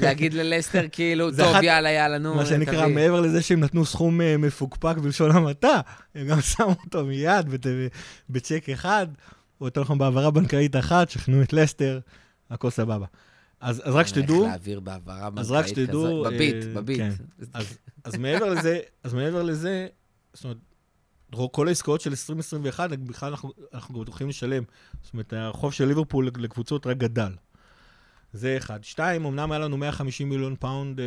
[0.00, 3.84] להגיד ללסטר, כאילו, טוב, אחת- יאללה, יאללה, נו, מה שנקרא, תביא." מעבר לזה שהם נתנו
[3.86, 5.80] סכום אה, מפוקפק בלשון המעטה,
[6.14, 7.46] הם גם שמו אותו מיד
[8.30, 9.06] בצ'ק אחד,
[9.60, 12.00] או יותר נכון בהעברה בנקאית אחת, שכנעו את לסטר,
[12.50, 13.06] הכל סבבה.
[13.60, 16.98] אז, אז רק שתדעו, איך להעביר בהעברה בנקאית שתדעו, כזאת, בביט, אה, בביט.
[16.98, 17.12] כן.
[17.52, 19.86] אז, אז מעבר לזה, אז מעבר לזה,
[20.32, 24.62] זאת אומרת, כל העסקאות של 2021, בכלל אנחנו, אנחנו גם הולכים לשלם.
[25.02, 27.32] זאת אומרת, החוב של ליברפול לקבוצות רק גדל.
[28.32, 28.84] זה אחד.
[28.84, 31.04] שתיים, אמנם היה לנו 150 מיליון פאונד אה,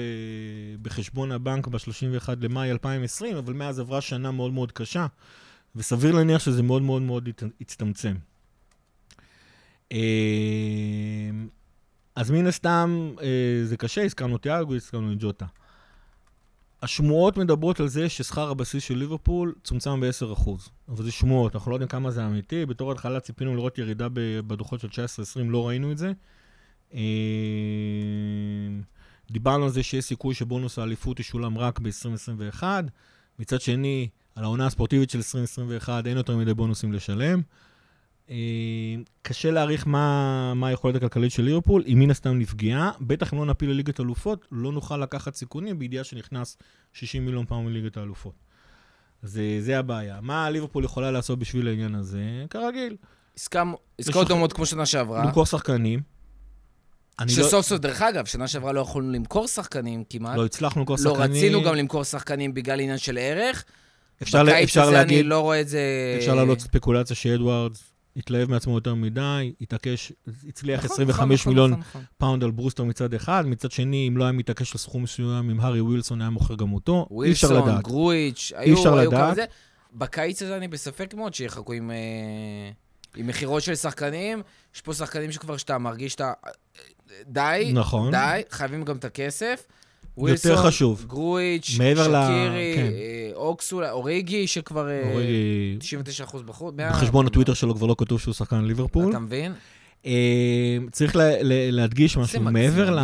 [0.82, 5.08] בחשבון הבנק ב-31 למאי 2020, אבל מאז עברה שנה מאוד מאוד קשה,
[5.76, 7.30] וסביר להניח שזה מאוד מאוד מאוד
[7.62, 8.16] הצטמצם.
[9.94, 10.00] אה,
[12.16, 15.46] אז מן הסתם אה, זה קשה, הזכרנו את תיאגו, הזכרנו את ג'וטה.
[16.82, 20.50] השמועות מדברות על זה ששכר הבסיס של ליברפול צומצם ב-10%.
[20.88, 22.66] אבל זה שמועות, אנחנו לא יודעים כמה זה אמיתי.
[22.66, 24.08] בתור התחלה ציפינו לראות ירידה
[24.48, 24.92] בדוחות של 19-20,
[25.44, 26.12] לא ראינו את זה.
[26.94, 27.00] אה,
[29.32, 32.64] דיברנו על זה שיש סיכוי שבונוס האליפות ישולם רק ב-2021.
[33.40, 37.42] מצד שני, על העונה הספורטיבית של 2021 אין יותר מדי בונוסים לשלם.
[38.30, 38.36] אה,
[39.22, 42.92] קשה להעריך מה, מה היכולת הכלכלית של ליברפול, היא מן הסתם נפגעה.
[43.02, 46.58] בטח אם לא נפיל לליגת אלופות, לא נוכל לקחת סיכונים בידיעה שנכנס
[46.94, 48.34] 60 מיליון פעם לליגת האלופות.
[49.24, 50.20] זה, זה הבעיה.
[50.22, 52.46] מה ליברפול יכולה לעשות בשביל העניין הזה?
[52.50, 52.96] כרגיל,
[53.36, 55.26] עסקאות דומות כמו שנה שעברה.
[55.26, 56.02] למכור שחקנים.
[57.20, 60.38] אני לא, שסוף סוף, דרך אגב, שנה שעברה לא יכולנו למכור שחקנים כמעט.
[60.38, 61.32] לא הצלחנו למכור לא שחקנים.
[61.32, 63.64] רצינו גם למכור שחקנים בגלל עניין של ערך.
[64.22, 65.82] אפשר, בקיץ אפשר הזה להגיד, אני לא רואה את זה...
[66.20, 70.12] אפשר להעלות ספקולציה שאדוארדס התלהב מעצמו יותר מדי, התעקש,
[70.48, 72.04] הצליח נכון, 25 נכון, מיליון נכון, נכון.
[72.18, 75.60] פאונד על ברוסטר מצד אחד, מצד שני, אם לא היה מתעקש על סכום מסוים עם
[75.60, 77.08] הארי ווילסון, היה מוכר גם אותו.
[77.24, 77.84] אי אפשר ווילסון, לדעת.
[77.84, 79.36] גרויץ', אי היו אפשר היו כמה.
[79.36, 79.46] זה.
[79.94, 82.72] בקיץ הזה אני בספק מאוד שיחכו עם, אה,
[83.16, 84.42] עם מכירות של שחקנים.
[84.76, 86.34] יש פה שחקנים שכבר שאתה מרגיש שאתה...
[87.26, 88.12] די, נכון.
[88.12, 89.66] די, חייבים גם את הכסף.
[90.18, 91.06] יותר חשוב.
[91.08, 92.82] גרויץ', מעבר ל- שקירי, כן.
[92.86, 96.74] אה, אוקסולה, אוריגי, שכבר אה, אוריגי, 99% בחוץ.
[96.78, 99.10] בחשבון הטוויטר שלו כבר לא כתוב שהוא שחקן ליברפול.
[99.10, 99.54] אתה מבין?
[100.06, 100.12] אה,
[100.92, 103.00] צריך לה- לה- להדגיש משהו, מעבר ל...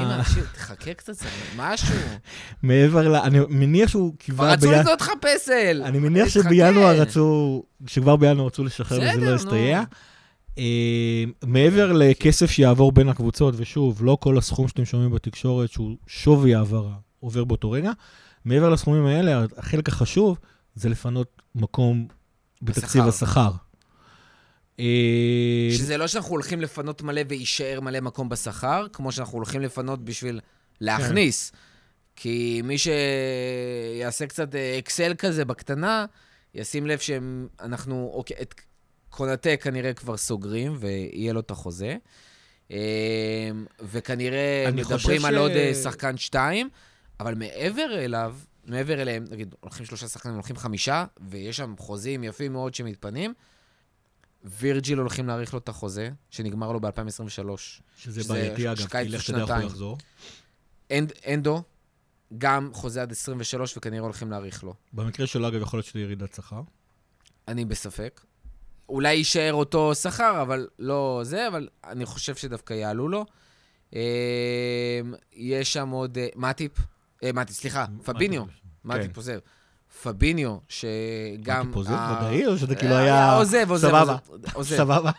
[0.55, 1.13] תחכה קצת,
[1.57, 1.95] משהו.
[2.63, 3.15] מעבר ל...
[3.15, 4.71] אני מניח שהוא כבר רצו.
[4.71, 5.81] לקנות לך פסל.
[5.85, 6.27] אני מניח.
[6.27, 7.63] שבינואר רצו...
[7.87, 9.35] שכבר בינואר רצו לשחרר וזה בסדר, לא נו.
[9.35, 9.77] הסתייע.
[9.79, 9.83] אה,
[11.45, 16.93] מעבר לכסף שיעבור בין הקבוצות, ושוב, לא כל הסכום שאתם שומעים בתקשורת שהוא שווי העברה
[17.19, 17.91] עובר באותו רגע,
[18.45, 20.37] מעבר לסכומים האלה, החלק החשוב
[20.75, 22.07] זה לפנות מקום
[22.61, 23.03] בתקציב.
[23.07, 23.51] השכר.
[24.79, 30.05] אה, שזה לא שאנחנו הולכים לפנות מלא ויישאר מלא מקום בשכר, כמו שאנחנו הולכים לפנות
[30.05, 30.39] בשביל
[30.81, 31.51] להכניס.
[32.15, 36.05] כי מי שיעשה קצת אה, אקסל כזה בקטנה,
[36.53, 38.61] ישים לב שאנחנו, אוקיי, את
[39.09, 41.97] קונטה כנראה כבר סוגרים, ויהיה לו את החוזה.
[42.71, 42.77] אה,
[43.81, 46.69] וכנראה מדברים על ש- עוד אה, שחקן שתיים,
[47.19, 48.35] אבל מעבר אליו,
[48.65, 53.33] מעבר אליהם, נגיד, הולכים שלושה שחקנים, הולכים חמישה, ויש שם חוזים יפים מאוד שמתפנים.
[54.43, 56.89] וירג'יל הולכים להאריך לו את החוזה, שנגמר לו ב-2023.
[57.27, 59.57] שזה שזה בעייתי, אגב, כי לך תדע איך הוא.
[59.63, 59.97] יחזור.
[60.91, 61.63] אנד, אנדו,
[62.37, 64.73] גם חוזה עד 23, וכנראה הולכים להאריך לו.
[64.93, 66.61] במקרה שלו, אגב, יכול להיות שתהיה ירידת שכר.
[67.47, 68.21] אני בספק.
[68.89, 73.25] אולי יישאר אותו שכר, אבל לא זה, אבל אני חושב שדווקא יעלו לו.
[73.95, 75.01] אה,
[75.33, 76.17] יש שם עוד...
[76.17, 76.71] אה, מאטיפ,
[77.23, 78.43] אה, מאטיפ, סליחה, פביניו.
[78.85, 79.15] מאטיפ כן.
[79.15, 79.39] עוזב.
[80.03, 81.57] פביניו, שגם...
[81.57, 83.35] מאטיפ עוזב ודאי, או שזה כאילו היה...
[83.35, 83.87] עוזב, עוזב.
[83.87, 84.17] סבבה.
[84.53, 84.77] עוזב.
[84.77, 85.11] סבבה.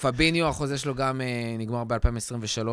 [0.00, 1.20] פביניו, החוזה שלו גם
[1.58, 2.68] נגמר ב-2023,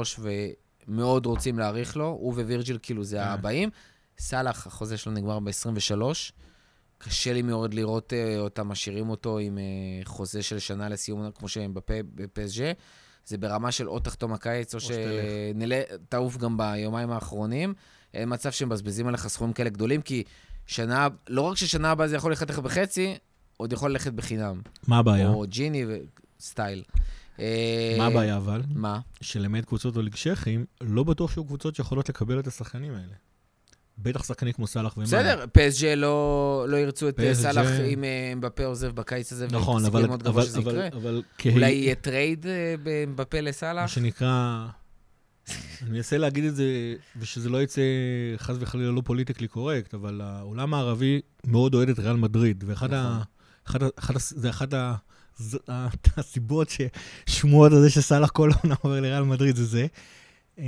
[0.87, 2.05] ומאוד רוצים להאריך לו.
[2.05, 3.23] הוא ווירג'יל, כאילו, זה.
[3.23, 3.69] הבאים.
[4.17, 6.01] סאלח, החוזה שלו נגמר ב-23.
[7.03, 9.63] קשה לי מאוד לראות אה, אותם משאירים אותו עם אה,
[10.05, 12.71] חוזה של שנה לסיום, כמו שהם בפ- בפסג'ה.
[13.25, 14.97] זה ברמה של או תחתום הקיץ, או שתלך.
[16.07, 17.73] שתעוף גם ביומיים האחרונים.
[18.13, 20.23] אין מצב שהם מבזבזים עליך סכומים כאלה גדולים, כי
[20.65, 23.15] שנה, לא רק ששנה הבאה זה יכול ללכת לך בחצי,
[23.57, 24.61] עוד יכול ללכת בחינם.
[24.87, 25.27] מה הבעיה?
[25.29, 25.85] או ג'יני
[26.39, 26.83] style.
[27.39, 28.61] אה, מה הבעיה אבל?
[28.75, 28.99] מה?
[29.21, 33.13] שלמעט קבוצות אוליגרכים, לא בטוח שיהיו קבוצות שיכולות לקבל את השחקנים האלה.
[33.97, 35.07] בטח שחקנים כמו סאלח ומאנה.
[35.07, 37.35] בסדר, PSG לא לא ירצו את אה, PSG.
[37.35, 40.87] סאלח אם אה, אמבפה עוזב בקיץ הזה, נכון, אבל, מאוד גבוה אבל, שזה אבל, יקרה.
[41.01, 43.87] אבל כהי- אולי יהיה trade אה, באמבפה מה לסאלח?
[43.87, 44.65] שנקרא,
[45.81, 46.65] אני מנסה להגיד את זה,
[47.19, 47.81] ושזה לא יצא
[48.37, 52.93] חס וחלילה לא politically correct, אבל העולם הערבי מאוד אוהד את ריאל מדריד, ואחד.
[52.93, 53.21] נכון.
[53.67, 53.87] אחד ה...
[53.97, 54.19] אחד ה...
[54.29, 54.95] זה אחת ה-
[56.17, 59.85] הסיבות ששמועות על זה שסאלח כל העונה עובר לריאל מדריד זה זה.
[60.59, 60.63] אה,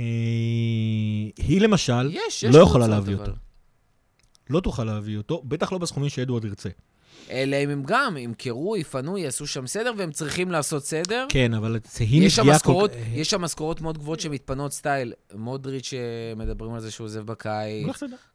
[1.36, 3.22] היא למשל, יש, יש לא יכולה להביא אבל.
[3.22, 3.36] אותו.
[4.50, 6.68] לא תוכל להביא אותו, בטח לא בסכומים שאדוארד ירצה.
[7.30, 11.26] אלא אם הם גם ימכרו, יפנו, יעשו שם סדר, והם צריכים לעשות סדר.
[11.28, 15.12] כן, אבל היא נפגעה כל- יש שם משכורות מאוד גבוהות שמתפנות סטייל.
[15.34, 17.86] מודריץ' שמדברים על זה שהוא עוזב בקיץ.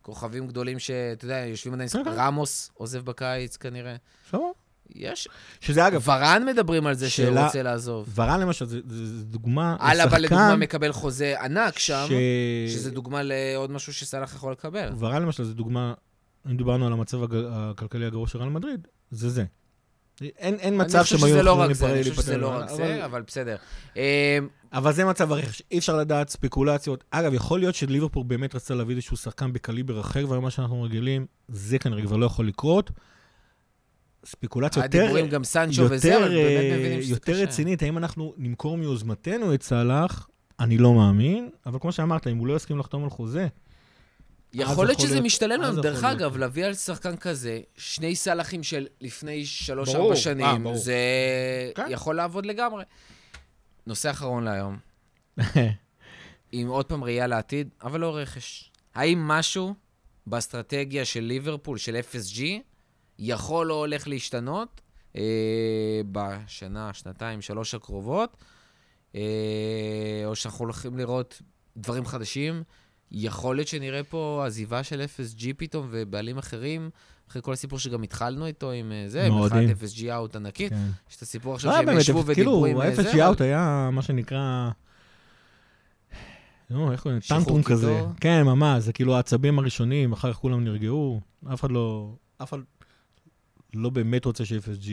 [0.01, 1.89] כוכבים גדולים שאתה יודע, יושבים עדיין.
[2.07, 3.95] רמוס עוזב בקיץ כנראה.
[4.29, 4.43] סבבה.
[4.95, 5.27] יש.
[5.61, 8.09] שזה אגב, ורן מדברים על זה שהוא שאלה- רוצה לעזוב.
[8.15, 8.79] ורן למשל, זה
[9.23, 14.51] דוגמה אלבה לשחקן לדוגמה מקבל חוזה ענק שם, ש- שזה דוגמה לעוד משהו שסאלח יכול
[14.51, 14.89] לקבל.
[14.99, 15.93] ורן למשל זה דוגמה,
[16.51, 19.43] אם דיברנו על המצב הג- הכלכלי הגרוע של ריאל מדריד, זה זה.
[20.21, 22.75] אין, אין מצב שהם היו לא יכולים זה, אני חושב שזה להיפטר לא רק אבל-
[22.77, 23.55] זה, אבל בסדר.
[23.97, 24.37] אה,
[24.73, 27.03] אבל זה מצב הרכש, אי אפשר לדעת, ספקולציות.
[27.11, 31.79] אגב, יכול להיות שליברפור באמת רצה להביא איזשהו שחקן בקליבר אחר, ומה שאנחנו רגילים, זה
[31.79, 32.91] כנראה כבר לא יכול לקרות.
[34.25, 37.43] ספקולציה יותר, הדיבורים גם סנצ'ו וזה, אבל יותר, באמת אה, מבינים שזה יותר קשה.
[37.43, 40.27] רצינית, האם אנחנו נמכור מיוזמתנו את סאלח?
[40.59, 43.47] אני לא מאמין, אבל כמו שאמרת, אם הוא לא יסכים לחתום על חוזה,
[44.53, 45.81] יכול להיות שזה משתלם לנו.
[45.81, 46.03] דרך.
[46.03, 50.77] אגב, להביא על שחקן כזה, שני סלאחים של לפני שלוש-ארבע אה, שנים, ברור.
[50.77, 50.95] זה
[51.75, 51.85] כן.
[51.89, 52.83] יכול לעבוד לגמרי.
[53.87, 54.77] נושא אחרון להיום,
[56.51, 58.71] עם עוד פעם ראייה לעתיד, אבל לא רכש.
[58.95, 59.73] האם משהו
[60.27, 62.41] באסטרטגיה של ליברפול, של FSG,
[63.23, 64.81] יכול או הולך להשתנות
[65.15, 68.37] אה, בשנה, שנתיים, שלוש הקרובות,
[69.15, 69.21] אה,
[70.25, 71.41] או שאנחנו הולכים לראות
[71.77, 72.63] דברים חדשים?
[73.11, 76.89] יכול להיות שנראה פה עזיבה של FSG פתאום ובעלים אחרים,
[77.29, 79.33] אחרי כל הסיפור שגם התחלנו איתו עם אה, זה, עם.
[79.81, 80.69] FSG אאוט ענקית.
[80.69, 80.89] כן.
[81.09, 83.89] יש את הסיפור עכשיו לא, שהם ישבו ודיברו עם כאילו, אה, זה, ה-FSG אאוט היה
[83.91, 84.69] מה שנקרא...
[86.69, 87.19] נו, איך קוראים?
[87.19, 88.01] טנטרום כזה.
[88.19, 91.21] כן, ממש, זה כאילו העצבים הראשונים, אחר כך כולם נרגעו.
[91.53, 92.13] אף אחד לא...
[92.41, 92.59] אף אחד
[93.73, 94.89] לא באמת רוצה ש-FSG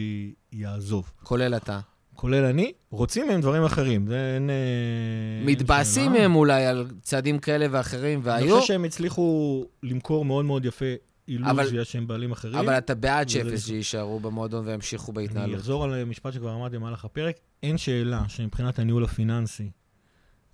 [0.52, 1.12] יעזוב.
[1.22, 1.80] כולל אתה.
[2.14, 4.06] כולל אני, רוצים מהם דברים אחרים.
[4.06, 4.50] זה אין...
[4.50, 6.12] אה, מתבאסים.
[6.12, 10.84] מהם אולי על צעדים כאלה ואחרים, אני והיו, חושב שהם הצליחו למכור מאוד מאוד יפה
[11.28, 12.54] אילוזיה שהם בעלים אחרים.
[12.54, 15.60] אבל אתה בעד ש-FSG יישארו במועדון וימשיכו אני בהתנהלות.
[15.60, 19.70] אחזור על משפט שכבר אמרתי במהלך הפרק, אין שאלה שמבחינת הניהול הפיננסי,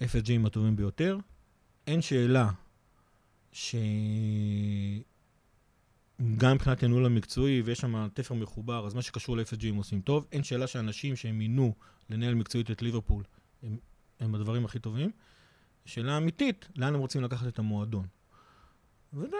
[0.03, 1.19] FSG הם הטובים ביותר.
[1.87, 2.51] אין שאלה
[6.19, 10.27] שגם מבחינת הניהול המקצועי, ויש שם תפר מחובר, אז מה שקשור ל-FSG הם עושים טוב.
[10.33, 11.75] אין שאלה שאנשים שהם מינו
[12.11, 13.25] לנהל מקצועית את ליברפול,
[13.63, 13.77] הם,
[14.21, 15.11] הם הדברים הכי טובים.
[15.87, 18.07] שאלה אמיתית, לאן הם רוצים לקחת את המועדון.
[19.13, 19.37] וזה...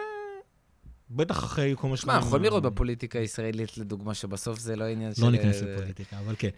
[1.09, 5.13] בטח אחרי כל מה שמע, אנחנו יכולים לראות בפוליטיקה הישראלית, לדוגמה, שבסוף זה לא עניין
[5.13, 5.21] של...
[5.21, 6.49] לא ניכנס אה, לפוליטיקה, אבל כן.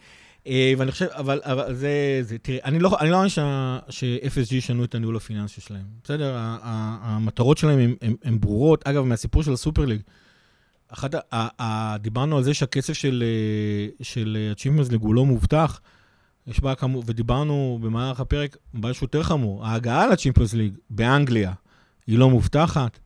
[0.46, 1.90] אה, ואני חושב, אבל, אבל זה,
[2.22, 3.28] זה, תראה, אני לא, לא מאמין
[3.88, 5.84] ש-FSG ישנו את הניהול הפיננסי שלהם.
[6.04, 6.36] בסדר?
[6.38, 8.86] המטרות שלהם הן- ברורות.
[8.86, 10.00] אגב, מהסיפור של הסופר ליג,
[10.88, 15.24] אחת, ה- ה- ה- דיברנו על זה שהכסף של, אה, של הצ'ימפיונס ליג הוא לא
[15.26, 15.80] מובטח.
[16.46, 21.52] יש בעיה כאמור, ודיברנו במהלך הפרק, בעיה שיותר חמור, ההגעה לצ'ימפיונס ליג באנגליה
[22.06, 22.98] היא לא מובטחת.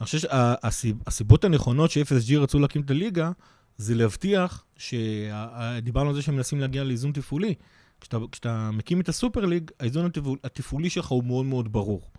[0.00, 3.30] אני חושב שהסיבות הנכונות ש-FSG רצו להקים את הליגה,
[3.76, 7.54] זה להבטיח, שדיברנו על זה שהם מנסים להגיע לאיזון תפעולי.
[8.00, 12.10] כשאתה, כשאתה מקים את הסופר ליג, האיזון התפעול, התפעולי שלך הוא מאוד מאוד ברור.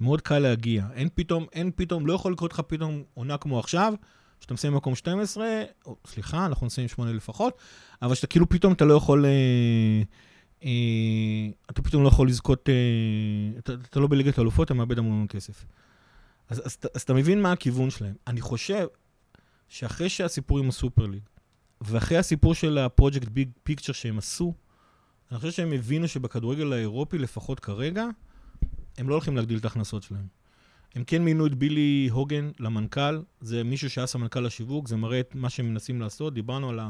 [0.00, 0.84] מאוד קל להגיע.
[0.94, 3.94] אין פתאום, אין פתאום, לא יכול לקרות לך פתאום עונה כמו עכשיו,
[4.40, 5.46] שאתה מסיים במקום 12,
[5.86, 7.58] או, סליחה, אנחנו נסיים 8 לפחות,
[8.02, 10.02] אבל שאתה כאילו פתאום אתה לא יכול, אה,
[10.64, 10.70] אה,
[11.70, 15.64] אתה פתאום לא יכול לזכות, אה, אתה, אתה לא בליגת האלופות, אתה מאבד המון כסף.
[16.48, 18.14] אז, אז, אז אתה מבין מה הכיוון שלהם.
[18.26, 18.86] אני חושב
[19.68, 21.22] שאחרי שהסיפור עם הסופר ליג,
[21.80, 24.54] ואחרי הסיפור של הפרויקט ביג פיקצ'ר שהם עשו,
[25.30, 28.06] אני חושב שהם הבינו שבכדורגל האירופי, לפחות כרגע,
[28.98, 30.26] הם לא הולכים להגדיל את ההכנסות שלהם.
[30.94, 35.34] הם כן מינו את בילי הוגן למנכ"ל, זה מישהו שהיה סמנכ"ל השיווק, זה מראה את
[35.34, 36.34] מה שהם מנסים לעשות.
[36.34, 36.80] דיברנו על.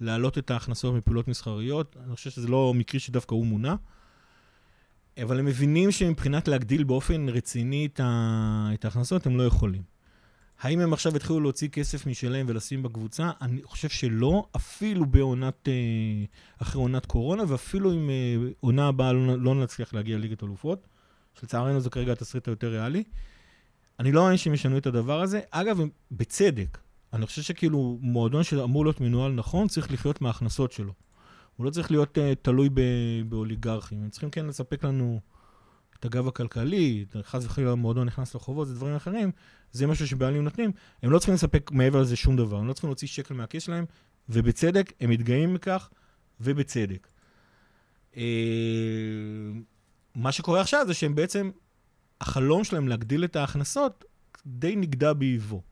[0.00, 3.76] להעלות את ההכנסות מפעולות מסחריות, אני חושב שזה לא מקרי שדווקא הוא מונה.
[5.22, 9.82] אבל הם מבינים שמבחינת להגדיל באופן רציני את, ההכנסות, הם לא יכולים.
[10.60, 13.30] האם הם עכשיו יתחילו להוציא כסף משלהם ולשים בקבוצה?
[13.40, 15.72] אני חושב שלא, אפילו בעונת, אה,
[16.62, 20.86] אחרי עונת קורונה, ואפילו אם אה, עונה הבאה לא, לא נצליח להגיע לליגת אלופות,
[21.40, 23.04] שלצערנו זה כרגע התסריט היותר ריאלי.
[24.00, 25.40] אני לא מאמין שהם ישנו את הדבר הזה.
[25.50, 25.80] אגב,
[26.10, 26.78] בצדק,
[27.12, 30.92] אני חושב שכאילו מועדון שאמור להיות מנוהל נכון, צריך לחיות מההכנסות שלו.
[31.56, 32.68] הוא לא צריך להיות uh, תלוי
[33.28, 34.02] באוליגרכים.
[34.02, 35.20] הם צריכים כן לספק לנו
[35.98, 39.30] את הגב הכלכלי, חס וחלילה המועדון נכנס לחובות, זה דברים אחרים,
[39.72, 40.72] זה משהו שבעלים נותנים.
[41.02, 43.84] הם לא צריכים לספק מעבר לזה שום דבר, הם לא צריכים להוציא שקל מהכיס שלהם,
[44.28, 45.90] ובצדק, הם מתגאים מכך,
[46.40, 47.08] ובצדק.
[48.12, 48.16] Uh,
[50.14, 51.50] מה שקורה עכשיו זה שהם בעצם,
[52.20, 54.04] החלום שלהם להגדיל את ההכנסות
[54.46, 55.62] די נגדע באיבו.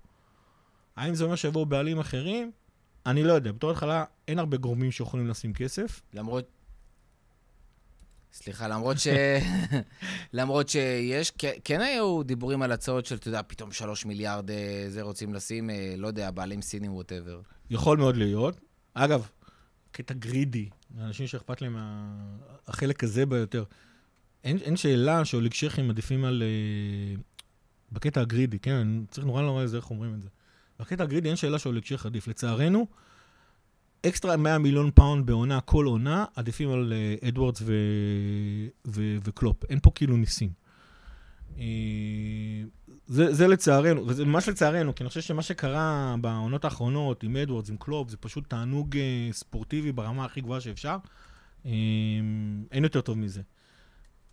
[0.96, 2.52] האם זה אומר שיבואו בעלים אחרים?
[3.06, 3.52] אני לא יודע.
[3.52, 6.02] בתור התחלה, אין הרבה גורמים שיכולים לשים כסף.
[6.14, 6.44] למרות...
[8.32, 9.08] סליחה, למרות ש...
[10.32, 11.32] למרות שיש,
[11.64, 15.70] כן היו דיבורים על הצעות של, אתה יודע, פתאום שלוש מיליארד אה, זה רוצים לשים,
[15.70, 17.40] אה, לא יודע, בעלים סינים ווטאבר.
[17.70, 18.60] יכול מאוד להיות.
[18.94, 19.28] אגב,
[19.92, 20.68] קטע גרידי,
[20.98, 21.76] אנשים שאכפת להם
[22.68, 23.64] מהחלק הזה ביותר.
[24.44, 26.42] אין, אין שאלה שאוליג שייחים עדיפים על...
[26.42, 27.22] אה,
[27.92, 28.88] בקטע ה greedy, כן?
[29.10, 30.28] צריך נורא נורא לזה איך אומרים את זה.
[30.82, 32.28] בקטע ה greedy אין שאלה שאוליגרך שייח' עדיף.
[32.28, 32.86] לצערנו,
[34.06, 36.92] אקסטרה 100 מיליון פאונד בעונה, כל עונה, עדיפים על
[37.22, 37.74] uh, אדוורדס ו...
[38.86, 39.16] ו...
[39.24, 39.64] וקלופ.
[39.64, 40.50] אין פה כאילו ניסים.
[41.50, 41.58] Uh,
[43.06, 47.70] זה, זה לצערנו, וזה ממש לצערנו, כי אני חושב שמה שקרה בעונות האחרונות עם אדוורדס,
[47.70, 48.98] עם קלופ, זה פשוט תענוג uh,
[49.32, 50.96] ספורטיבי ברמה הכי גבוהה שאפשר.
[52.72, 53.42] אין יותר טוב מזה.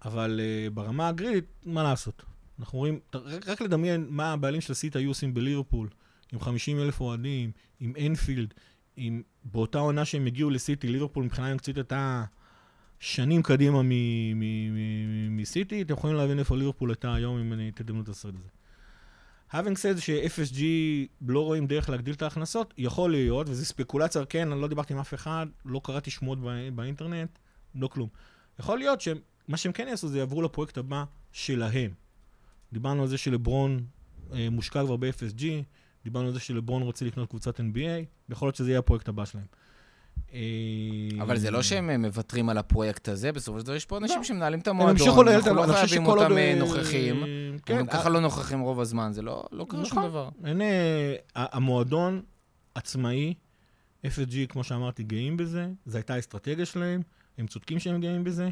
[0.05, 0.39] אבל
[0.73, 2.23] ברמה הגרילית, מה לעשות?
[2.59, 2.99] אנחנו רואים,
[3.47, 5.89] רק, לדמיין מה הבעלים של הסיט היו עושים בליברפול,
[6.34, 8.53] עם 50 אלף אוהדים, עם אנפילד,
[8.95, 12.23] עם, באותה עונה שהם הגיעו לסיטי, ליברפול מבחינה מקצועית הייתה
[12.99, 13.81] שנים קדימה
[15.30, 18.49] מסיטי, אתם יכולים להבין איפה ליברפול הייתה היום אם אני תדמנו את הסרט הזה.
[19.51, 20.61] having said ש-FSG
[21.27, 24.99] לא רואים דרך להגדיל את ההכנסות, יכול להיות, וזו ספקולציה, כן, אני לא דיברתי עם
[24.99, 26.39] אף אחד, לא קראתי שמועות
[26.76, 27.39] באינטרנט,
[27.76, 28.10] לא כלום.
[28.60, 31.91] יכול להיות שמה שהם כן יעשו זה יעברו לפרויקט הבא שלהם.
[32.73, 33.85] דיברנו על זה שלברון
[34.34, 35.43] אה, מושקע כבר ב-FSG,
[36.03, 39.45] דיברנו על זה שלברון רוצה לקנות קבוצת NBA, יכול להיות שזה יהיה הפרויקט הבא שלהם.
[40.34, 40.39] אה,
[41.21, 44.17] אבל זה לא שהם אה, מוותרים על הפרויקט הזה, בסופו של דבר יש פה אנשים
[44.17, 44.23] לא.
[44.23, 47.23] שמנהלים את המועדון, אנחנו לא חייבים אותם אה, נוכחים,
[47.65, 50.09] כן, הם ככה לא נוכחים רוב הזמן, זה לא, לא קרה שום נכון.
[50.09, 50.30] דבר.
[51.35, 52.21] המועדון
[52.76, 53.34] עצמאי,
[54.05, 57.01] FSG, כמו שאמרתי, גאים בזה, זו הייתה האסטרטגיה שלהם,
[57.38, 58.49] הם צודקים שהם גאים בזה.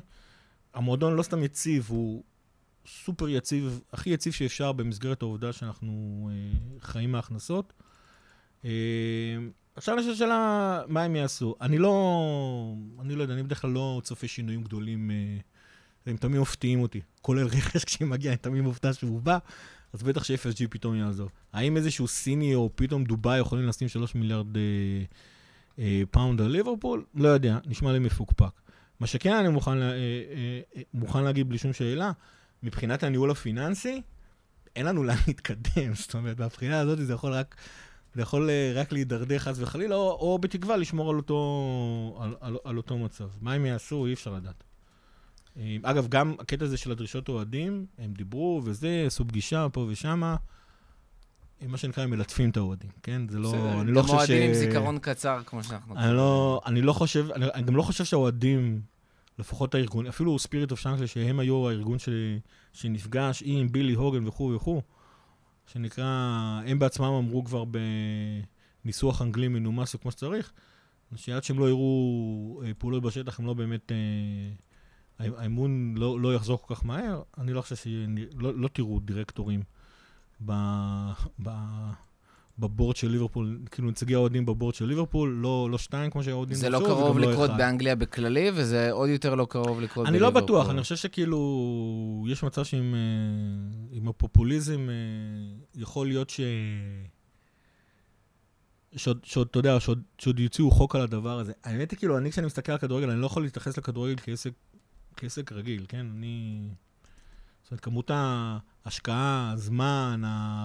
[0.73, 2.23] המועדון לא סתם יציב, הוא
[2.87, 7.73] סופר יציב, הכי יציב שאפשר במסגרת העובדה שאנחנו אה, חיים מהכנסות.
[8.65, 8.69] אה,
[9.75, 11.55] עכשיו אני חושב שאלה, מה הם יעשו?
[11.61, 15.37] אני לא, אני לא יודע, אני בדרך כלל לא צופה שינויים גדולים, אה,
[16.05, 17.01] הם תמיד מפתיעים אותי.
[17.21, 19.37] כולל רכש כשהיא מגיעה, אני תמיד מופתע שהוא בא,
[19.93, 21.29] אז בטח ש-FSG פתאום יעזור.
[21.53, 24.61] האם איזשהו סיני או פתאום דובאי יכולים לשים 3 מיליארד אה,
[25.79, 27.05] אה, פאונד על ליברפול?
[27.15, 28.61] לא יודע, נשמע לי מפוקפק.
[28.99, 32.11] מה שכן אני מוכן, אה, אה, אה, מוכן להגיד בלי שום שאלה,
[32.63, 34.01] מבחינת הניהול הפיננסי,
[34.75, 35.93] אין לנו לאן להתקדם.
[36.01, 37.55] זאת אומרת, מהבחינה הזאת זה יכול רק,
[38.15, 42.57] זה יכול אה, רק להידרדר חס וחלילה, או, או בתקווה לשמור על אותו, על, על,
[42.63, 43.29] על אותו מצב.
[43.41, 44.63] מה הם יעשו, אי אפשר לדעת.
[45.57, 50.35] אה, אגב, גם הקטע הזה של הדרישות אוהדים, הם דיברו וזה, עשו פגישה פה ושמה.
[51.67, 53.21] מה שנקרא, הם מלטפים את האוהדים, כן?
[53.29, 53.49] זה לא...
[53.49, 54.17] בסדר, אני לא חושב ש...
[54.17, 55.97] אוהדים עם זיכרון קצר, כמו שאנחנו...
[55.97, 58.81] אני לא, אני לא חושב, אני, אני גם לא חושב שהאוהדים
[59.39, 62.09] לפחות הארגון, אפילו ספיריט אוף שנקלה, שהם היו הארגון ש,
[62.73, 64.81] שנפגש עם בילי הוגן וכו' וכו',
[65.67, 66.05] שנקרא,
[66.65, 67.63] הם בעצמם אמרו כבר
[68.83, 70.51] בניסוח אנגלי מנומס וכמו שצריך,
[71.15, 76.61] שעד שהם לא יראו אה, פעולות בשטח, הם לא באמת, אה, האמון לא, לא יחזור
[76.61, 79.63] כל כך מהר, אני לא חושב שלא לא תראו דירקטורים
[80.45, 80.51] ב,
[81.43, 81.49] ב,
[82.59, 86.69] בבורד של ליברפול, כאילו נציגי האוהדים בבורד של ליברפול, לא, לא שתיים כמו שהאוהדים זה
[86.69, 90.07] לא קרוב לא לקרות באנגליה בכללי, וזה עוד יותר לא קרוב לקרות בליברפול.
[90.07, 92.99] אני לא בטוח, אני חושב שכאילו, יש מצב שעם אה,
[93.91, 94.95] עם הפופוליזם, אה,
[95.75, 96.39] יכול להיות ש...
[98.95, 101.53] שעוד, שעוד, אתה יודע, שעוד, שעוד יוציאו חוק על הדבר הזה.
[101.63, 104.51] האמת היא, כאילו, אני, כשאני מסתכל על כדורגל, אני לא יכול להתייחס לכדורגל כעסק,
[105.17, 106.07] כעסק רגיל, כן?
[106.17, 106.67] אני...
[107.63, 108.11] זאת אומרת, כמות
[108.87, 110.21] ההשקעה, הזמן,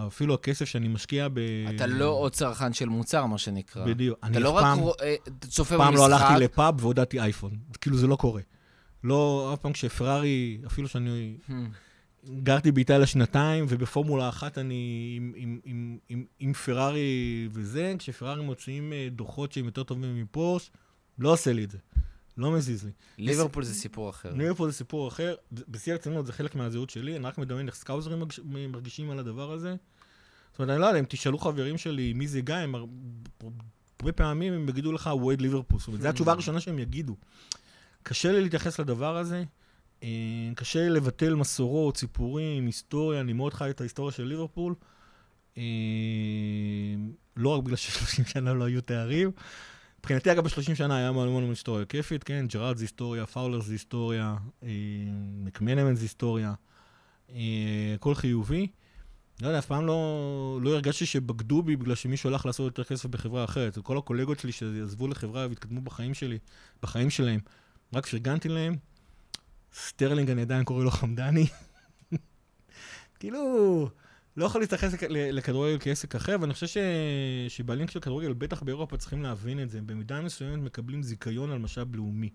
[0.07, 1.39] אפילו הכסף שאני משקיע ב...
[1.77, 3.87] אתה לא עוד צרכן של מוצר, מה שנקרא.
[3.87, 4.19] בדיוק.
[4.31, 4.65] אתה לא רק
[5.03, 5.87] אה, צופה במשחק.
[5.87, 7.51] פעם לא הלכתי לפאב והודעתי אייפון.
[7.81, 8.41] כאילו, זה לא קורה.
[9.05, 11.37] לא, אף פעם כשפרארי, אפילו שאני...
[11.49, 11.53] Hmm.
[12.27, 18.93] גרתי באיטליה שנתיים, ובפורמולה אחת אני עם, עם, עם, עם, עם פרארי וזה, כשפרארי מוציאים
[18.93, 20.71] אה, דוחות שהם יותר טובים מפורש,
[21.19, 21.79] לא עושה לי את זה.
[22.37, 22.91] לא מזיז לי.
[23.19, 24.33] ליברפול זה סיפור אחר.
[24.35, 25.35] ליברפול זה סיפור אחר.
[25.53, 29.75] בשיא הרצינות זה חלק מהזהות שלי, אני רק מדמיין איך סקאוזרים מרגישים על הדבר הזה.
[30.51, 34.53] זאת אומרת, אני לא יודע, אם תשאלו חברים שלי מי זה גיא, הם הרבה פעמים
[34.53, 35.79] הם יגידו לך, הוא אוהד ליברפול.
[35.79, 37.17] זאת אומרת, זו התשובה הראשונה שהם יגידו.
[38.03, 39.45] קשה לי להתייחס לדבר הזה.
[40.03, 40.09] אה,
[40.55, 44.75] קשה לי לבטל מסורות, סיפורים, היסטוריה, אני מאוד חי את ההיסטוריה של ליברפול.
[45.59, 45.63] אה,
[47.37, 49.31] לא רק בגלל ש-30 שנה לא היו תארים.
[50.03, 52.47] מבחינתי, אגב, ב-30 שנה היה המון המון היסטוריה כיפית, כן?
[52.49, 54.69] ג'רארד זה היסטוריה, פאולר זה היסטוריה, אה,
[55.45, 56.55] מקמנמן זה היסטוריה,
[57.31, 58.67] אה, הכל חיובי.
[59.43, 63.07] לא יודע, אף פעם לא, לא הרגשתי שבגדו בי בגלל שמישהו הלך לעשות יותר כסף
[63.07, 63.79] בחברה אחרת.
[63.79, 66.39] כל הקולגות שלי שעזבו לחברה והתקדמו בחיים שלי,
[66.83, 67.41] בחיים שלהם,
[67.95, 68.77] רק פרגנתי להם.
[69.75, 71.47] סטרלינג, אני עדיין קורא לו חמדני.
[73.21, 73.89] כאילו,
[74.37, 76.77] לא יכול להתייחס לכדורגל כעסק אחר, ואני חושב ש...
[77.49, 79.79] שבעלים של כדורגל, בטח באירופה, צריכים להבין את זה.
[79.79, 82.31] הם במידה מסוימת מקבלים זיכיון על משאב לאומי.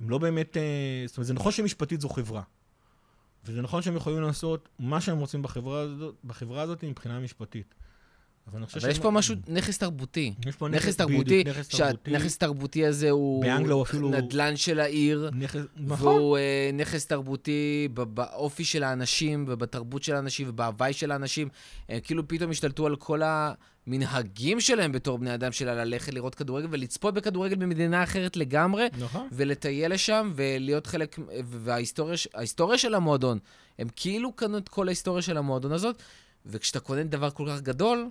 [0.00, 0.56] הם לא באמת...
[0.56, 0.62] אה,
[1.06, 2.42] זאת אומרת, זה נכון שמשפטית זו חברה.
[3.44, 7.74] וזה נכון שהם יכולים לעשות מה שהם רוצים בחברה הזאת, בחברה הזאת מבחינה משפטית.
[8.54, 10.34] אבל, יש פה משהו, נכס תרבותי.
[10.46, 13.42] יש פה נכס, נכס תרבותי, שהנכס תרבותי הזה הוא...
[13.42, 14.10] באנגליה הוא אפילו...
[14.10, 15.30] נדל"ן של העיר.
[15.34, 16.06] נכס, נכון.
[16.06, 21.48] והוא uh, נכס תרבותי באופי של האנשים, ובתרבות של האנשים, ובהוואי של האנשים.
[21.88, 26.68] הם כאילו פתאום השתלטו על כל המנהגים שלהם בתור בני אדם שלה, ללכת לראות כדורגל
[26.70, 28.86] ולצפות בכדורגל במדינה אחרת לגמרי.
[28.98, 29.28] נכון.
[29.32, 31.16] ולטייל לשם, ולהיות חלק...
[31.44, 33.38] וההיסטוריה של המועדון,
[33.78, 36.02] הם כאילו קנו את כל ההיסטוריה של המועדון הזאת.
[36.46, 38.08] וכשאתה קונה דבר כל כך גדול,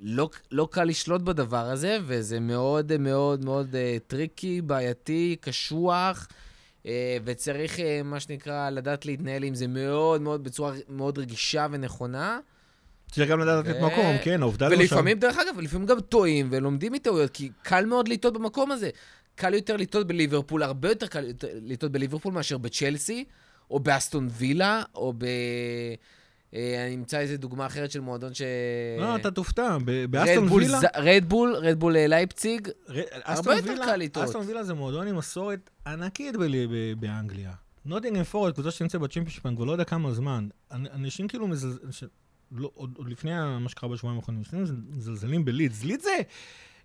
[0.00, 6.28] לא, לא קל לשלוט בדבר הזה, וזה מאוד מאוד מאוד uh, tricky, בעייתי, קשוח,
[6.82, 6.86] uh,
[7.24, 12.38] וצריך, uh, מה שנקרא, לדעת להתנהל עם זה מאוד מאוד, בצורה מאוד רגישה ונכונה.
[13.10, 14.80] צריך גם לדעת לתת מקום, כן, העובדה למשל...
[14.80, 18.90] ולפעמים, דרך אגב, לפעמים גם טועים ולומדים מטעויות, כי קל מאוד לטעות במקום הזה.
[19.34, 21.24] קל יותר לטעות בליברפול, הרבה יותר קל
[21.62, 23.24] לטעות בליברפול מאשר בצ'לסי,
[23.70, 25.26] או באסטון וילה, או ב...
[26.56, 28.42] אה, אני אמצא איזה דוגמה אחרת של מועדון ש...
[28.98, 29.76] לא, אתה תופתע,
[30.10, 30.78] באסטון וילה...
[30.96, 32.68] רדבול, רדבול אה, לייפציג,
[33.24, 34.26] הרבה יותר קל לטעות.
[34.26, 36.34] אסטון וילה זה מועדון עם מסורת ענקית
[36.98, 37.52] באנגליה.
[37.84, 39.00] נוטינגהאם פורסט, קבוצה שנמצאת
[39.56, 40.48] כבר לא יודע כמה זמן.
[40.70, 42.08] אנשים כאילו מזלזלים,
[42.52, 43.30] לא, עוד לפני
[43.60, 44.42] מה שקרה בשבועיים האחרונים,
[44.88, 45.84] מזלזלים בלידס.
[45.84, 46.10] לידס זה...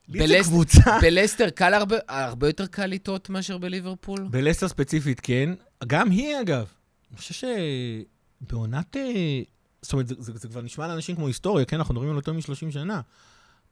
[0.07, 0.97] לידס זה קבוצה...
[1.01, 4.27] בלסטר קל הרבה, הרבה יותר קל לטעות מאשר בליברפול?
[4.31, 5.49] בלסטר ספציפית, כן.
[5.87, 6.67] גם היא, אגב.
[7.11, 7.43] אני חושב ש...
[9.81, 11.77] זאת אומרת, זה, זה, זה כבר נשמע לאנשים כמו היסטוריה, כן?
[11.77, 13.01] אנחנו מדברים על יותר מ-30 שנה.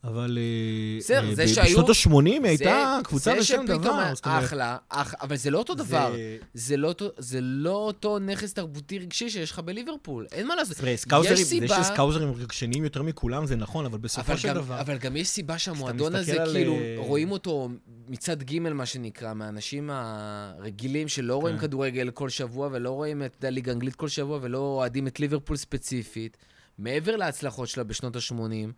[0.04, 1.84] אבל אה, בסדר, אה, זה שהיו...
[1.84, 4.10] בשנות ה-80 היא הייתה קבוצה בשם דבר.
[4.10, 6.16] זה שפתאום אחלה, אח, אבל זה לא אותו דבר.
[6.54, 10.28] זה לא, זה לא אותו נכס תרבותי רגשי שיש לך בליברפול.
[10.32, 10.78] אין מה לעשות.
[11.24, 11.68] יש סיבה...
[11.68, 14.82] זה שסקאוזרים רגשניים יותר מכולם זה נכון, אבל בסופו של דבר...
[14.82, 16.54] אבל גם יש סיבה שהמועדון הזה, על...
[16.54, 17.70] כאילו, אה, רואים אותו
[18.08, 21.62] מצד ג', מה שנקרא, מהאנשים הרגילים שלא רואים כן.
[21.62, 26.38] כדורגל כל שבוע, ולא רואים את הליגה האנגלית כל שבוע, ולא אוהדים את ליברפול ספציפית.
[26.78, 28.72] מעבר להצלחות שלה בשנות ה-80,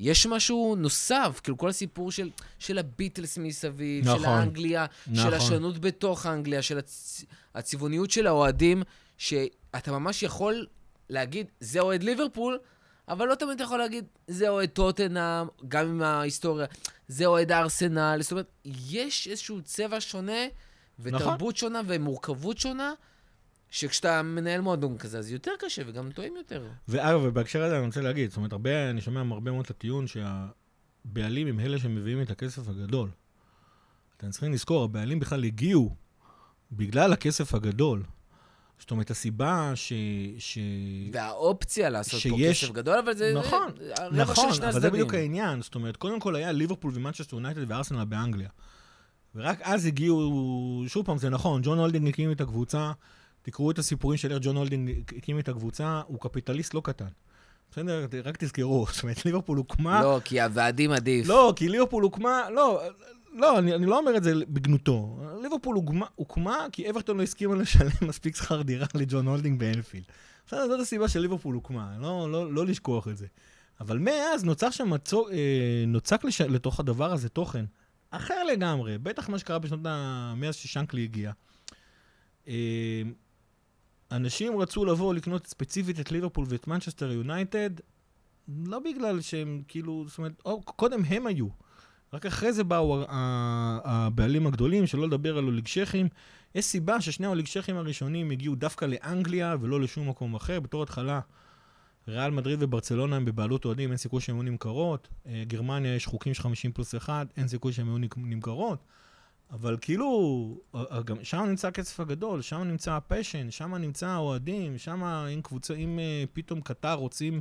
[0.00, 5.30] יש משהו נוסף, כאילו כל הסיפור של, של הביטלס מסביב, נכון, של האנגליה, נכון.
[5.30, 7.24] של השונות בתוך אנגליה, של הצ...
[7.54, 8.82] הצבעוניות של האוהדים,
[9.18, 10.66] שאתה ממש יכול
[11.10, 12.58] להגיד, זה אוהד ליברפול,
[13.08, 16.66] אבל לא תמיד אתה יכול להגיד, זה אוהד טוטנאם, גם עם ההיסטוריה,
[17.08, 20.42] זה אוהד ארסנל, זאת אומרת, יש איזשהו צבע שונה,
[20.98, 21.54] ותרבות נכון.
[21.54, 22.92] שונה ומורכבות שונה,
[23.70, 26.66] שכשאתה מנהל מועדון כזה, אז יותר קשה וגם טועים יותר.
[26.88, 30.06] ואגב, ובהקשר הזה אני רוצה להגיד, זאת אומרת, הרבה, אני שומע הרבה מאוד את הטיעון
[30.06, 33.10] שהבעלים הם אלה שמביאים את הכסף הגדול.
[34.16, 35.94] אתם צריכים לזכור, הבעלים בכלל הגיעו
[36.72, 38.02] בגלל הכסף הגדול.
[38.78, 39.92] זאת אומרת, הסיבה ש...
[40.38, 40.58] ש...
[41.12, 42.64] והאופציה לעשות שיש...
[42.64, 43.34] פה כסף גדול, אבל זה...
[43.34, 43.72] נכון,
[44.12, 45.62] נכון, אבל זה בדיוק העניין.
[45.62, 48.48] זאת אומרת, קודם כל היה ליברפול ומנצ'סטר יונייטד וארסנל באנגליה.
[49.34, 52.92] ורק אז הגיעו, שוב פעם, זה נכון, ג'ון הולדינג הקים את הקבוצה,
[53.50, 57.08] תקראו את הסיפורים של איך ג'ון הולדינג הקים את הקבוצה, הוא קפיטליסט לא קטן.
[57.70, 58.06] בסדר?
[58.24, 60.02] רק תזכרו, זאת אומרת, ליברפול הוקמה...
[60.02, 61.28] לא, כי הוועדים עדיף.
[61.28, 62.82] לא, כי ליברפול הוקמה, לא,
[63.34, 65.20] לא, אני, אני לא אומר את זה בגנותו.
[65.42, 70.04] ליברפול הוקמה, הוקמה כי אברטון לא הסכימה לשלם מספיק שכר דירה לג'ון הולדינג באנפילד.
[70.46, 73.26] בסדר, זאת הסיבה שליברפול הוקמה, לא, לא, לא לשכוח את זה.
[73.80, 77.64] אבל מאז נוצר שם מצוק, אה, נוצק לש, לתוך הדבר הזה תוכן
[78.10, 80.34] אחר לגמרי, בטח מה שקרה בשנות ה...
[80.36, 81.32] מאז ששנקלי הגיע.
[82.48, 83.02] אה,
[84.12, 87.70] אנשים רצו לבוא לקנות ספציפית את ליברפול ואת מנצ'סטר יונייטד,
[88.48, 91.46] לא בגלל שהם כאילו, זאת אומרת, או, קודם הם היו.
[92.12, 96.08] רק אחרי זה באו הבעלים הגדולים, שלא לדבר על אוליגשכים.
[96.54, 100.60] יש סיבה ששני האוליגשכים הראשונים הגיעו דווקא לאנגליה ולא לשום מקום אחר.
[100.60, 101.20] בתור התחלה,
[102.08, 105.08] ריאל מדריד וברצלונה הם בבעלות אוהדים, אין סיכוי שהם היו נמכרות.
[105.26, 108.78] אה, גרמניה יש חוקים של 50 פלוס 1, אין סיכוי שהם היו נמכרות.
[109.50, 110.60] אבל כאילו,
[111.04, 115.98] גם שם נמצא הכסף הגדול, שם נמצא הפשן, שם נמצא האוהדים, שם אם קבוצה, אם
[115.98, 117.40] uh, פתאום קטר רוצים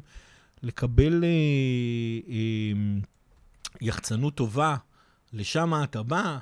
[0.63, 3.05] לקבל uh, uh,
[3.81, 4.75] יחצנות טובה,
[5.33, 6.37] לשם אתה בא,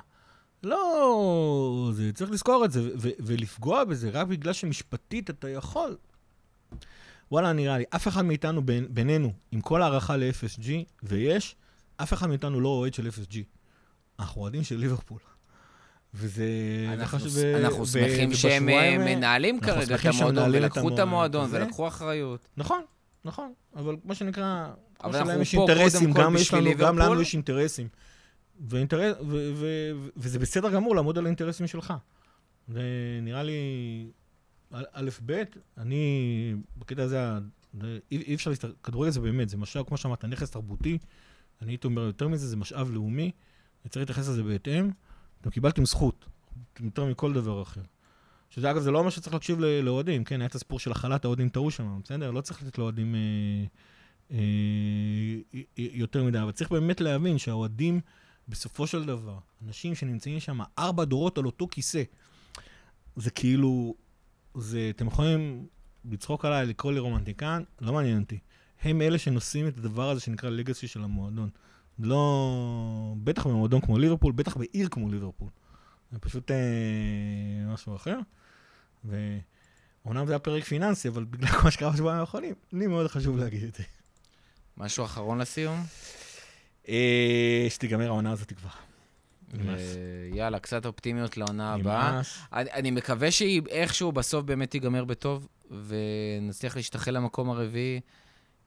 [0.62, 5.96] לא, זה, צריך לזכור את זה, ו- ולפגוע בזה רק בגלל שמשפטית אתה יכול.
[7.30, 10.70] וואלה, נראה לי, אף אחד מאיתנו, בינינו, עם כל הערכה ל-FSG,
[11.02, 11.56] ויש,
[11.96, 13.36] אף אחד מאיתנו לא אוהד של FSG.
[14.18, 15.18] אנחנו אוהדים של ליברפול.
[16.16, 16.44] וזה...
[16.92, 17.36] אנחנו, ש...
[17.36, 21.48] אנחנו ו- שמחים שהם אה, מנהלים כרגע את המועדון, ולקחו את המועדון.
[21.52, 22.48] ולקחו אחריות.
[22.56, 22.82] נכון,
[23.24, 24.68] נכון, אבל כמו שנקרא,
[24.98, 27.22] כמו שלהם יש אינטרסים, גם יש לנו, גם לנו.
[27.22, 27.88] יש אינטרסים.
[28.68, 31.92] ואינטרס, ו, ו, ו, וזה בסדר גמור לעמוד על האינטרסים שלך.
[32.68, 33.52] ונראה לי,
[34.72, 35.42] א', ב',
[35.78, 37.18] אני, בקטע הזה,
[37.80, 40.98] זה- אי, אי אפשר להסתכל, כדורגל זה באמת, זה משאב, כמו שאמרת, נכס תרבותי.
[41.62, 43.30] אני הייתי אומר יותר מזה, זה משאב לאומי,
[43.86, 44.90] וצריך להתייחס לזה בהתאם.
[45.46, 46.26] אתם קיבלתם זכות,
[46.80, 47.80] יותר מכל דבר אחר.
[48.50, 51.48] שזה אגב, זה לא אומר שצריך להקשיב לאוהדים, כן, היה את הסיפור של החלת האוהדים
[51.48, 52.30] טעו שם, בסדר?
[52.30, 53.20] לא צריך לתת לאוהדים אה,
[54.32, 54.38] אה,
[55.76, 58.00] יותר מדי, אבל צריך באמת להבין שהאוהדים,
[58.48, 62.02] בסופו של דבר, אנשים שנמצאים שם ארבע דורות על אותו כיסא,
[63.16, 63.94] זה כאילו,
[64.54, 65.66] זה, אתם יכולים
[66.10, 68.38] לצחוק עליי, לקרוא לי רומנטיקן, לא מעניין אותי.
[68.82, 71.50] הם אלה שנושאים את הדבר הזה שנקרא legacy של המועדון.
[71.98, 73.14] לא...
[73.24, 75.48] בטח במועדון כמו ליברפול, בטח בעיר כמו ליברפול.
[76.12, 76.56] זה פשוט אה,
[77.74, 78.18] משהו אחר.
[79.04, 83.62] ואומנם זה היה פרק פיננסי, אבל בגלל מה שקרה בשבועיים האחרונים, לי מאוד חשוב להגיד
[83.62, 83.82] את זה.
[84.76, 85.84] משהו אחרון לסיום?
[86.88, 88.68] אה, שתיגמר העונה הזאת כבר.
[90.32, 92.20] יאללה, קצת אופטימיות לעונה הבאה.
[92.52, 98.00] אני, אני מקווה שהיא איכשהו בסוף באמת תיגמר בטוב, ונצליח להשתחל למקום הרביעי.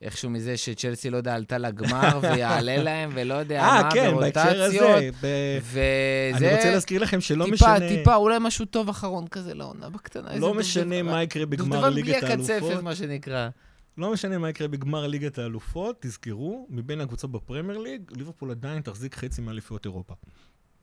[0.01, 5.03] איכשהו מזה שצ'לסי, לא יודע, עלתה לגמר, ויעלה להם, ולא יודע אה, מה, כן, ברוטציות.
[5.21, 7.89] ב- וזה אני רוצה להזכיר לכם שלא טיפה, משנה...
[7.89, 10.31] טיפה, אולי משהו טוב אחרון כזה לעונה בקטנה.
[10.31, 10.53] איזה לא.
[10.53, 12.83] משנה מה יקרה בגמר ליגת בלי הקצפת, האלופות.
[12.83, 13.49] מה שנקרא.
[13.97, 19.15] לא משנה מה יקרה בגמר ליגת האלופות, תזכרו, מבין הקבוצות בפרמייר ליג, ליברפול עדיין תחזיק
[19.15, 20.13] חצי מאליפויות אירופה.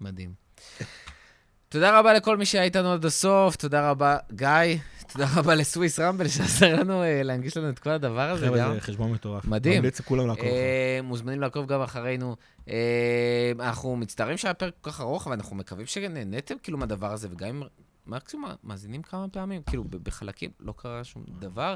[0.00, 0.34] מדהים.
[1.68, 4.78] תודה רבה לכל מי שהיה איתנו עד הסוף, תודה רבה, גיא,
[5.12, 8.74] תודה רבה לסוויס רמבל שעזר לנו אה, להנגיש לנו את כל הדבר הזה חבר'ה.
[8.74, 9.44] זה חשבון מטורף.
[9.44, 9.78] מדהים.
[9.78, 10.44] ממליץ לכולם לעקוב.
[10.44, 12.36] אה, מוזמנים לעקוב גם אחרינו.
[12.68, 17.28] אה, אנחנו מצטערים שהיה פרק כל כך ארוך, אבל אנחנו מקווים שנהניתם כאילו מהדבר הזה,
[17.30, 17.62] וגם אם
[18.06, 21.74] מקסימום מאזינים כמה פעמים, כאילו בחלקים, לא קרה שום דבר.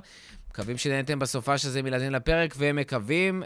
[0.51, 3.43] מקווים שנהניתם בסופה של זה מלהאזין לפרק, ומקווים,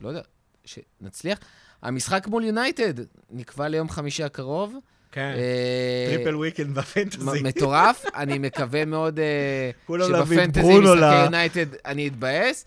[0.00, 0.20] לא יודע,
[0.64, 1.38] שנצליח.
[1.82, 2.94] המשחק מול יונייטד
[3.30, 4.74] נקבע ליום חמישי הקרוב.
[5.12, 7.42] כן, אה, triple weekend בפנטזי.
[7.42, 9.70] מטורף, אני מקווה מאוד אה,
[10.08, 12.64] שבפנטזי משחקי יונייטד אני אתבאס.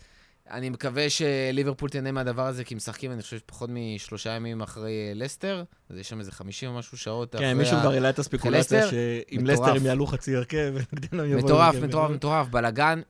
[0.50, 5.12] אני מקווה שליברפול תהנה מהדבר הזה, כי משחקים, אני חושב, פחות משלושה ימים אחרי אה,
[5.14, 5.64] לסטר.
[5.90, 8.80] אז יש שם איזה 50 או משהו שעות אחרי כן, מישהו כבר העלה את הספקולציה
[8.80, 8.90] לסטר?
[8.90, 9.46] שאם.
[9.46, 10.74] לסטר הם יעלו חצי הרכב.
[11.12, 12.10] מטורף, מטורף.
[12.10, 13.00] מטורף, בלאגן.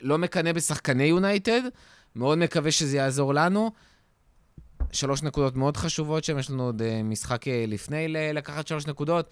[0.00, 1.60] לא מקנא בשחקני יונייטד,
[2.16, 3.70] מאוד מקווה שזה יעזור לנו.
[4.92, 9.30] שלוש נקודות מאוד חשובות שם, יש לנו עוד אה, משחק אה, לפני לקחת שלוש נקודות.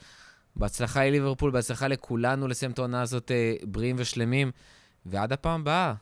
[0.56, 4.50] בהצלחה לליברפול, בהצלחה לכולנו לסיים את העונה הזאת אה, בריאים ושלמים.
[5.06, 5.94] ועד הפעם הבאה,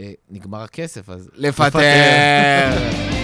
[0.00, 1.80] אה, נגמר הכסף, אז לפטר.